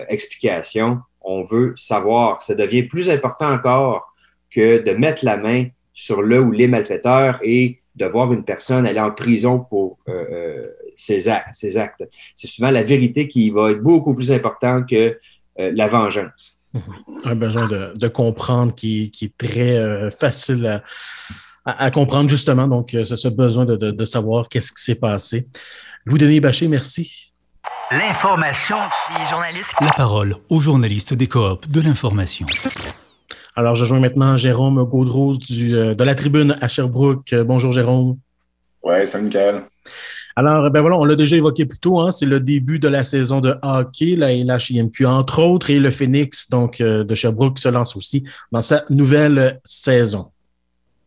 explication. 0.09 1.01
On 1.21 1.45
veut 1.45 1.75
savoir. 1.77 2.41
Ça 2.41 2.55
devient 2.55 2.85
plus 2.85 3.11
important 3.11 3.53
encore 3.53 4.15
que 4.51 4.83
de 4.83 4.93
mettre 4.93 5.25
la 5.25 5.37
main 5.37 5.67
sur 5.97 6.23
le 6.23 6.41
ou 6.41 6.53
les 6.53 6.69
malfaiteurs 6.69 7.41
et 7.43 7.81
de 7.97 8.05
voir 8.05 8.31
une 8.33 8.45
personne 8.45 8.87
aller 8.87 9.01
en 9.01 9.11
prison 9.11 9.59
pour 9.59 9.99
euh, 10.09 10.13
euh, 10.13 10.67
ses, 10.95 11.27
actes, 11.27 11.55
ses 11.55 11.79
actes. 11.79 12.05
C'est 12.37 12.47
souvent 12.47 12.71
la 12.71 12.83
vérité 12.83 13.27
qui 13.27 13.49
va 13.51 13.71
être 13.71 13.83
beaucoup 13.83 14.15
plus 14.15 14.31
importante 14.31 14.89
que 14.89 15.19
euh, 15.59 15.73
la 15.75 15.89
vengeance. 15.89 16.61
Un 17.25 17.35
besoin 17.35 17.67
de, 17.67 18.09
comprendre 18.09 18.75
qui, 18.75 19.11
est 19.23 19.39
très 19.39 20.11
facile 20.11 20.83
à, 21.65 21.91
comprendre, 21.91 22.29
justement. 22.29 22.69
Donc, 22.69 22.91
c'est 22.91 23.17
ce 23.17 23.29
besoin 23.29 23.65
de, 23.65 24.05
savoir 24.05 24.51
qu'est-ce 24.51 24.73
qui 24.73 24.83
s'est 24.83 24.97
passé. 24.97 25.49
Louis-Denis 26.05 26.41
Bachet, 26.41 26.69
merci. 26.69 27.33
L'information 27.91 28.77
des 29.17 29.25
journalistes. 29.25 29.71
La 29.81 29.93
parole 29.93 30.37
aux 30.51 30.61
journalistes 30.61 31.15
des 31.15 31.29
coops 31.29 31.67
de 31.67 31.81
l'information. 31.81 32.47
Alors, 33.59 33.75
je 33.75 33.87
joins 33.87 34.01
maintenant 34.01 34.37
Jérôme 34.37 34.85
Gaudreau 34.85 35.35
du, 35.35 35.75
euh, 35.75 35.95
de 35.95 36.05
la 36.05 36.15
tribune 36.15 36.55
à 36.61 36.69
Sherbrooke. 36.69 37.33
Euh, 37.33 37.43
bonjour, 37.43 37.73
Jérôme. 37.73 38.19
Oui, 38.83 39.07
salut, 39.07 39.25
Michael. 39.25 39.63
Alors, 40.37 40.71
ben 40.71 40.83
voilà, 40.83 40.99
on 40.99 41.07
l'a 41.07 41.15
déjà 41.15 41.37
évoqué 41.37 41.65
plus 41.65 41.79
tôt, 41.79 41.99
hein, 41.99 42.13
c'est 42.13 42.27
le 42.27 42.39
début 42.41 42.79
de 42.79 42.89
la 42.89 43.03
saison 43.03 43.41
de 43.41 43.55
hockey, 43.63 44.15
la 44.15 44.35
LHIMQ 44.35 45.07
entre 45.07 45.41
autres, 45.43 45.71
et 45.71 45.79
le 45.79 45.91
Phoenix 45.91 46.51
donc, 46.51 46.83
euh, 46.83 47.03
de 47.03 47.15
Sherbrooke 47.15 47.59
se 47.59 47.71
lance 47.71 47.97
aussi 47.97 48.25
dans 48.53 48.61
sa 48.61 48.85
nouvelle 48.91 49.59
saison. 49.65 50.27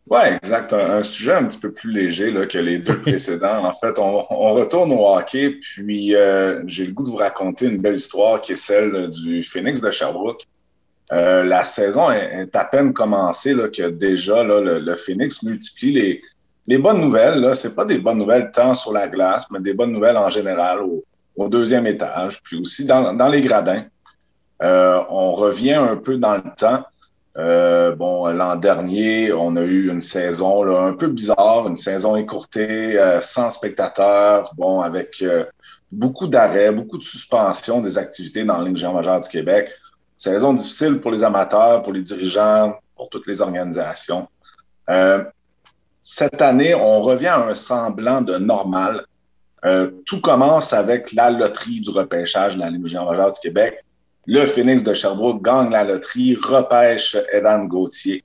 Oui, 0.08 0.18
exact. 0.42 0.72
Un, 0.72 1.04
sujet 1.04 1.34
un 1.34 1.44
petit 1.44 1.60
peu 1.60 1.72
plus 1.72 1.92
léger 1.92 2.32
là, 2.32 2.46
que 2.46 2.58
les 2.58 2.80
deux 2.80 2.98
précédents. 3.02 3.64
En 3.64 3.74
fait, 3.74 3.96
on, 4.00 4.54
retourne 4.54 4.90
au 4.90 5.06
hockey, 5.06 5.50
puis 5.60 6.16
j'ai 6.66 6.86
le 6.86 6.92
goût 6.92 7.04
de 7.04 7.10
vous 7.10 7.16
raconter 7.16 7.66
une 7.66 7.78
belle 7.78 7.94
histoire 7.94 8.40
qui 8.40 8.52
est 8.52 8.56
celle 8.56 9.08
du 9.08 9.40
Phoenix 9.40 9.80
de 9.80 9.92
Sherbrooke. 9.92 10.48
Euh, 11.12 11.44
la 11.44 11.64
saison 11.64 12.10
est, 12.10 12.54
à 12.54 12.64
peine 12.64 12.92
commencée, 12.92 13.54
là, 13.54 13.68
que 13.68 13.88
déjà 13.90 14.44
là, 14.44 14.60
le, 14.60 14.94
Phoenix 14.94 15.42
multiplie 15.42 16.20
les, 16.66 16.78
bonnes 16.78 17.00
nouvelles. 17.00 17.54
Ce 17.54 17.68
n'est 17.68 17.74
pas 17.74 17.84
des 17.84 17.98
bonnes 17.98 18.18
nouvelles 18.18 18.50
tant 18.52 18.74
sur 18.74 18.92
la 18.92 19.08
glace, 19.08 19.46
mais 19.50 19.60
des 19.60 19.74
bonnes 19.74 19.92
nouvelles 19.92 20.16
en 20.16 20.30
général 20.30 20.80
au, 20.82 21.04
deuxième 21.48 21.86
étage, 21.86 22.42
puis 22.42 22.58
aussi 22.58 22.84
dans, 22.84 23.28
les 23.28 23.40
gradins. 23.40 23.84
on 24.60 25.32
revient 25.32 25.72
un 25.72 25.96
peu 25.96 26.18
dans 26.18 26.34
le 26.34 26.42
temps. 26.56 26.84
bon, 27.96 28.26
l'an 28.26 28.56
dernier, 28.56 29.32
on 29.32 29.56
a 29.56 29.62
eu 29.62 29.90
une 29.90 30.02
saison 30.02 30.62
là, 30.62 30.82
un 30.82 30.92
peu 30.92 31.08
bizarre, 31.08 31.66
une 31.66 31.78
saison 31.78 32.14
écourtée, 32.16 33.00
sans 33.22 33.48
spectateurs, 33.48 34.52
bon, 34.54 34.82
avec 34.82 35.24
beaucoup 35.90 36.26
d'arrêts, 36.26 36.72
beaucoup 36.72 36.98
de 36.98 37.04
suspensions 37.04 37.80
des 37.80 37.96
activités 37.96 38.44
dans 38.44 38.58
la 38.58 38.68
Ligue 38.68 38.84
majeure 38.92 39.20
du 39.20 39.28
Québec. 39.30 39.72
Saison 40.20 40.52
difficile 40.52 41.00
pour 41.00 41.10
les 41.12 41.24
amateurs, 41.24 41.82
pour 41.82 41.94
les 41.94 42.02
dirigeants, 42.02 42.74
pour 42.94 43.08
toutes 43.08 43.26
les 43.26 43.40
organisations. 43.40 44.28
Euh, 44.90 45.24
cette 46.02 46.42
année, 46.42 46.74
on 46.74 47.00
revient 47.00 47.28
à 47.28 47.46
un 47.46 47.54
semblant 47.54 48.20
de 48.20 48.36
normal. 48.36 49.06
Euh, 49.64 49.90
tout 50.04 50.20
commence 50.20 50.74
avec 50.74 51.14
la 51.14 51.30
loterie 51.30 51.80
du 51.80 51.88
repêchage 51.88 52.56
de 52.56 52.60
la 52.60 52.68
Ligue 52.68 52.82
majeure 52.82 53.32
du 53.32 53.40
Québec. 53.40 53.82
Le 54.26 54.44
Phoenix 54.44 54.84
de 54.84 54.92
Sherbrooke 54.92 55.42
gagne 55.42 55.70
la 55.70 55.84
loterie, 55.84 56.36
repêche 56.36 57.16
Edan 57.32 57.64
Gauthier. 57.64 58.22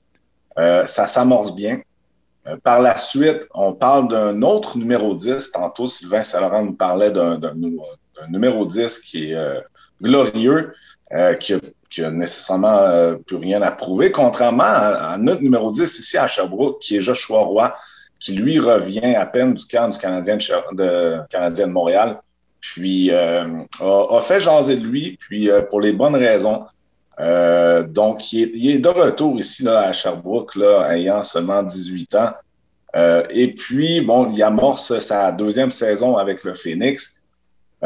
Euh, 0.58 0.84
ça 0.84 1.06
s'amorce 1.06 1.54
bien. 1.54 1.80
Euh, 2.46 2.58
par 2.62 2.80
la 2.80 2.98
suite, 2.98 3.48
on 3.54 3.72
parle 3.72 4.08
d'un 4.08 4.42
autre 4.42 4.76
numéro 4.76 5.14
10. 5.14 5.50
Tantôt, 5.52 5.86
Sylvain 5.86 6.22
Saint-Laurent 6.22 6.64
nous 6.64 6.74
parlait 6.74 7.10
d'un 7.10 7.40
numéro 8.28 8.66
10 8.66 8.98
qui 8.98 9.30
est 9.30 9.34
euh, 9.34 9.60
glorieux, 10.02 10.74
euh, 11.12 11.34
qui, 11.90 12.02
a, 12.02 12.10
nécessairement 12.10 13.16
plus 13.26 13.36
rien 13.36 13.62
à 13.62 13.70
prouver, 13.70 14.10
contrairement 14.10 14.64
à, 14.64 15.16
notre 15.18 15.42
numéro 15.42 15.70
10 15.70 15.82
ici 15.98 16.18
à 16.18 16.26
Sherbrooke, 16.26 16.80
qui 16.80 16.96
est 16.96 17.00
Joshua 17.00 17.40
Roy, 17.40 17.72
qui 18.18 18.32
lui 18.34 18.58
revient 18.58 19.14
à 19.14 19.26
peine 19.26 19.54
du 19.54 19.64
camp 19.66 19.88
du 19.88 19.98
Canadien 19.98 20.38
de, 20.72 21.18
Canadien 21.28 21.66
de 21.66 21.72
Montréal, 21.72 22.18
puis 22.60 23.12
a, 23.12 23.46
a, 23.80 24.20
fait 24.20 24.40
jaser 24.40 24.76
de 24.76 24.86
lui, 24.86 25.18
puis 25.20 25.48
pour 25.70 25.80
les 25.80 25.92
bonnes 25.92 26.16
raisons. 26.16 26.64
Euh, 27.18 27.82
donc, 27.82 28.32
il 28.32 28.70
est, 28.70 28.78
de 28.78 28.88
retour 28.88 29.38
ici 29.38 29.62
là, 29.62 29.80
à 29.80 29.92
Sherbrooke, 29.92 30.56
là, 30.56 30.94
ayant 30.94 31.22
seulement 31.22 31.62
18 31.62 32.14
ans. 32.16 32.32
Euh, 32.94 33.22
et 33.30 33.52
puis, 33.54 34.00
bon, 34.00 34.30
il 34.30 34.42
amorce 34.42 34.98
sa 34.98 35.32
deuxième 35.32 35.70
saison 35.70 36.16
avec 36.16 36.44
le 36.44 36.54
Phoenix. 36.54 37.22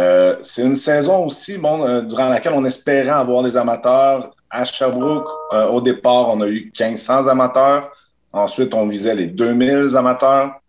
Euh, 0.01 0.36
c'est 0.40 0.62
une 0.62 0.74
saison 0.74 1.26
aussi 1.26 1.59
bon, 1.59 2.03
durant 2.03 2.28
laquelle 2.28 2.55
on 2.55 2.64
espérait 2.64 3.11
avoir 3.11 3.42
des 3.42 3.57
amateurs. 3.57 4.34
À 4.53 4.64
Sherbrooke, 4.64 5.28
au 5.70 5.80
départ, 5.80 6.28
on 6.28 6.40
a 6.40 6.48
eu 6.48 6.72
1500 6.78 7.28
amateurs. 7.28 7.88
Ensuite, 8.32 8.74
on 8.74 8.86
visait 8.86 9.14
les 9.14 9.26
2000 9.26 9.96
amateurs. 9.96 10.61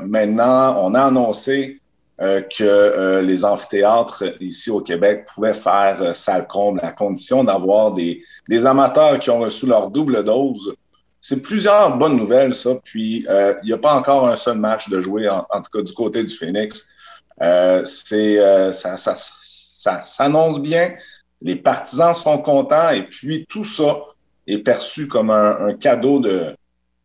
maintenant, 0.00 0.78
on 0.82 0.94
a 0.94 1.02
annoncé 1.02 1.78
euh, 2.22 2.40
que 2.40 2.64
euh, 2.64 3.20
les 3.20 3.44
amphithéâtres 3.44 4.24
ici 4.40 4.70
au 4.70 4.80
Québec 4.80 5.26
pouvaient 5.34 5.52
faire 5.52 5.98
euh, 6.00 6.14
salle 6.14 6.46
comble 6.46 6.80
à 6.82 6.92
condition 6.92 7.44
d'avoir 7.44 7.92
des, 7.92 8.22
des, 8.48 8.64
amateurs 8.64 9.18
qui 9.18 9.28
ont 9.28 9.40
reçu 9.40 9.66
leur 9.66 9.90
double 9.90 10.24
dose. 10.24 10.74
C'est 11.20 11.42
plusieurs 11.42 11.98
bonnes 11.98 12.16
nouvelles, 12.16 12.54
ça. 12.54 12.70
Puis, 12.82 13.26
il 13.28 13.60
n'y 13.64 13.72
a 13.74 13.76
pas 13.76 13.92
encore 13.92 14.26
un 14.26 14.36
seul 14.36 14.56
match 14.56 14.88
de 14.88 14.98
jouer, 14.98 15.28
en, 15.28 15.60
tout 15.60 15.70
cas 15.70 15.82
du 15.82 15.92
côté 15.92 16.24
du 16.24 16.34
Phoenix. 16.34 16.94
C'est 17.40 18.72
ça, 18.72 18.96
ça, 18.96 19.14
ça 19.16 20.02
s'annonce 20.02 20.60
bien. 20.60 20.94
Les 21.42 21.56
partisans 21.56 22.14
sont 22.14 22.38
contents 22.38 22.90
et 22.90 23.02
puis 23.02 23.46
tout 23.48 23.64
ça 23.64 24.00
est 24.46 24.58
perçu 24.58 25.06
comme 25.08 25.30
un 25.30 25.74
cadeau 25.74 26.20
de, 26.20 26.54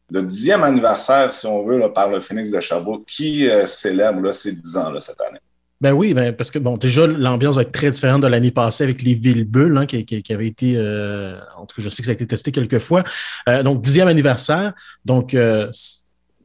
dixième 0.10 0.64
anniversaire, 0.64 1.32
si 1.32 1.46
on 1.48 1.64
veut, 1.64 1.82
par 1.94 2.10
le 2.10 2.20
Phoenix 2.20 2.52
de 2.52 2.60
Chabot, 2.60 3.04
qui 3.08 3.50
euh, 3.50 3.66
célèbre 3.66 4.22
là, 4.22 4.34
ses 4.34 4.52
dix 4.54 4.76
ans 4.78 4.92
là, 4.92 5.00
cette 5.00 5.22
année. 5.22 5.40
Ben 5.80 5.94
oui, 5.94 6.14
ben 6.14 6.32
parce 6.34 6.52
que 6.52 6.60
bon, 6.60 6.78
déjà, 6.78 7.08
l'ambiance 7.08 7.56
va 7.56 7.64
être 7.64 7.72
très 7.72 7.90
différente 7.90 8.22
de 8.22 8.28
l'année 8.28 8.52
passée 8.52 8.84
avec 8.84 9.02
les 9.02 9.16
villes 9.16 9.46
bulles 9.46 9.78
hein, 9.78 9.88
qui, 9.88 10.24
avait 10.32 10.48
été, 10.48 10.76
euh, 10.78 11.40
en 11.58 11.66
tout 11.66 11.78
cas, 11.78 11.82
je 11.82 11.90
sais 11.90 12.04
que 12.04 12.06
ça 12.06 12.12
a 12.12 12.14
été 12.14 12.28
testé 12.28 12.52
quelques 12.52 12.78
fois. 12.78 13.04
Euh, 13.50 13.64
donc, 13.64 13.82
dixième 13.82 14.08
anniversaire. 14.08 14.74
Donc, 15.06 15.36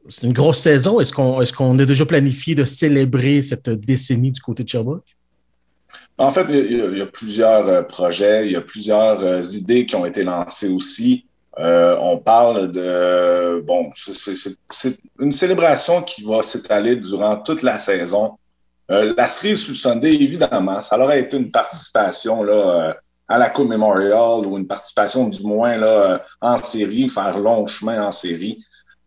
c'est 0.09 0.27
une 0.27 0.33
grosse 0.33 0.59
saison. 0.59 0.99
Est-ce 0.99 1.13
qu'on 1.13 1.77
est, 1.77 1.85
déjà 1.85 2.05
planifié 2.05 2.55
de 2.55 2.65
célébrer 2.65 3.41
cette 3.41 3.69
décennie 3.69 4.31
du 4.31 4.41
côté 4.41 4.63
de 4.63 4.69
Sherbrooke? 4.69 5.15
En 6.17 6.31
fait, 6.31 6.45
il 6.49 6.97
y, 6.97 7.01
a, 7.01 7.05
plusieurs 7.05 7.85
projets, 7.87 8.47
il 8.47 8.51
y 8.51 8.55
a 8.55 8.61
plusieurs 8.61 9.55
idées 9.55 9.85
qui 9.85 9.95
ont 9.95 10.05
été 10.05 10.23
lancées 10.23 10.69
aussi. 10.69 11.27
Euh, 11.59 11.97
on 11.99 12.17
parle 12.17 12.71
de 12.71 13.63
bon, 13.65 13.91
c'est 13.95 14.97
une 15.19 15.31
célébration 15.31 16.03
qui 16.03 16.23
va 16.23 16.43
s'étaler 16.43 16.95
durant 16.95 17.37
toute 17.37 17.63
la 17.63 17.79
saison. 17.79 18.37
Euh, 18.91 19.13
la 19.17 19.27
cerise 19.27 19.67
le 19.67 19.75
Sunday, 19.75 20.13
évidemment, 20.13 20.81
ça 20.81 20.99
aurait 20.99 21.21
été 21.21 21.35
une 21.35 21.51
participation 21.51 22.43
là, 22.43 22.53
euh, 22.53 22.93
à 23.27 23.37
la 23.37 23.49
Coupe 23.49 23.69
Memorial 23.69 24.45
ou 24.45 24.57
une 24.57 24.67
participation 24.67 25.27
du 25.27 25.43
moins 25.43 25.77
là, 25.77 26.21
en 26.41 26.57
série, 26.57 27.09
faire 27.09 27.39
long 27.39 27.65
chemin 27.65 28.05
en 28.05 28.11
série. 28.11 28.63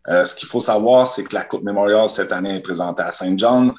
Ce 0.07 0.35
qu'il 0.35 0.47
faut 0.47 0.59
savoir, 0.59 1.07
c'est 1.07 1.23
que 1.23 1.35
la 1.35 1.43
Coupe 1.43 1.63
Memorial 1.63 2.09
cette 2.09 2.31
année 2.31 2.55
est 2.55 2.61
présentée 2.61 3.03
à 3.03 3.11
Saint 3.11 3.37
John, 3.37 3.73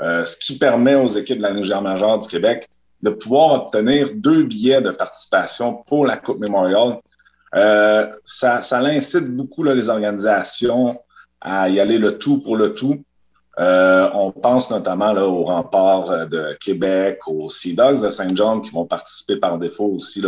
ce 0.00 0.36
qui 0.38 0.58
permet 0.58 0.94
aux 0.94 1.08
équipes 1.08 1.38
de 1.38 1.42
la 1.42 1.52
Nouvelle 1.52 1.82
majeure 1.82 2.18
du 2.18 2.28
Québec 2.28 2.68
de 3.02 3.10
pouvoir 3.10 3.52
obtenir 3.52 4.08
deux 4.14 4.44
billets 4.44 4.80
de 4.80 4.90
participation 4.90 5.82
pour 5.86 6.06
la 6.06 6.16
Coupe 6.16 6.38
Memorial 6.38 6.98
euh, 7.54 8.08
ça, 8.24 8.62
ça 8.62 8.78
incite 8.78 9.36
beaucoup 9.36 9.62
les 9.62 9.88
organisations 9.88 10.98
à 11.40 11.68
y 11.68 11.80
aller 11.80 11.98
le 11.98 12.18
tout 12.18 12.40
pour 12.42 12.56
le 12.56 12.74
tout. 12.74 13.02
Euh, 13.58 14.10
on 14.12 14.32
pense 14.32 14.70
notamment 14.70 15.12
aux 15.12 15.44
remparts 15.44 16.10
euh, 16.10 16.26
de 16.26 16.56
Québec, 16.60 17.20
aux 17.26 17.48
Sea 17.48 17.74
Dogs 17.74 18.02
de 18.02 18.10
Saint 18.10 18.34
John 18.34 18.60
qui 18.60 18.70
vont 18.70 18.84
participer 18.84 19.36
par 19.36 19.58
défaut 19.58 19.86
aussi 19.86 20.22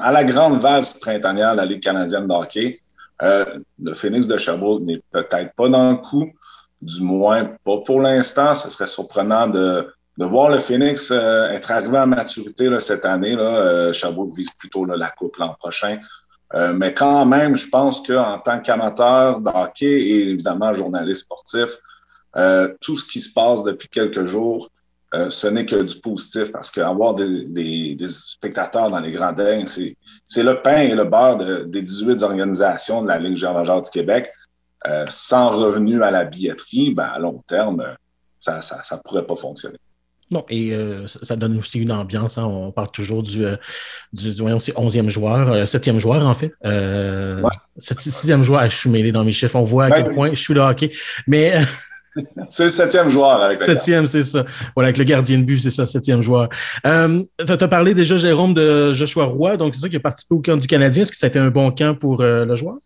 à 0.00 0.12
la 0.12 0.24
grande 0.24 0.60
valse 0.60 0.94
printanière 0.94 1.52
de 1.52 1.56
la 1.58 1.64
Ligue 1.64 1.82
canadienne 1.82 2.26
de 2.26 2.32
hockey. 2.34 2.80
Le 3.20 3.92
Phoenix 3.94 4.26
de 4.26 4.36
Sherbrooke 4.36 4.82
n'est 4.82 5.02
peut-être 5.10 5.54
pas 5.54 5.68
dans 5.68 5.92
le 5.92 5.96
coup, 5.98 6.30
du 6.80 7.02
moins 7.02 7.44
pas 7.64 7.78
pour 7.78 8.00
l'instant. 8.00 8.54
Ce 8.54 8.70
serait 8.70 8.86
surprenant 8.86 9.48
de, 9.48 9.88
de 10.18 10.24
voir 10.24 10.50
le 10.50 10.58
Phoenix 10.58 11.10
euh, 11.12 11.48
être 11.50 11.70
arrivé 11.70 11.96
à 11.96 12.06
maturité 12.06 12.68
là, 12.68 12.80
cette 12.80 13.04
année, 13.04 13.36
là, 13.36 13.56
euh, 13.56 13.92
vise 14.36 14.50
plutôt 14.58 14.84
la 14.84 15.08
Coupe 15.10 15.36
l'an 15.36 15.54
prochain. 15.58 15.98
Euh, 16.54 16.72
mais 16.72 16.92
quand 16.92 17.24
même, 17.24 17.56
je 17.56 17.68
pense 17.68 18.04
qu'en 18.04 18.38
tant 18.38 18.60
qu'amateur 18.60 19.40
d'hockey 19.40 19.86
et 19.86 20.30
évidemment 20.30 20.74
journaliste 20.74 21.22
sportif, 21.22 21.76
tout 22.80 22.96
ce 22.96 23.04
qui 23.04 23.20
se 23.20 23.32
passe 23.32 23.64
depuis 23.64 23.88
quelques 23.88 24.24
jours, 24.24 24.68
ce 25.12 25.46
n'est 25.46 25.64
que 25.64 25.82
du 25.82 26.00
positif 26.00 26.52
parce 26.52 26.70
qu'avoir 26.70 27.14
des, 27.14 27.46
des, 27.46 27.94
des, 27.94 28.06
spectateurs 28.06 28.90
dans 28.90 29.00
les 29.00 29.12
grands 29.12 29.32
dingues, 29.32 29.66
c'est 29.66 30.42
le 30.42 30.60
pain 30.62 30.80
et 30.80 30.94
le 30.94 31.04
beurre 31.04 31.38
de, 31.38 31.60
des 31.60 31.82
18 31.82 32.22
organisations 32.22 33.02
de 33.02 33.08
la 33.08 33.18
Ligue 33.18 33.36
générale 33.36 33.82
du 33.82 33.90
Québec. 33.90 34.30
sans 35.08 35.50
revenu 35.50 36.02
à 36.02 36.10
la 36.10 36.24
billetterie, 36.24 36.94
ben, 36.94 37.04
à 37.04 37.18
long 37.18 37.42
terme, 37.46 37.82
ça 38.40 38.58
ne 38.58 38.62
ça, 38.62 38.82
ça 38.82 38.98
pourrait 38.98 39.26
pas 39.26 39.36
fonctionner. 39.36 39.78
Non, 40.30 40.44
et 40.50 40.74
euh, 40.74 41.06
ça, 41.06 41.36
donne 41.36 41.58
aussi 41.58 41.78
une 41.78 41.90
ambiance. 41.90 42.36
Hein. 42.36 42.44
On 42.44 42.70
parle 42.70 42.90
toujours 42.90 43.22
du, 43.22 43.46
euh, 43.46 43.56
du, 44.12 44.30
11e 44.32 45.08
joueur, 45.08 45.64
7e 45.64 45.96
euh, 45.96 45.98
joueur 45.98 46.26
en 46.26 46.34
fait. 46.34 46.52
Euh, 46.66 47.40
ouais. 47.40 47.50
6e 47.80 48.42
joueur, 48.42 48.68
je 48.68 48.76
suis 48.76 48.90
mêlé 48.90 49.10
dans 49.10 49.24
mes 49.24 49.32
chiffres. 49.32 49.56
On 49.56 49.64
voit 49.64 49.86
à 49.86 49.90
quel 49.90 50.10
point 50.10 50.30
je 50.30 50.40
suis 50.40 50.54
le 50.54 50.60
hockey. 50.60 50.92
Mais. 51.26 51.54
c'est 52.50 52.64
le 52.64 52.70
septième 52.70 53.08
joueur 53.08 53.42
avec 53.42 53.62
Septième, 53.62 54.06
c'est 54.06 54.22
ça. 54.22 54.44
Voilà, 54.74 54.88
avec 54.88 54.98
le 54.98 55.04
gardien 55.04 55.38
de 55.38 55.44
but, 55.44 55.58
c'est 55.58 55.70
ça, 55.70 55.86
septième 55.86 56.22
joueur. 56.22 56.48
Euh, 56.86 57.22
tu 57.44 57.52
as 57.52 57.68
parlé 57.68 57.94
déjà, 57.94 58.16
Jérôme, 58.16 58.54
de 58.54 58.92
Joshua 58.92 59.24
Roy, 59.24 59.56
donc 59.56 59.74
c'est 59.74 59.82
ça 59.82 59.88
qui 59.88 59.96
a 59.96 60.00
participé 60.00 60.34
au 60.34 60.40
camp 60.40 60.56
du 60.56 60.66
Canadien. 60.66 61.02
Est-ce 61.02 61.12
que 61.12 61.16
ça 61.16 61.26
a 61.26 61.28
été 61.28 61.38
un 61.38 61.50
bon 61.50 61.70
camp 61.70 61.94
pour 61.98 62.22
le 62.22 62.56
joueur? 62.56 62.76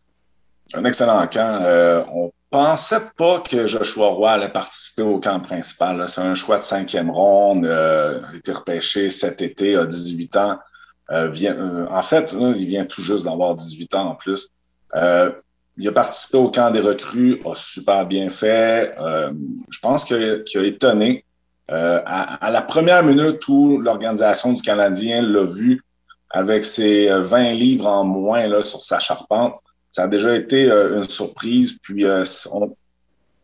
Un 0.75 0.85
excellent 0.85 1.27
camp. 1.27 1.63
on 2.15 2.31
pensais 2.53 3.01
pas 3.17 3.41
que 3.41 3.67
Joshua 3.67 4.09
Roy 4.09 4.31
allait 4.31 4.53
participer 4.53 5.03
au 5.03 5.19
camp 5.19 5.41
principal. 5.41 6.07
C'est 6.07 6.21
un 6.21 6.37
choix 6.37 6.59
de 6.59 6.63
cinquième 6.63 7.11
ronde. 7.11 7.65
Euh, 7.65 8.21
il 8.31 8.37
a 8.37 8.39
été 8.39 8.53
repêché 8.53 9.11
cet 9.11 9.43
été, 9.43 9.75
à 9.75 9.87
18 9.87 10.37
ans. 10.37 10.59
Euh, 11.11 11.29
vient, 11.29 11.57
euh, 11.57 11.87
en 11.91 12.03
fait, 12.03 12.37
il 12.39 12.67
vient 12.67 12.85
tout 12.85 13.03
juste 13.03 13.25
d'avoir 13.25 13.57
18 13.57 13.95
ans 13.95 14.11
en 14.11 14.15
plus. 14.15 14.49
Il 15.79 15.89
a 15.89 15.93
participé 15.93 16.39
au 16.39 16.51
camp 16.51 16.71
des 16.71 16.81
recrues, 16.81 17.41
a 17.45 17.55
super 17.55 18.07
bien 18.07 18.31
fait. 18.31 18.95
je 18.99 19.79
pense 19.81 20.05
qu'il 20.05 20.17
a 20.55 20.65
étonné. 20.65 21.25
À, 21.69 22.45
à, 22.47 22.51
la 22.51 22.61
première 22.61 23.03
minute 23.03 23.49
où 23.49 23.79
l'organisation 23.79 24.53
du 24.53 24.61
Canadien 24.61 25.23
l'a 25.23 25.45
vu 25.45 25.83
avec 26.33 26.65
ses 26.65 27.09
20 27.09 27.53
livres 27.53 27.87
en 27.87 28.05
moins 28.05 28.47
là, 28.49 28.63
sur 28.63 28.83
sa 28.83 28.99
charpente, 28.99 29.55
ça 29.93 30.05
a 30.05 30.09
déjà 30.09 30.35
été 30.35 30.71
euh, 30.71 30.97
une 30.97 31.09
surprise. 31.09 31.79
Puis 31.83 32.05
euh, 32.05 32.25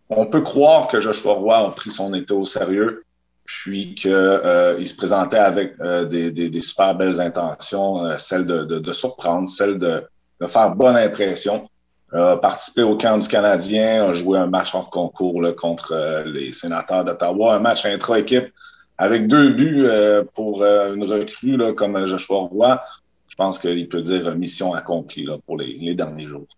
on, 0.09 0.27
peut 0.27 0.41
croire 0.41 0.89
que 0.89 0.99
Joshua 0.99 1.35
Roy 1.35 1.57
a 1.57 1.71
pris 1.71 1.91
son 1.91 2.15
été 2.15 2.33
au 2.33 2.47
sérieux, 2.47 3.03
puis 3.45 3.95
qu'il 3.95 4.11
euh, 4.11 4.83
se 4.83 4.97
présentait 4.97 5.39
avec 5.39 5.75
des, 5.81 6.61
super 6.61 6.95
belles 6.95 7.21
intentions, 7.21 8.17
celle 8.19 8.47
de, 8.47 8.93
surprendre, 8.93 9.49
celle 9.49 9.79
de, 9.79 10.03
faire 10.47 10.75
bonne 10.75 10.97
impression. 10.97 11.69
A 12.13 12.37
participé 12.37 12.83
au 12.83 12.97
camp 12.97 13.19
du 13.19 13.29
Canadien, 13.29 14.09
a 14.09 14.13
joué 14.13 14.39
un 14.39 14.47
match 14.47 14.75
hors 14.75 14.91
concours 14.91 15.43
contre 15.57 16.25
les 16.27 16.53
sénateurs 16.53 17.05
d'Ottawa, 17.05 17.57
un 17.57 17.61
match 17.61 17.85
intra-équipe 17.85 18.53
avec 18.99 19.29
deux 19.29 19.51
buts 19.51 19.85
euh, 19.87 20.25
pour 20.35 20.63
euh, 20.63 20.95
une 20.95 21.05
recrue 21.05 21.57
là, 21.57 21.73
comme 21.73 22.05
Joshua 22.05 22.41
Roy, 22.41 22.81
je 23.29 23.37
pense 23.37 23.59
qu'il 23.59 23.89
peut 23.89 24.03
dire 24.03 24.35
mission 24.35 24.75
accomplie 24.75 25.25
là, 25.25 25.37
pour 25.47 25.57
les, 25.57 25.75
les, 25.75 25.95
derniers 25.95 26.27
jours. 26.27 26.49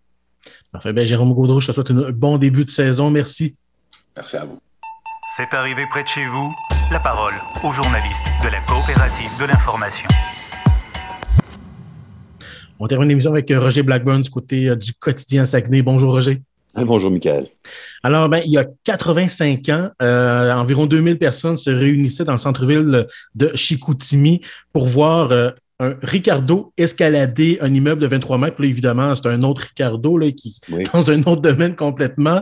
Parfait. 0.71 0.91
Bien, 0.91 1.05
Jérôme 1.05 1.33
Gaudreau, 1.33 1.59
je 1.59 1.67
te 1.67 1.71
souhaite 1.71 1.91
un 1.91 2.09
bon 2.11 2.39
début 2.39 2.65
de 2.65 2.69
saison. 2.71 3.11
Merci. 3.11 3.55
Merci 4.15 4.37
à 4.37 4.45
vous. 4.45 4.59
C'est 5.37 5.55
arrivé 5.55 5.83
près 5.91 6.03
de 6.03 6.07
chez 6.07 6.25
vous. 6.25 6.51
La 6.91 6.99
parole 6.99 7.33
aux 7.63 7.71
journalistes 7.71 8.15
de 8.43 8.49
la 8.49 8.59
coopérative 8.61 9.39
de 9.39 9.45
l'information. 9.45 10.09
On 12.83 12.87
termine 12.87 13.09
l'émission 13.09 13.31
avec 13.31 13.47
Roger 13.55 13.83
Blackburn 13.83 14.21
du 14.21 14.29
côté 14.31 14.75
du 14.75 14.91
quotidien 14.95 15.45
Saguenay. 15.45 15.83
Bonjour 15.83 16.13
Roger. 16.13 16.41
Bonjour, 16.73 17.11
Michael. 17.11 17.45
Alors, 18.01 18.27
ben, 18.27 18.41
il 18.43 18.51
y 18.51 18.57
a 18.57 18.65
85 18.85 19.69
ans, 19.69 19.89
euh, 20.01 20.51
environ 20.51 20.87
2000 20.87 21.19
personnes 21.19 21.57
se 21.57 21.69
réunissaient 21.69 22.23
dans 22.23 22.31
le 22.31 22.39
centre-ville 22.39 23.05
de 23.35 23.51
Chicoutimi 23.53 24.41
pour 24.73 24.87
voir 24.87 25.31
euh, 25.31 25.51
un 25.79 25.93
Ricardo 26.01 26.73
escalader 26.75 27.59
un 27.61 27.71
immeuble 27.71 28.01
de 28.01 28.07
23 28.07 28.39
mètres. 28.39 28.59
Là, 28.59 28.67
évidemment, 28.67 29.13
c'est 29.13 29.27
un 29.27 29.43
autre 29.43 29.61
Ricardo 29.61 30.17
là, 30.17 30.31
qui 30.31 30.57
oui. 30.71 30.81
dans 30.91 31.11
un 31.11 31.19
autre 31.19 31.43
domaine 31.43 31.75
complètement. 31.75 32.41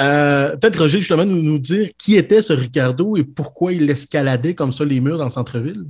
Euh, 0.00 0.56
Peut-être, 0.56 0.80
Roger, 0.80 0.98
justement, 0.98 1.24
nous, 1.24 1.40
nous 1.40 1.60
dire 1.60 1.90
qui 1.96 2.16
était 2.16 2.42
ce 2.42 2.52
Ricardo 2.52 3.16
et 3.16 3.22
pourquoi 3.22 3.72
il 3.72 3.88
escaladait 3.88 4.54
comme 4.54 4.72
ça 4.72 4.84
les 4.84 5.00
murs 5.00 5.18
dans 5.18 5.24
le 5.24 5.30
centre-ville? 5.30 5.84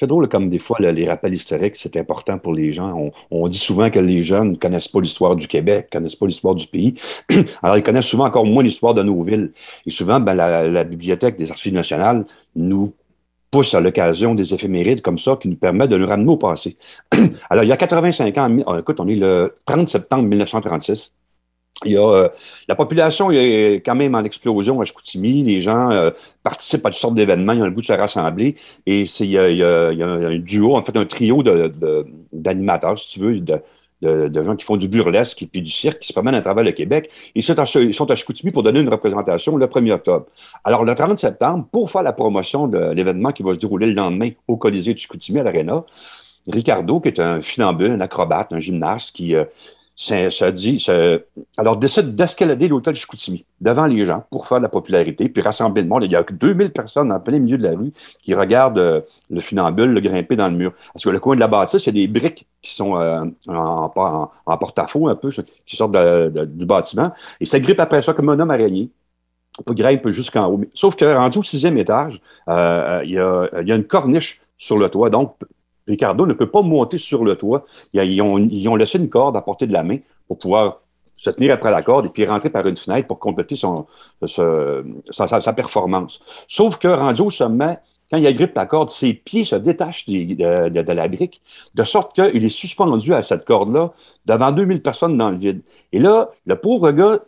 C'est 0.00 0.06
drôle, 0.06 0.30
comme 0.30 0.48
des 0.48 0.58
fois, 0.58 0.78
les 0.80 1.06
rappels 1.06 1.34
historiques, 1.34 1.76
c'est 1.76 1.94
important 1.98 2.38
pour 2.38 2.54
les 2.54 2.72
gens. 2.72 3.10
On, 3.30 3.48
dit 3.48 3.58
souvent 3.58 3.90
que 3.90 3.98
les 3.98 4.22
jeunes 4.22 4.52
ne 4.52 4.56
connaissent 4.56 4.88
pas 4.88 4.98
l'histoire 4.98 5.36
du 5.36 5.46
Québec, 5.46 5.88
ne 5.92 5.98
connaissent 5.98 6.16
pas 6.16 6.26
l'histoire 6.26 6.54
du 6.54 6.66
pays. 6.66 6.94
Alors, 7.62 7.76
ils 7.76 7.82
connaissent 7.82 8.06
souvent 8.06 8.24
encore 8.24 8.46
moins 8.46 8.62
l'histoire 8.62 8.94
de 8.94 9.02
nos 9.02 9.22
villes. 9.22 9.52
Et 9.84 9.90
souvent, 9.90 10.18
ben, 10.18 10.32
la, 10.32 10.84
Bibliothèque 10.84 11.36
des 11.36 11.50
Archives 11.50 11.74
nationales 11.74 12.24
nous 12.56 12.94
pousse 13.50 13.74
à 13.74 13.80
l'occasion 13.82 14.34
des 14.34 14.54
éphémérides 14.54 15.02
comme 15.02 15.18
ça 15.18 15.36
qui 15.36 15.48
nous 15.48 15.56
permettent 15.56 15.90
de 15.90 15.98
nous 15.98 16.06
ramener 16.06 16.32
au 16.32 16.38
passé. 16.38 16.78
Alors, 17.50 17.64
il 17.64 17.68
y 17.68 17.72
a 17.72 17.76
85 17.76 18.38
ans, 18.38 18.78
écoute, 18.78 19.00
on 19.00 19.06
est 19.08 19.16
le 19.16 19.54
30 19.66 19.86
septembre 19.86 20.22
1936. 20.22 21.12
Il 21.84 21.92
y 21.92 21.96
a, 21.96 22.06
euh, 22.06 22.28
la 22.68 22.74
population 22.74 23.30
est 23.30 23.82
quand 23.84 23.94
même 23.94 24.14
en 24.14 24.22
explosion 24.22 24.80
à 24.80 24.84
Chicoutimi. 24.84 25.42
Les 25.42 25.60
gens 25.60 25.90
euh, 25.90 26.10
participent 26.42 26.84
à 26.84 26.90
toutes 26.90 26.98
sortes 26.98 27.14
d'événements. 27.14 27.54
Ils 27.54 27.62
ont 27.62 27.66
le 27.66 27.70
goût 27.70 27.80
de 27.80 27.86
se 27.86 27.92
rassembler. 27.92 28.56
Et 28.86 29.04
il, 29.20 29.30
y 29.30 29.38
a, 29.38 29.88
un 29.88 30.38
duo, 30.38 30.76
en 30.76 30.82
fait, 30.82 30.96
un 30.96 31.06
trio 31.06 31.42
de, 31.42 31.68
de, 31.68 32.06
d'animateurs, 32.32 32.98
si 32.98 33.08
tu 33.08 33.20
veux, 33.20 33.40
de, 33.40 33.62
de, 34.02 34.44
gens 34.44 34.56
qui 34.56 34.64
font 34.64 34.76
du 34.76 34.88
burlesque 34.88 35.42
et 35.42 35.46
puis 35.46 35.62
du 35.62 35.70
cirque 35.70 36.00
qui 36.00 36.08
se 36.08 36.12
promènent 36.12 36.34
à 36.34 36.42
travers 36.42 36.64
le 36.64 36.72
Québec. 36.72 37.10
Ils 37.34 37.42
sont 37.42 37.58
à, 37.58 37.64
ils 37.74 38.52
pour 38.52 38.62
donner 38.62 38.80
une 38.80 38.88
représentation 38.88 39.56
le 39.56 39.66
1er 39.66 39.92
octobre. 39.92 40.26
Alors, 40.64 40.84
le 40.84 40.94
30 40.94 41.18
septembre, 41.18 41.66
pour 41.72 41.90
faire 41.90 42.02
la 42.02 42.12
promotion 42.12 42.66
de 42.66 42.92
l'événement 42.92 43.32
qui 43.32 43.42
va 43.42 43.54
se 43.54 43.58
dérouler 43.58 43.86
le 43.86 43.94
lendemain 43.94 44.30
au 44.48 44.56
Colisée 44.56 44.92
de 44.92 44.98
Chicoutimi 44.98 45.40
à 45.40 45.44
l'Arena, 45.44 45.84
Ricardo, 46.46 47.00
qui 47.00 47.08
est 47.08 47.20
un 47.20 47.40
funambule, 47.40 47.92
un 47.92 48.00
acrobate, 48.00 48.52
un 48.52 48.60
gymnaste 48.60 49.14
qui... 49.14 49.34
Euh, 49.34 49.44
ça, 50.00 50.50
dit, 50.50 50.86
alors 51.58 51.76
décide 51.76 52.14
d'escalader 52.14 52.68
l'hôtel 52.68 52.94
Chicoutimi 52.94 53.44
devant 53.60 53.84
les 53.84 54.06
gens 54.06 54.24
pour 54.30 54.46
faire 54.46 54.56
de 54.56 54.62
la 54.62 54.70
popularité, 54.70 55.28
puis 55.28 55.42
rassembler 55.42 55.82
le 55.82 55.88
monde. 55.88 56.04
Il 56.04 56.10
y 56.10 56.16
a 56.16 56.24
que 56.24 56.32
2000 56.32 56.70
personnes 56.70 57.12
en 57.12 57.20
plein 57.20 57.38
milieu 57.38 57.58
de 57.58 57.64
la 57.64 57.76
rue 57.76 57.92
qui 58.22 58.34
regardent 58.34 58.78
euh, 58.78 59.02
le 59.28 59.40
funambule 59.40 59.90
le 59.90 60.00
grimper 60.00 60.36
dans 60.36 60.48
le 60.48 60.56
mur. 60.56 60.72
Parce 60.94 61.04
que 61.04 61.10
le 61.10 61.20
coin 61.20 61.34
de 61.34 61.40
la 61.40 61.48
bâtisse, 61.48 61.84
il 61.84 61.86
y 61.86 62.02
a 62.02 62.06
des 62.06 62.20
briques 62.20 62.46
qui 62.62 62.74
sont 62.74 62.96
euh, 62.96 63.24
en, 63.46 63.90
porte-à-faux 64.56 65.08
un 65.08 65.16
peu, 65.16 65.30
qui 65.66 65.76
sortent 65.76 65.92
du 65.92 66.64
bâtiment, 66.64 67.12
et 67.38 67.44
ça 67.44 67.60
grippe 67.60 67.80
après 67.80 68.00
ça 68.00 68.14
comme 68.14 68.30
un 68.30 68.40
homme 68.40 68.50
araignée. 68.50 68.88
On 69.66 69.74
grimpe 69.74 70.08
jusqu'en 70.08 70.46
haut. 70.46 70.60
Sauf 70.72 70.96
que 70.96 71.04
rendu 71.04 71.38
au 71.38 71.42
sixième 71.42 71.76
étage, 71.76 72.22
euh, 72.48 73.02
il 73.04 73.10
y 73.10 73.18
a 73.72 73.74
une 73.74 73.84
corniche 73.84 74.40
sur 74.56 74.78
le 74.78 74.88
toit. 74.88 75.10
Donc, 75.10 75.34
Ricardo 75.90 76.26
ne 76.26 76.32
peut 76.32 76.50
pas 76.50 76.62
monter 76.62 76.98
sur 76.98 77.24
le 77.24 77.36
toit. 77.36 77.66
Ils 77.92 78.22
ont, 78.22 78.76
laissé 78.76 78.98
une 78.98 79.08
corde 79.08 79.36
à 79.36 79.42
portée 79.42 79.66
de 79.66 79.72
la 79.72 79.82
main 79.82 79.98
pour 80.28 80.38
pouvoir 80.38 80.80
se 81.16 81.30
tenir 81.30 81.52
après 81.52 81.70
la 81.70 81.82
corde 81.82 82.06
et 82.06 82.08
puis 82.08 82.24
rentrer 82.24 82.48
par 82.48 82.66
une 82.66 82.76
fenêtre 82.76 83.06
pour 83.06 83.18
compléter 83.18 83.56
sa, 83.56 85.52
performance. 85.54 86.20
Sauf 86.48 86.78
que 86.78 86.88
rendu 86.88 87.22
au 87.22 87.30
sommet, 87.30 87.78
quand 88.10 88.16
il 88.16 88.26
agrippe 88.26 88.56
la 88.56 88.66
corde, 88.66 88.90
ses 88.90 89.14
pieds 89.14 89.44
se 89.44 89.54
détachent 89.54 90.06
de, 90.08 90.68
de 90.68 90.92
la 90.92 91.08
brique, 91.08 91.42
de 91.74 91.84
sorte 91.84 92.14
qu'il 92.14 92.44
est 92.44 92.48
suspendu 92.48 93.14
à 93.14 93.22
cette 93.22 93.44
corde-là 93.44 93.92
devant 94.26 94.50
2000 94.50 94.82
personnes 94.82 95.16
dans 95.16 95.30
le 95.30 95.36
vide. 95.36 95.60
Et 95.92 95.98
là, 95.98 96.30
le 96.46 96.56
pauvre 96.56 96.90
gars 96.90 97.20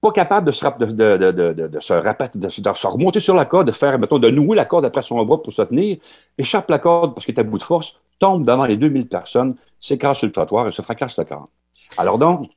pas 0.00 0.12
capable 0.12 0.46
de 0.46 0.52
se, 0.52 0.64
de, 0.64 0.86
de, 0.86 1.30
de, 1.32 1.52
de, 1.68 1.80
se, 1.80 2.38
de, 2.38 2.48
se 2.48 2.86
remonter 2.86 3.20
sur 3.20 3.34
la 3.34 3.44
corde, 3.44 3.66
de 3.66 3.72
faire, 3.72 3.98
mettons, 3.98 4.18
de 4.18 4.30
nouer 4.30 4.56
la 4.56 4.64
corde 4.64 4.84
après 4.84 5.02
son 5.02 5.22
bras 5.24 5.42
pour 5.42 5.52
se 5.52 5.62
tenir, 5.62 5.98
échappe 6.38 6.70
la 6.70 6.78
corde 6.78 7.14
parce 7.14 7.26
qu'il 7.26 7.34
est 7.34 7.40
à 7.40 7.42
bout 7.42 7.58
de 7.58 7.62
force, 7.62 7.96
tombe 8.18 8.44
devant 8.44 8.64
les 8.64 8.76
2000 8.76 9.08
personnes, 9.08 9.56
s'écrase 9.78 10.18
sur 10.18 10.26
le 10.26 10.32
trottoir 10.32 10.68
et 10.68 10.72
se 10.72 10.80
fracasse 10.80 11.18
le 11.18 11.24
corps. 11.24 11.48
Alors 11.98 12.18
donc, 12.18 12.48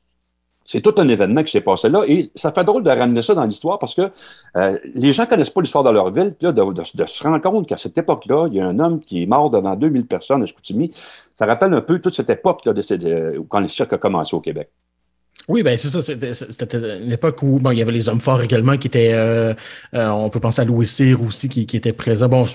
c'est 0.64 0.80
tout 0.80 0.94
un 0.98 1.10
événement 1.10 1.44
qui 1.44 1.52
s'est 1.52 1.62
passé 1.62 1.89
là 1.89 2.04
et 2.08 2.32
ça 2.36 2.54
fait 2.54 2.64
drôle 2.64 2.84
de 2.84 2.89
ramener 2.89 3.22
ça 3.22 3.36
dans 3.36 3.44
l'histoire 3.44 3.80
parce 3.80 3.96
que 3.96 4.10
euh, 4.56 4.80
les 4.96 5.12
gens 5.12 5.26
connaissent 5.26 5.50
pas 5.50 5.60
l'histoire 5.60 5.84
de 5.84 5.89
leur 5.89 6.12
ville, 6.12 6.34
puis 6.39 6.46
là, 6.48 6.54
de, 6.54 7.06
se 7.06 7.24
rendre 7.24 7.41
compte 7.41 7.68
qu'à 7.68 7.76
cette 7.76 7.98
époque-là, 7.98 8.48
il 8.48 8.54
y 8.54 8.62
a 8.62 8.68
un 8.68 8.80
homme 8.80 9.02
qui 9.02 9.24
est 9.24 9.26
mort 9.26 9.50
devant 9.50 9.76
2000 9.76 10.06
personnes 10.08 10.44
à 10.44 10.46
Chicoutimi. 10.46 10.94
Ça 11.36 11.46
rappelle 11.46 11.74
un 11.74 11.82
peu 11.82 12.00
toute 12.00 12.16
cette 12.16 12.30
époque 12.30 12.64
là, 12.64 12.74
quand 13.50 13.60
le 13.60 13.68
cirque 13.68 13.91
a 13.91 13.98
commencé 13.98 14.34
au 14.34 14.39
Québec. 14.39 14.70
Oui, 15.50 15.62
ben 15.64 15.78
c'est 15.78 15.89
ça. 15.89 16.02
C'était 16.02 16.78
une 16.78 17.12
époque 17.12 17.44
où 17.44 17.60
bon, 17.60 17.72
il 17.72 17.80
y 17.80 17.82
avait 17.82 17.91
les 17.91 18.08
hommes 18.08 18.22
forts 18.22 18.41
également 18.41 18.78
qui 18.78 18.88
étaient. 18.88 19.12
Euh, 19.14 19.54
euh, 19.94 20.10
on 20.10 20.30
peut 20.30 20.39
penser 20.39 20.62
à 20.62 20.66
Louis 20.66 20.88
Cyr 20.88 21.22
aussi 21.22 21.50
qui, 21.50 21.66
qui 21.66 21.76
était 21.78 21.94
présent. 21.94 22.30
Bon, 22.30 22.46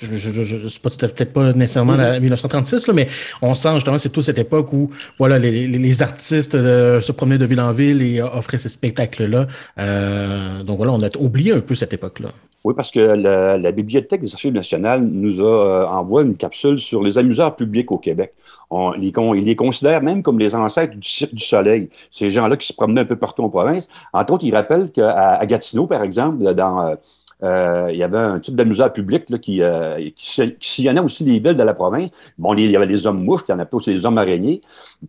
je, 0.00 0.16
je, 0.16 0.42
je, 0.42 0.58
je 0.58 0.68
sais 0.68 0.80
pas, 0.80 0.90
peut-être 0.90 1.32
pas 1.32 1.52
nécessairement 1.52 1.96
la 1.96 2.20
1936, 2.20 2.86
là, 2.86 2.94
mais 2.94 3.08
on 3.42 3.54
sent 3.54 3.74
justement 3.74 3.98
c'est 3.98 4.10
toute 4.10 4.24
cette 4.24 4.38
époque 4.38 4.72
où 4.72 4.90
voilà 5.18 5.38
les, 5.38 5.66
les, 5.66 5.78
les 5.78 6.02
artistes 6.02 6.54
euh, 6.54 7.00
se 7.00 7.12
promenaient 7.12 7.38
de 7.38 7.46
ville 7.46 7.60
en 7.60 7.72
ville 7.72 8.02
et 8.02 8.22
offraient 8.22 8.58
ces 8.58 8.68
spectacles-là. 8.68 9.46
Euh, 9.78 10.62
donc 10.62 10.76
voilà, 10.76 10.92
on 10.92 11.02
a 11.02 11.08
oublié 11.18 11.52
un 11.52 11.60
peu 11.60 11.74
cette 11.74 11.92
époque-là. 11.92 12.32
Oui, 12.68 12.74
parce 12.76 12.90
que 12.90 13.00
la, 13.00 13.56
la, 13.56 13.72
Bibliothèque 13.72 14.20
des 14.20 14.34
Archives 14.34 14.52
nationales 14.52 15.00
nous 15.00 15.40
a 15.40 15.88
euh, 16.02 16.22
une 16.22 16.36
capsule 16.36 16.78
sur 16.78 17.02
les 17.02 17.16
amuseurs 17.16 17.56
publics 17.56 17.90
au 17.90 17.96
Québec. 17.96 18.34
On 18.68 18.90
les, 18.92 19.10
ils 19.36 19.44
les 19.46 19.56
considèrent 19.56 20.02
même 20.02 20.22
comme 20.22 20.38
les 20.38 20.54
ancêtres 20.54 20.94
du 20.94 21.08
Cirque 21.08 21.32
du 21.32 21.42
Soleil. 21.42 21.88
Ces 22.10 22.30
gens-là 22.30 22.58
qui 22.58 22.66
se 22.66 22.74
promenaient 22.74 23.00
un 23.00 23.06
peu 23.06 23.16
partout 23.16 23.42
en 23.42 23.48
province. 23.48 23.88
Entre 24.12 24.34
autres, 24.34 24.44
ils 24.44 24.54
rappellent 24.54 24.92
qu'à 24.92 25.40
Gatineau, 25.46 25.86
par 25.86 26.02
exemple, 26.02 26.44
dans 26.52 26.80
euh, 26.82 26.96
il 27.42 27.96
y 27.96 28.02
avait 28.02 28.18
un 28.18 28.40
type 28.40 28.56
d'amuseur 28.56 28.92
public 28.92 29.30
là, 29.30 29.38
qui, 29.38 29.62
euh, 29.62 29.96
qui, 30.16 30.56
qui 30.58 30.70
sillonnait 30.72 31.00
aussi 31.00 31.24
les 31.24 31.38
villes 31.38 31.56
de 31.56 31.62
la 31.62 31.74
province. 31.74 32.10
Bon, 32.36 32.54
il 32.54 32.70
y 32.70 32.76
avait 32.76 32.86
les 32.86 33.06
hommes 33.06 33.22
mouches, 33.22 33.42
il 33.48 33.52
y 33.52 33.54
en 33.54 33.58
avait 33.58 33.68
aussi 33.72 33.94
les 33.94 34.04
hommes 34.04 34.18
araignées. 34.18 34.60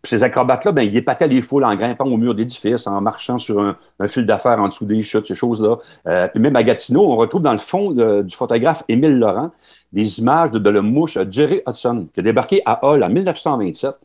Puis 0.02 0.10
ces 0.10 0.24
acrobates-là, 0.24 0.72
ben, 0.72 0.84
ils 0.84 0.96
épataient 0.96 1.28
les 1.28 1.42
foules 1.42 1.64
en 1.64 1.76
grimpant 1.76 2.06
au 2.06 2.18
mur 2.18 2.36
d'édifices, 2.36 2.86
en 2.86 3.02
marchant 3.02 3.40
sur 3.40 3.60
un, 3.60 3.76
un 4.00 4.08
fil 4.08 4.26
d'affaires 4.26 4.60
en 4.60 4.68
dessous 4.68 4.86
des 4.86 5.02
chutes, 5.04 5.28
ces 5.28 5.36
choses-là. 5.36 5.78
Euh, 6.08 6.28
puis 6.28 6.40
même 6.40 6.56
à 6.56 6.64
Gatineau, 6.64 7.12
on 7.12 7.16
retrouve 7.16 7.42
dans 7.42 7.54
le 7.54 7.60
fond 7.60 7.92
du 7.92 8.36
photographe 8.36 8.84
Émile 8.88 9.18
Laurent 9.18 9.52
des 9.92 10.20
images 10.20 10.52
de, 10.52 10.60
de 10.60 10.70
la 10.70 10.82
mouche 10.82 11.18
Jerry 11.32 11.62
Hudson, 11.68 12.08
qui 12.14 12.20
a 12.20 12.24
débarqué 12.24 12.62
à 12.66 12.80
Hull 12.86 13.04
en 13.04 13.10
1927. 13.10 13.96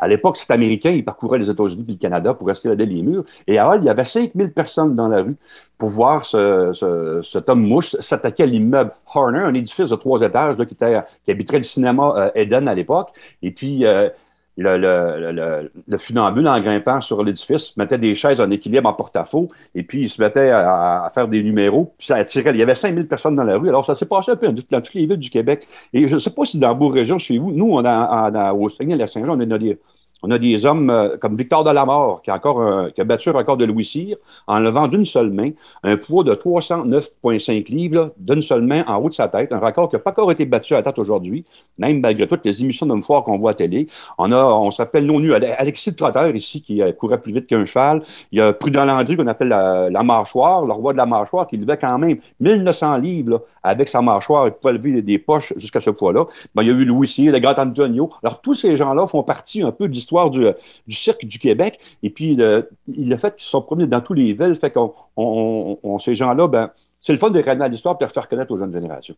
À 0.00 0.08
l'époque, 0.08 0.36
cet 0.36 0.50
Américain, 0.50 0.90
il 0.90 1.04
parcourait 1.04 1.38
les 1.38 1.50
États-Unis 1.50 1.84
et 1.88 1.92
le 1.92 1.98
Canada 1.98 2.34
pour 2.34 2.50
escalader 2.50 2.86
les 2.86 3.02
murs. 3.02 3.24
Et 3.46 3.58
à 3.58 3.68
Hall, 3.68 3.80
il 3.82 3.86
y 3.86 3.90
avait 3.90 4.04
5000 4.04 4.52
personnes 4.52 4.96
dans 4.96 5.08
la 5.08 5.22
rue 5.22 5.36
pour 5.78 5.90
voir 5.90 6.24
ce, 6.24 6.70
ce, 6.72 7.20
cet 7.22 7.48
mouche 7.50 7.96
s'attaquer 8.00 8.44
à 8.44 8.46
l'immeuble 8.46 8.92
Horner, 9.14 9.40
un 9.40 9.54
édifice 9.54 9.88
de 9.88 9.96
trois 9.96 10.20
étages 10.22 10.56
là, 10.56 10.64
qui, 10.66 10.74
était, 10.74 11.00
qui 11.24 11.30
habiterait 11.30 11.58
le 11.58 11.64
cinéma 11.64 12.14
euh, 12.16 12.30
Eden 12.34 12.68
à 12.68 12.74
l'époque. 12.74 13.10
Et 13.42 13.50
puis, 13.50 13.84
euh, 13.84 14.08
le, 14.56 14.76
le, 14.76 15.32
le, 15.32 15.70
le, 15.86 15.98
funambule, 15.98 16.46
en 16.48 16.60
grimpant 16.60 17.00
sur 17.00 17.22
l'édifice, 17.22 17.76
mettait 17.76 17.98
des 17.98 18.14
chaises 18.14 18.40
en 18.40 18.50
équilibre 18.50 18.88
en 18.88 18.92
porte-à-faux, 18.92 19.48
et 19.74 19.82
puis 19.82 20.02
il 20.02 20.10
se 20.10 20.20
mettait 20.20 20.50
à, 20.50 21.10
faire 21.14 21.28
des 21.28 21.42
numéros, 21.42 21.94
puis 21.96 22.06
ça 22.08 22.16
attirait. 22.16 22.50
Il 22.50 22.58
y 22.58 22.62
avait 22.62 22.74
5000 22.74 23.06
personnes 23.06 23.36
dans 23.36 23.44
la 23.44 23.56
rue. 23.56 23.68
Alors, 23.68 23.86
ça 23.86 23.94
s'est 23.94 24.06
passé 24.06 24.32
un 24.32 24.36
peu 24.36 24.48
dans 24.48 24.80
toutes 24.80 24.94
les 24.94 25.06
villes 25.06 25.16
du 25.16 25.30
Québec. 25.30 25.66
Et 25.92 26.08
je 26.08 26.14
ne 26.14 26.18
sais 26.18 26.30
pas 26.30 26.44
si 26.44 26.58
dans 26.58 26.74
vos 26.74 26.88
régions, 26.88 27.18
chez 27.18 27.38
vous, 27.38 27.52
nous, 27.52 27.70
on 27.70 27.84
a, 27.84 28.30
on 28.30 28.34
a 28.34 28.52
au 28.52 28.68
Saguenay-la-Saint-Jean, 28.68 29.36
on 29.40 29.50
a 29.50 29.58
des, 29.58 29.78
on 30.22 30.30
a 30.30 30.38
des 30.38 30.66
hommes 30.66 30.90
euh, 30.90 31.16
comme 31.18 31.36
Victor 31.36 31.64
Delamore, 31.64 32.22
qui 32.22 32.30
a, 32.30 32.36
encore 32.36 32.92
qui 32.92 33.00
a 33.00 33.04
battu 33.04 33.30
un 33.30 33.32
record 33.32 33.56
de 33.56 33.64
Louis 33.64 33.84
Cyr 33.84 34.16
en 34.46 34.58
levant 34.58 34.88
d'une 34.88 35.04
seule 35.04 35.30
main 35.30 35.50
un 35.82 35.96
poids 35.96 36.24
de 36.24 36.34
309,5 36.34 37.70
livres 37.70 38.12
d'une 38.18 38.42
seule 38.42 38.62
main 38.62 38.84
en 38.86 38.96
haut 38.96 39.08
de 39.08 39.14
sa 39.14 39.28
tête, 39.28 39.52
un 39.52 39.58
record 39.58 39.88
qui 39.88 39.96
n'a 39.96 40.00
pas 40.00 40.10
encore 40.10 40.30
été 40.30 40.44
battu 40.44 40.74
à 40.74 40.78
la 40.78 40.82
tête 40.82 40.98
aujourd'hui, 40.98 41.44
même 41.78 42.00
malgré 42.00 42.26
toutes 42.26 42.44
les 42.44 42.62
émissions 42.62 42.86
d'hommes 42.86 43.02
forts 43.02 43.24
qu'on 43.24 43.38
voit 43.38 43.52
à 43.52 43.54
télé. 43.54 43.88
On 44.18 44.30
a, 44.32 44.44
on 44.44 44.70
s'appelle 44.70 45.06
non 45.06 45.20
nu 45.20 45.32
Alexis 45.32 45.94
Trotter 45.94 46.30
ici, 46.34 46.62
qui 46.62 46.82
euh, 46.82 46.92
courait 46.92 47.20
plus 47.20 47.32
vite 47.32 47.46
qu'un 47.46 47.64
cheval. 47.64 48.02
Il 48.32 48.38
y 48.38 48.42
a 48.42 48.52
Prudent 48.52 48.84
Landry 48.84 49.16
qu'on 49.16 49.26
appelle 49.26 49.48
la, 49.48 49.90
la, 49.90 50.02
mâchoire, 50.02 50.64
le 50.64 50.72
roi 50.72 50.92
de 50.92 50.98
la 50.98 51.06
mâchoire, 51.06 51.46
qui 51.46 51.56
levait 51.56 51.78
quand 51.78 51.98
même 51.98 52.18
1900 52.40 52.96
livres 52.98 53.42
avec 53.62 53.88
sa 53.88 54.00
mâchoire, 54.00 54.46
il 54.48 54.52
pouvait 54.52 54.72
lever 54.72 55.02
des 55.02 55.18
poches 55.18 55.52
jusqu'à 55.56 55.80
ce 55.80 55.90
poids-là. 55.90 56.24
Ben, 56.54 56.62
il 56.62 56.68
y 56.68 56.70
a 56.70 56.74
eu 56.74 56.84
Louis 56.84 57.08
Cyr, 57.08 57.32
le 57.32 57.38
grand 57.38 57.58
Antonio. 57.58 58.10
Alors, 58.22 58.40
tous 58.40 58.54
ces 58.54 58.76
gens-là 58.76 59.06
font 59.06 59.22
partie 59.22 59.62
un 59.62 59.70
peu 59.70 59.86
de 59.86 59.92
l'histoire 59.92 60.09
du, 60.30 60.46
du, 60.86 60.94
cirque 60.94 61.24
du 61.24 61.38
Québec. 61.38 61.78
Et 62.02 62.10
puis, 62.10 62.34
le, 62.34 62.68
le 62.88 63.16
fait 63.16 63.36
qu'ils 63.36 63.46
sont 63.46 63.66
dans 63.70 64.00
tous 64.00 64.14
les 64.14 64.32
villes 64.32 64.56
fait 64.60 64.70
qu'on 64.70 64.94
on, 65.16 65.78
on, 65.82 65.98
ces 65.98 66.14
gens-là, 66.14 66.48
ben, 66.48 66.70
c'est 67.00 67.12
le 67.12 67.18
fun 67.18 67.30
de 67.30 67.40
ramener 67.42 67.64
à 67.64 67.68
l'histoire 67.68 67.96
et 68.00 68.08
faire 68.08 68.28
connaître 68.28 68.52
aux 68.52 68.58
jeunes 68.58 68.72
générations. 68.72 69.16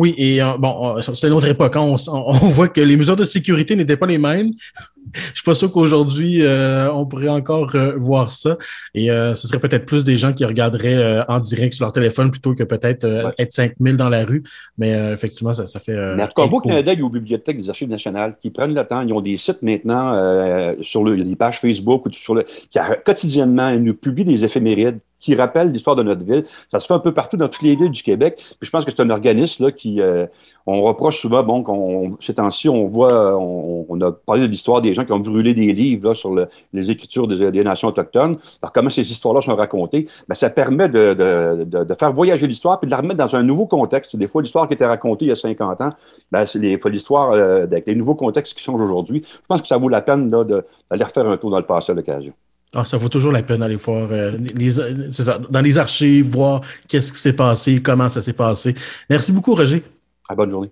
Oui, 0.00 0.14
et 0.16 0.40
euh, 0.40 0.56
bon, 0.58 0.96
euh, 0.96 1.02
c'est 1.02 1.26
une 1.26 1.34
autre 1.34 1.46
époque. 1.46 1.76
Hein. 1.76 1.94
On, 2.08 2.32
voit 2.32 2.68
que 2.68 2.80
les 2.80 2.96
mesures 2.96 3.16
de 3.16 3.24
sécurité 3.24 3.76
n'étaient 3.76 3.98
pas 3.98 4.06
les 4.06 4.16
mêmes. 4.16 4.52
Je 5.12 5.20
suis 5.20 5.44
pas 5.44 5.54
sûr 5.54 5.70
qu'aujourd'hui, 5.70 6.38
euh, 6.40 6.90
on 6.90 7.04
pourrait 7.04 7.28
encore 7.28 7.76
voir 7.98 8.32
ça. 8.32 8.56
Et 8.94 9.08
ce 9.08 9.46
serait 9.46 9.58
peut-être 9.58 9.84
plus 9.84 10.04
des 10.04 10.16
gens 10.16 10.32
qui 10.32 10.44
regarderaient 10.44 11.24
en 11.28 11.38
direct 11.40 11.74
sur 11.74 11.84
leur 11.84 11.92
téléphone 11.92 12.30
plutôt 12.30 12.54
que 12.54 12.62
peut-être 12.62 13.34
être 13.38 13.52
5000 13.52 13.96
dans 13.96 14.08
la 14.08 14.24
rue. 14.24 14.42
Mais 14.78 14.90
effectivement, 15.12 15.52
ça, 15.52 15.66
ça 15.66 15.80
fait. 15.80 15.96
Mais 16.14 16.22
en 16.22 16.28
tout 16.28 16.34
cas, 16.34 16.44
au 16.44 16.60
Canada, 16.60 16.92
il 16.92 17.00
y 17.00 17.02
a 17.02 17.04
aux 17.04 17.10
bibliothèques 17.10 17.60
des 17.60 17.68
Archives 17.68 17.88
nationales 17.88 18.36
qui 18.40 18.50
prennent 18.50 18.74
le 18.74 18.84
temps. 18.84 19.00
Ils 19.00 19.12
ont 19.12 19.20
des 19.20 19.36
sites 19.36 19.62
maintenant 19.62 20.74
sur 20.82 21.02
le, 21.02 21.14
les 21.14 21.36
pages 21.36 21.60
Facebook 21.60 22.06
ou 22.06 22.12
sur 22.12 22.34
le, 22.34 22.44
qui 22.70 22.78
quotidiennement 23.04 23.70
ils 23.70 23.82
nous 23.82 23.94
publient 23.94 24.24
des 24.24 24.44
éphémérides 24.44 25.00
qui 25.20 25.34
rappelle 25.34 25.70
l'histoire 25.70 25.96
de 25.96 26.02
notre 26.02 26.24
ville. 26.24 26.44
Ça 26.72 26.80
se 26.80 26.86
fait 26.86 26.94
un 26.94 26.98
peu 26.98 27.12
partout 27.12 27.36
dans 27.36 27.48
toutes 27.48 27.62
les 27.62 27.76
villes 27.76 27.90
du 27.90 28.02
Québec. 28.02 28.36
Puis 28.36 28.66
je 28.66 28.70
pense 28.70 28.84
que 28.84 28.90
c'est 28.90 29.02
un 29.02 29.10
organisme 29.10 29.66
là, 29.66 29.72
qui, 29.72 30.00
euh, 30.00 30.26
on 30.66 30.82
reproche 30.82 31.18
souvent, 31.18 31.42
bon, 31.42 31.62
qu'on, 31.62 32.16
ces 32.20 32.34
temps-ci, 32.34 32.68
on 32.68 32.86
voit, 32.86 33.36
on, 33.38 34.00
a 34.00 34.12
parlé 34.12 34.46
de 34.46 34.50
l'histoire 34.50 34.80
des 34.80 34.94
gens 34.94 35.04
qui 35.04 35.12
ont 35.12 35.20
brûlé 35.20 35.52
des 35.52 35.72
livres 35.72 36.08
là, 36.08 36.14
sur 36.14 36.34
les 36.72 36.90
écritures 36.90 37.28
des, 37.28 37.64
nations 37.64 37.88
autochtones. 37.88 38.38
Alors 38.62 38.72
comment 38.72 38.90
ces 38.90 39.10
histoires-là 39.10 39.42
sont 39.42 39.56
racontées? 39.56 40.08
Bien, 40.26 40.34
ça 40.34 40.48
permet 40.48 40.88
de, 40.88 41.14
de, 41.14 41.84
de, 41.84 41.94
faire 41.94 42.12
voyager 42.12 42.46
l'histoire 42.46 42.80
puis 42.80 42.86
de 42.86 42.90
la 42.90 42.98
remettre 42.98 43.18
dans 43.18 43.34
un 43.36 43.42
nouveau 43.42 43.66
contexte. 43.66 44.16
Des 44.16 44.28
fois, 44.28 44.42
l'histoire 44.42 44.68
qui 44.68 44.74
était 44.74 44.86
racontée 44.86 45.26
il 45.26 45.28
y 45.28 45.32
a 45.32 45.36
50 45.36 45.80
ans, 45.80 45.90
bien, 46.32 46.46
c'est 46.46 46.58
des 46.58 46.78
fois 46.78 46.90
l'histoire 46.90 47.32
euh, 47.32 47.64
avec 47.64 47.86
les 47.86 47.94
nouveaux 47.94 48.14
contextes 48.14 48.54
qui 48.54 48.64
changent 48.64 48.80
aujourd'hui. 48.80 49.22
Je 49.26 49.46
pense 49.48 49.60
que 49.60 49.68
ça 49.68 49.76
vaut 49.76 49.88
la 49.88 50.00
peine 50.00 50.30
d'aller 50.30 51.04
refaire 51.04 51.26
un 51.26 51.36
tour 51.36 51.50
dans 51.50 51.58
le 51.58 51.66
passé 51.66 51.92
à 51.92 51.94
l'occasion. 51.94 52.32
Ah, 52.74 52.84
ça 52.84 52.96
vaut 52.96 53.08
toujours 53.08 53.32
la 53.32 53.42
peine 53.42 53.60
d'aller 53.60 53.74
voir 53.74 54.08
euh, 54.12 54.36
les, 54.54 54.70
ça, 54.70 55.38
dans 55.38 55.60
les 55.60 55.76
archives, 55.76 56.28
voir 56.30 56.60
qu'est-ce 56.86 57.12
qui 57.12 57.18
s'est 57.18 57.32
passé, 57.32 57.82
comment 57.82 58.08
ça 58.08 58.20
s'est 58.20 58.32
passé. 58.32 58.76
Merci 59.08 59.32
beaucoup, 59.32 59.54
Roger. 59.54 59.82
À 60.28 60.34
bonne 60.36 60.50
journée. 60.50 60.70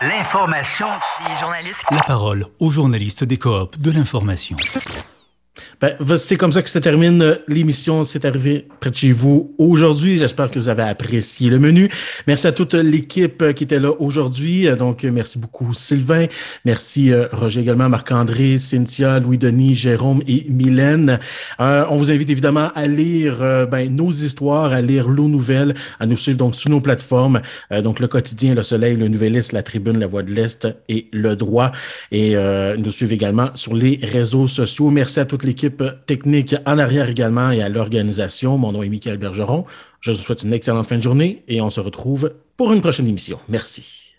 L'information 0.00 0.86
des 1.26 1.34
journalistes. 1.40 1.78
La 1.90 2.02
parole 2.02 2.46
aux 2.60 2.70
journalistes 2.70 3.24
des 3.24 3.36
coops 3.36 3.78
de 3.78 3.90
l'information. 3.90 4.56
Ben, 5.80 5.94
c'est 6.18 6.36
comme 6.36 6.52
ça 6.52 6.60
que 6.60 6.68
se 6.68 6.78
termine 6.78 7.22
euh, 7.22 7.36
l'émission. 7.48 8.04
C'est 8.04 8.26
arrivé 8.26 8.66
près 8.80 8.90
de 8.90 8.94
chez 8.94 9.12
vous 9.12 9.54
aujourd'hui. 9.56 10.18
J'espère 10.18 10.50
que 10.50 10.58
vous 10.58 10.68
avez 10.68 10.82
apprécié 10.82 11.48
le 11.48 11.58
menu. 11.58 11.88
Merci 12.26 12.48
à 12.48 12.52
toute 12.52 12.74
l'équipe 12.74 13.40
euh, 13.40 13.52
qui 13.54 13.64
était 13.64 13.78
là 13.78 13.90
aujourd'hui. 13.98 14.68
Euh, 14.68 14.76
donc, 14.76 15.04
merci 15.04 15.38
beaucoup 15.38 15.72
Sylvain. 15.72 16.26
Merci 16.66 17.12
Roger 17.32 17.62
également, 17.62 17.88
Marc-André, 17.88 18.58
Cynthia, 18.58 19.20
Louis-Denis, 19.20 19.74
Jérôme 19.74 20.22
et 20.28 20.44
Mylène. 20.50 21.18
on 21.58 21.96
vous 21.96 22.10
invite 22.10 22.28
évidemment 22.28 22.70
à 22.74 22.86
lire 22.86 23.66
ben, 23.70 23.94
nos 23.94 24.10
histoires, 24.10 24.72
à 24.72 24.82
lire 24.82 25.08
nos 25.08 25.28
nouvelles, 25.28 25.74
à 25.98 26.06
nous 26.06 26.16
suivre 26.16 26.38
donc 26.38 26.54
sur 26.54 26.70
nos 26.70 26.80
plateformes. 26.80 27.40
donc, 27.82 28.00
le 28.00 28.08
quotidien, 28.08 28.54
le 28.54 28.62
Soleil, 28.62 28.96
le 28.96 29.08
Nouvelliste, 29.08 29.52
la 29.52 29.62
Tribune, 29.62 29.98
la 29.98 30.06
Voix 30.06 30.22
de 30.22 30.32
l'Est 30.32 30.68
et 30.88 31.08
le 31.12 31.36
Droit. 31.36 31.72
Et 32.12 32.36
nous 32.78 32.90
suivre 32.90 33.12
également 33.12 33.50
sur 33.54 33.74
les 33.74 34.00
réseaux 34.02 34.48
sociaux. 34.48 34.90
Merci 34.90 35.20
à 35.20 35.24
toute 35.24 35.44
technique 36.06 36.54
en 36.66 36.78
arrière 36.78 37.08
également 37.08 37.50
et 37.50 37.62
à 37.62 37.68
l'organisation. 37.68 38.58
Mon 38.58 38.72
nom 38.72 38.82
est 38.82 38.88
Michael 38.88 39.18
Bergeron. 39.18 39.64
Je 40.00 40.12
vous 40.12 40.18
souhaite 40.18 40.42
une 40.42 40.52
excellente 40.52 40.86
fin 40.86 40.96
de 40.96 41.02
journée 41.02 41.42
et 41.48 41.60
on 41.60 41.70
se 41.70 41.80
retrouve 41.80 42.34
pour 42.56 42.72
une 42.72 42.80
prochaine 42.80 43.06
émission. 43.06 43.38
Merci. 43.48 44.09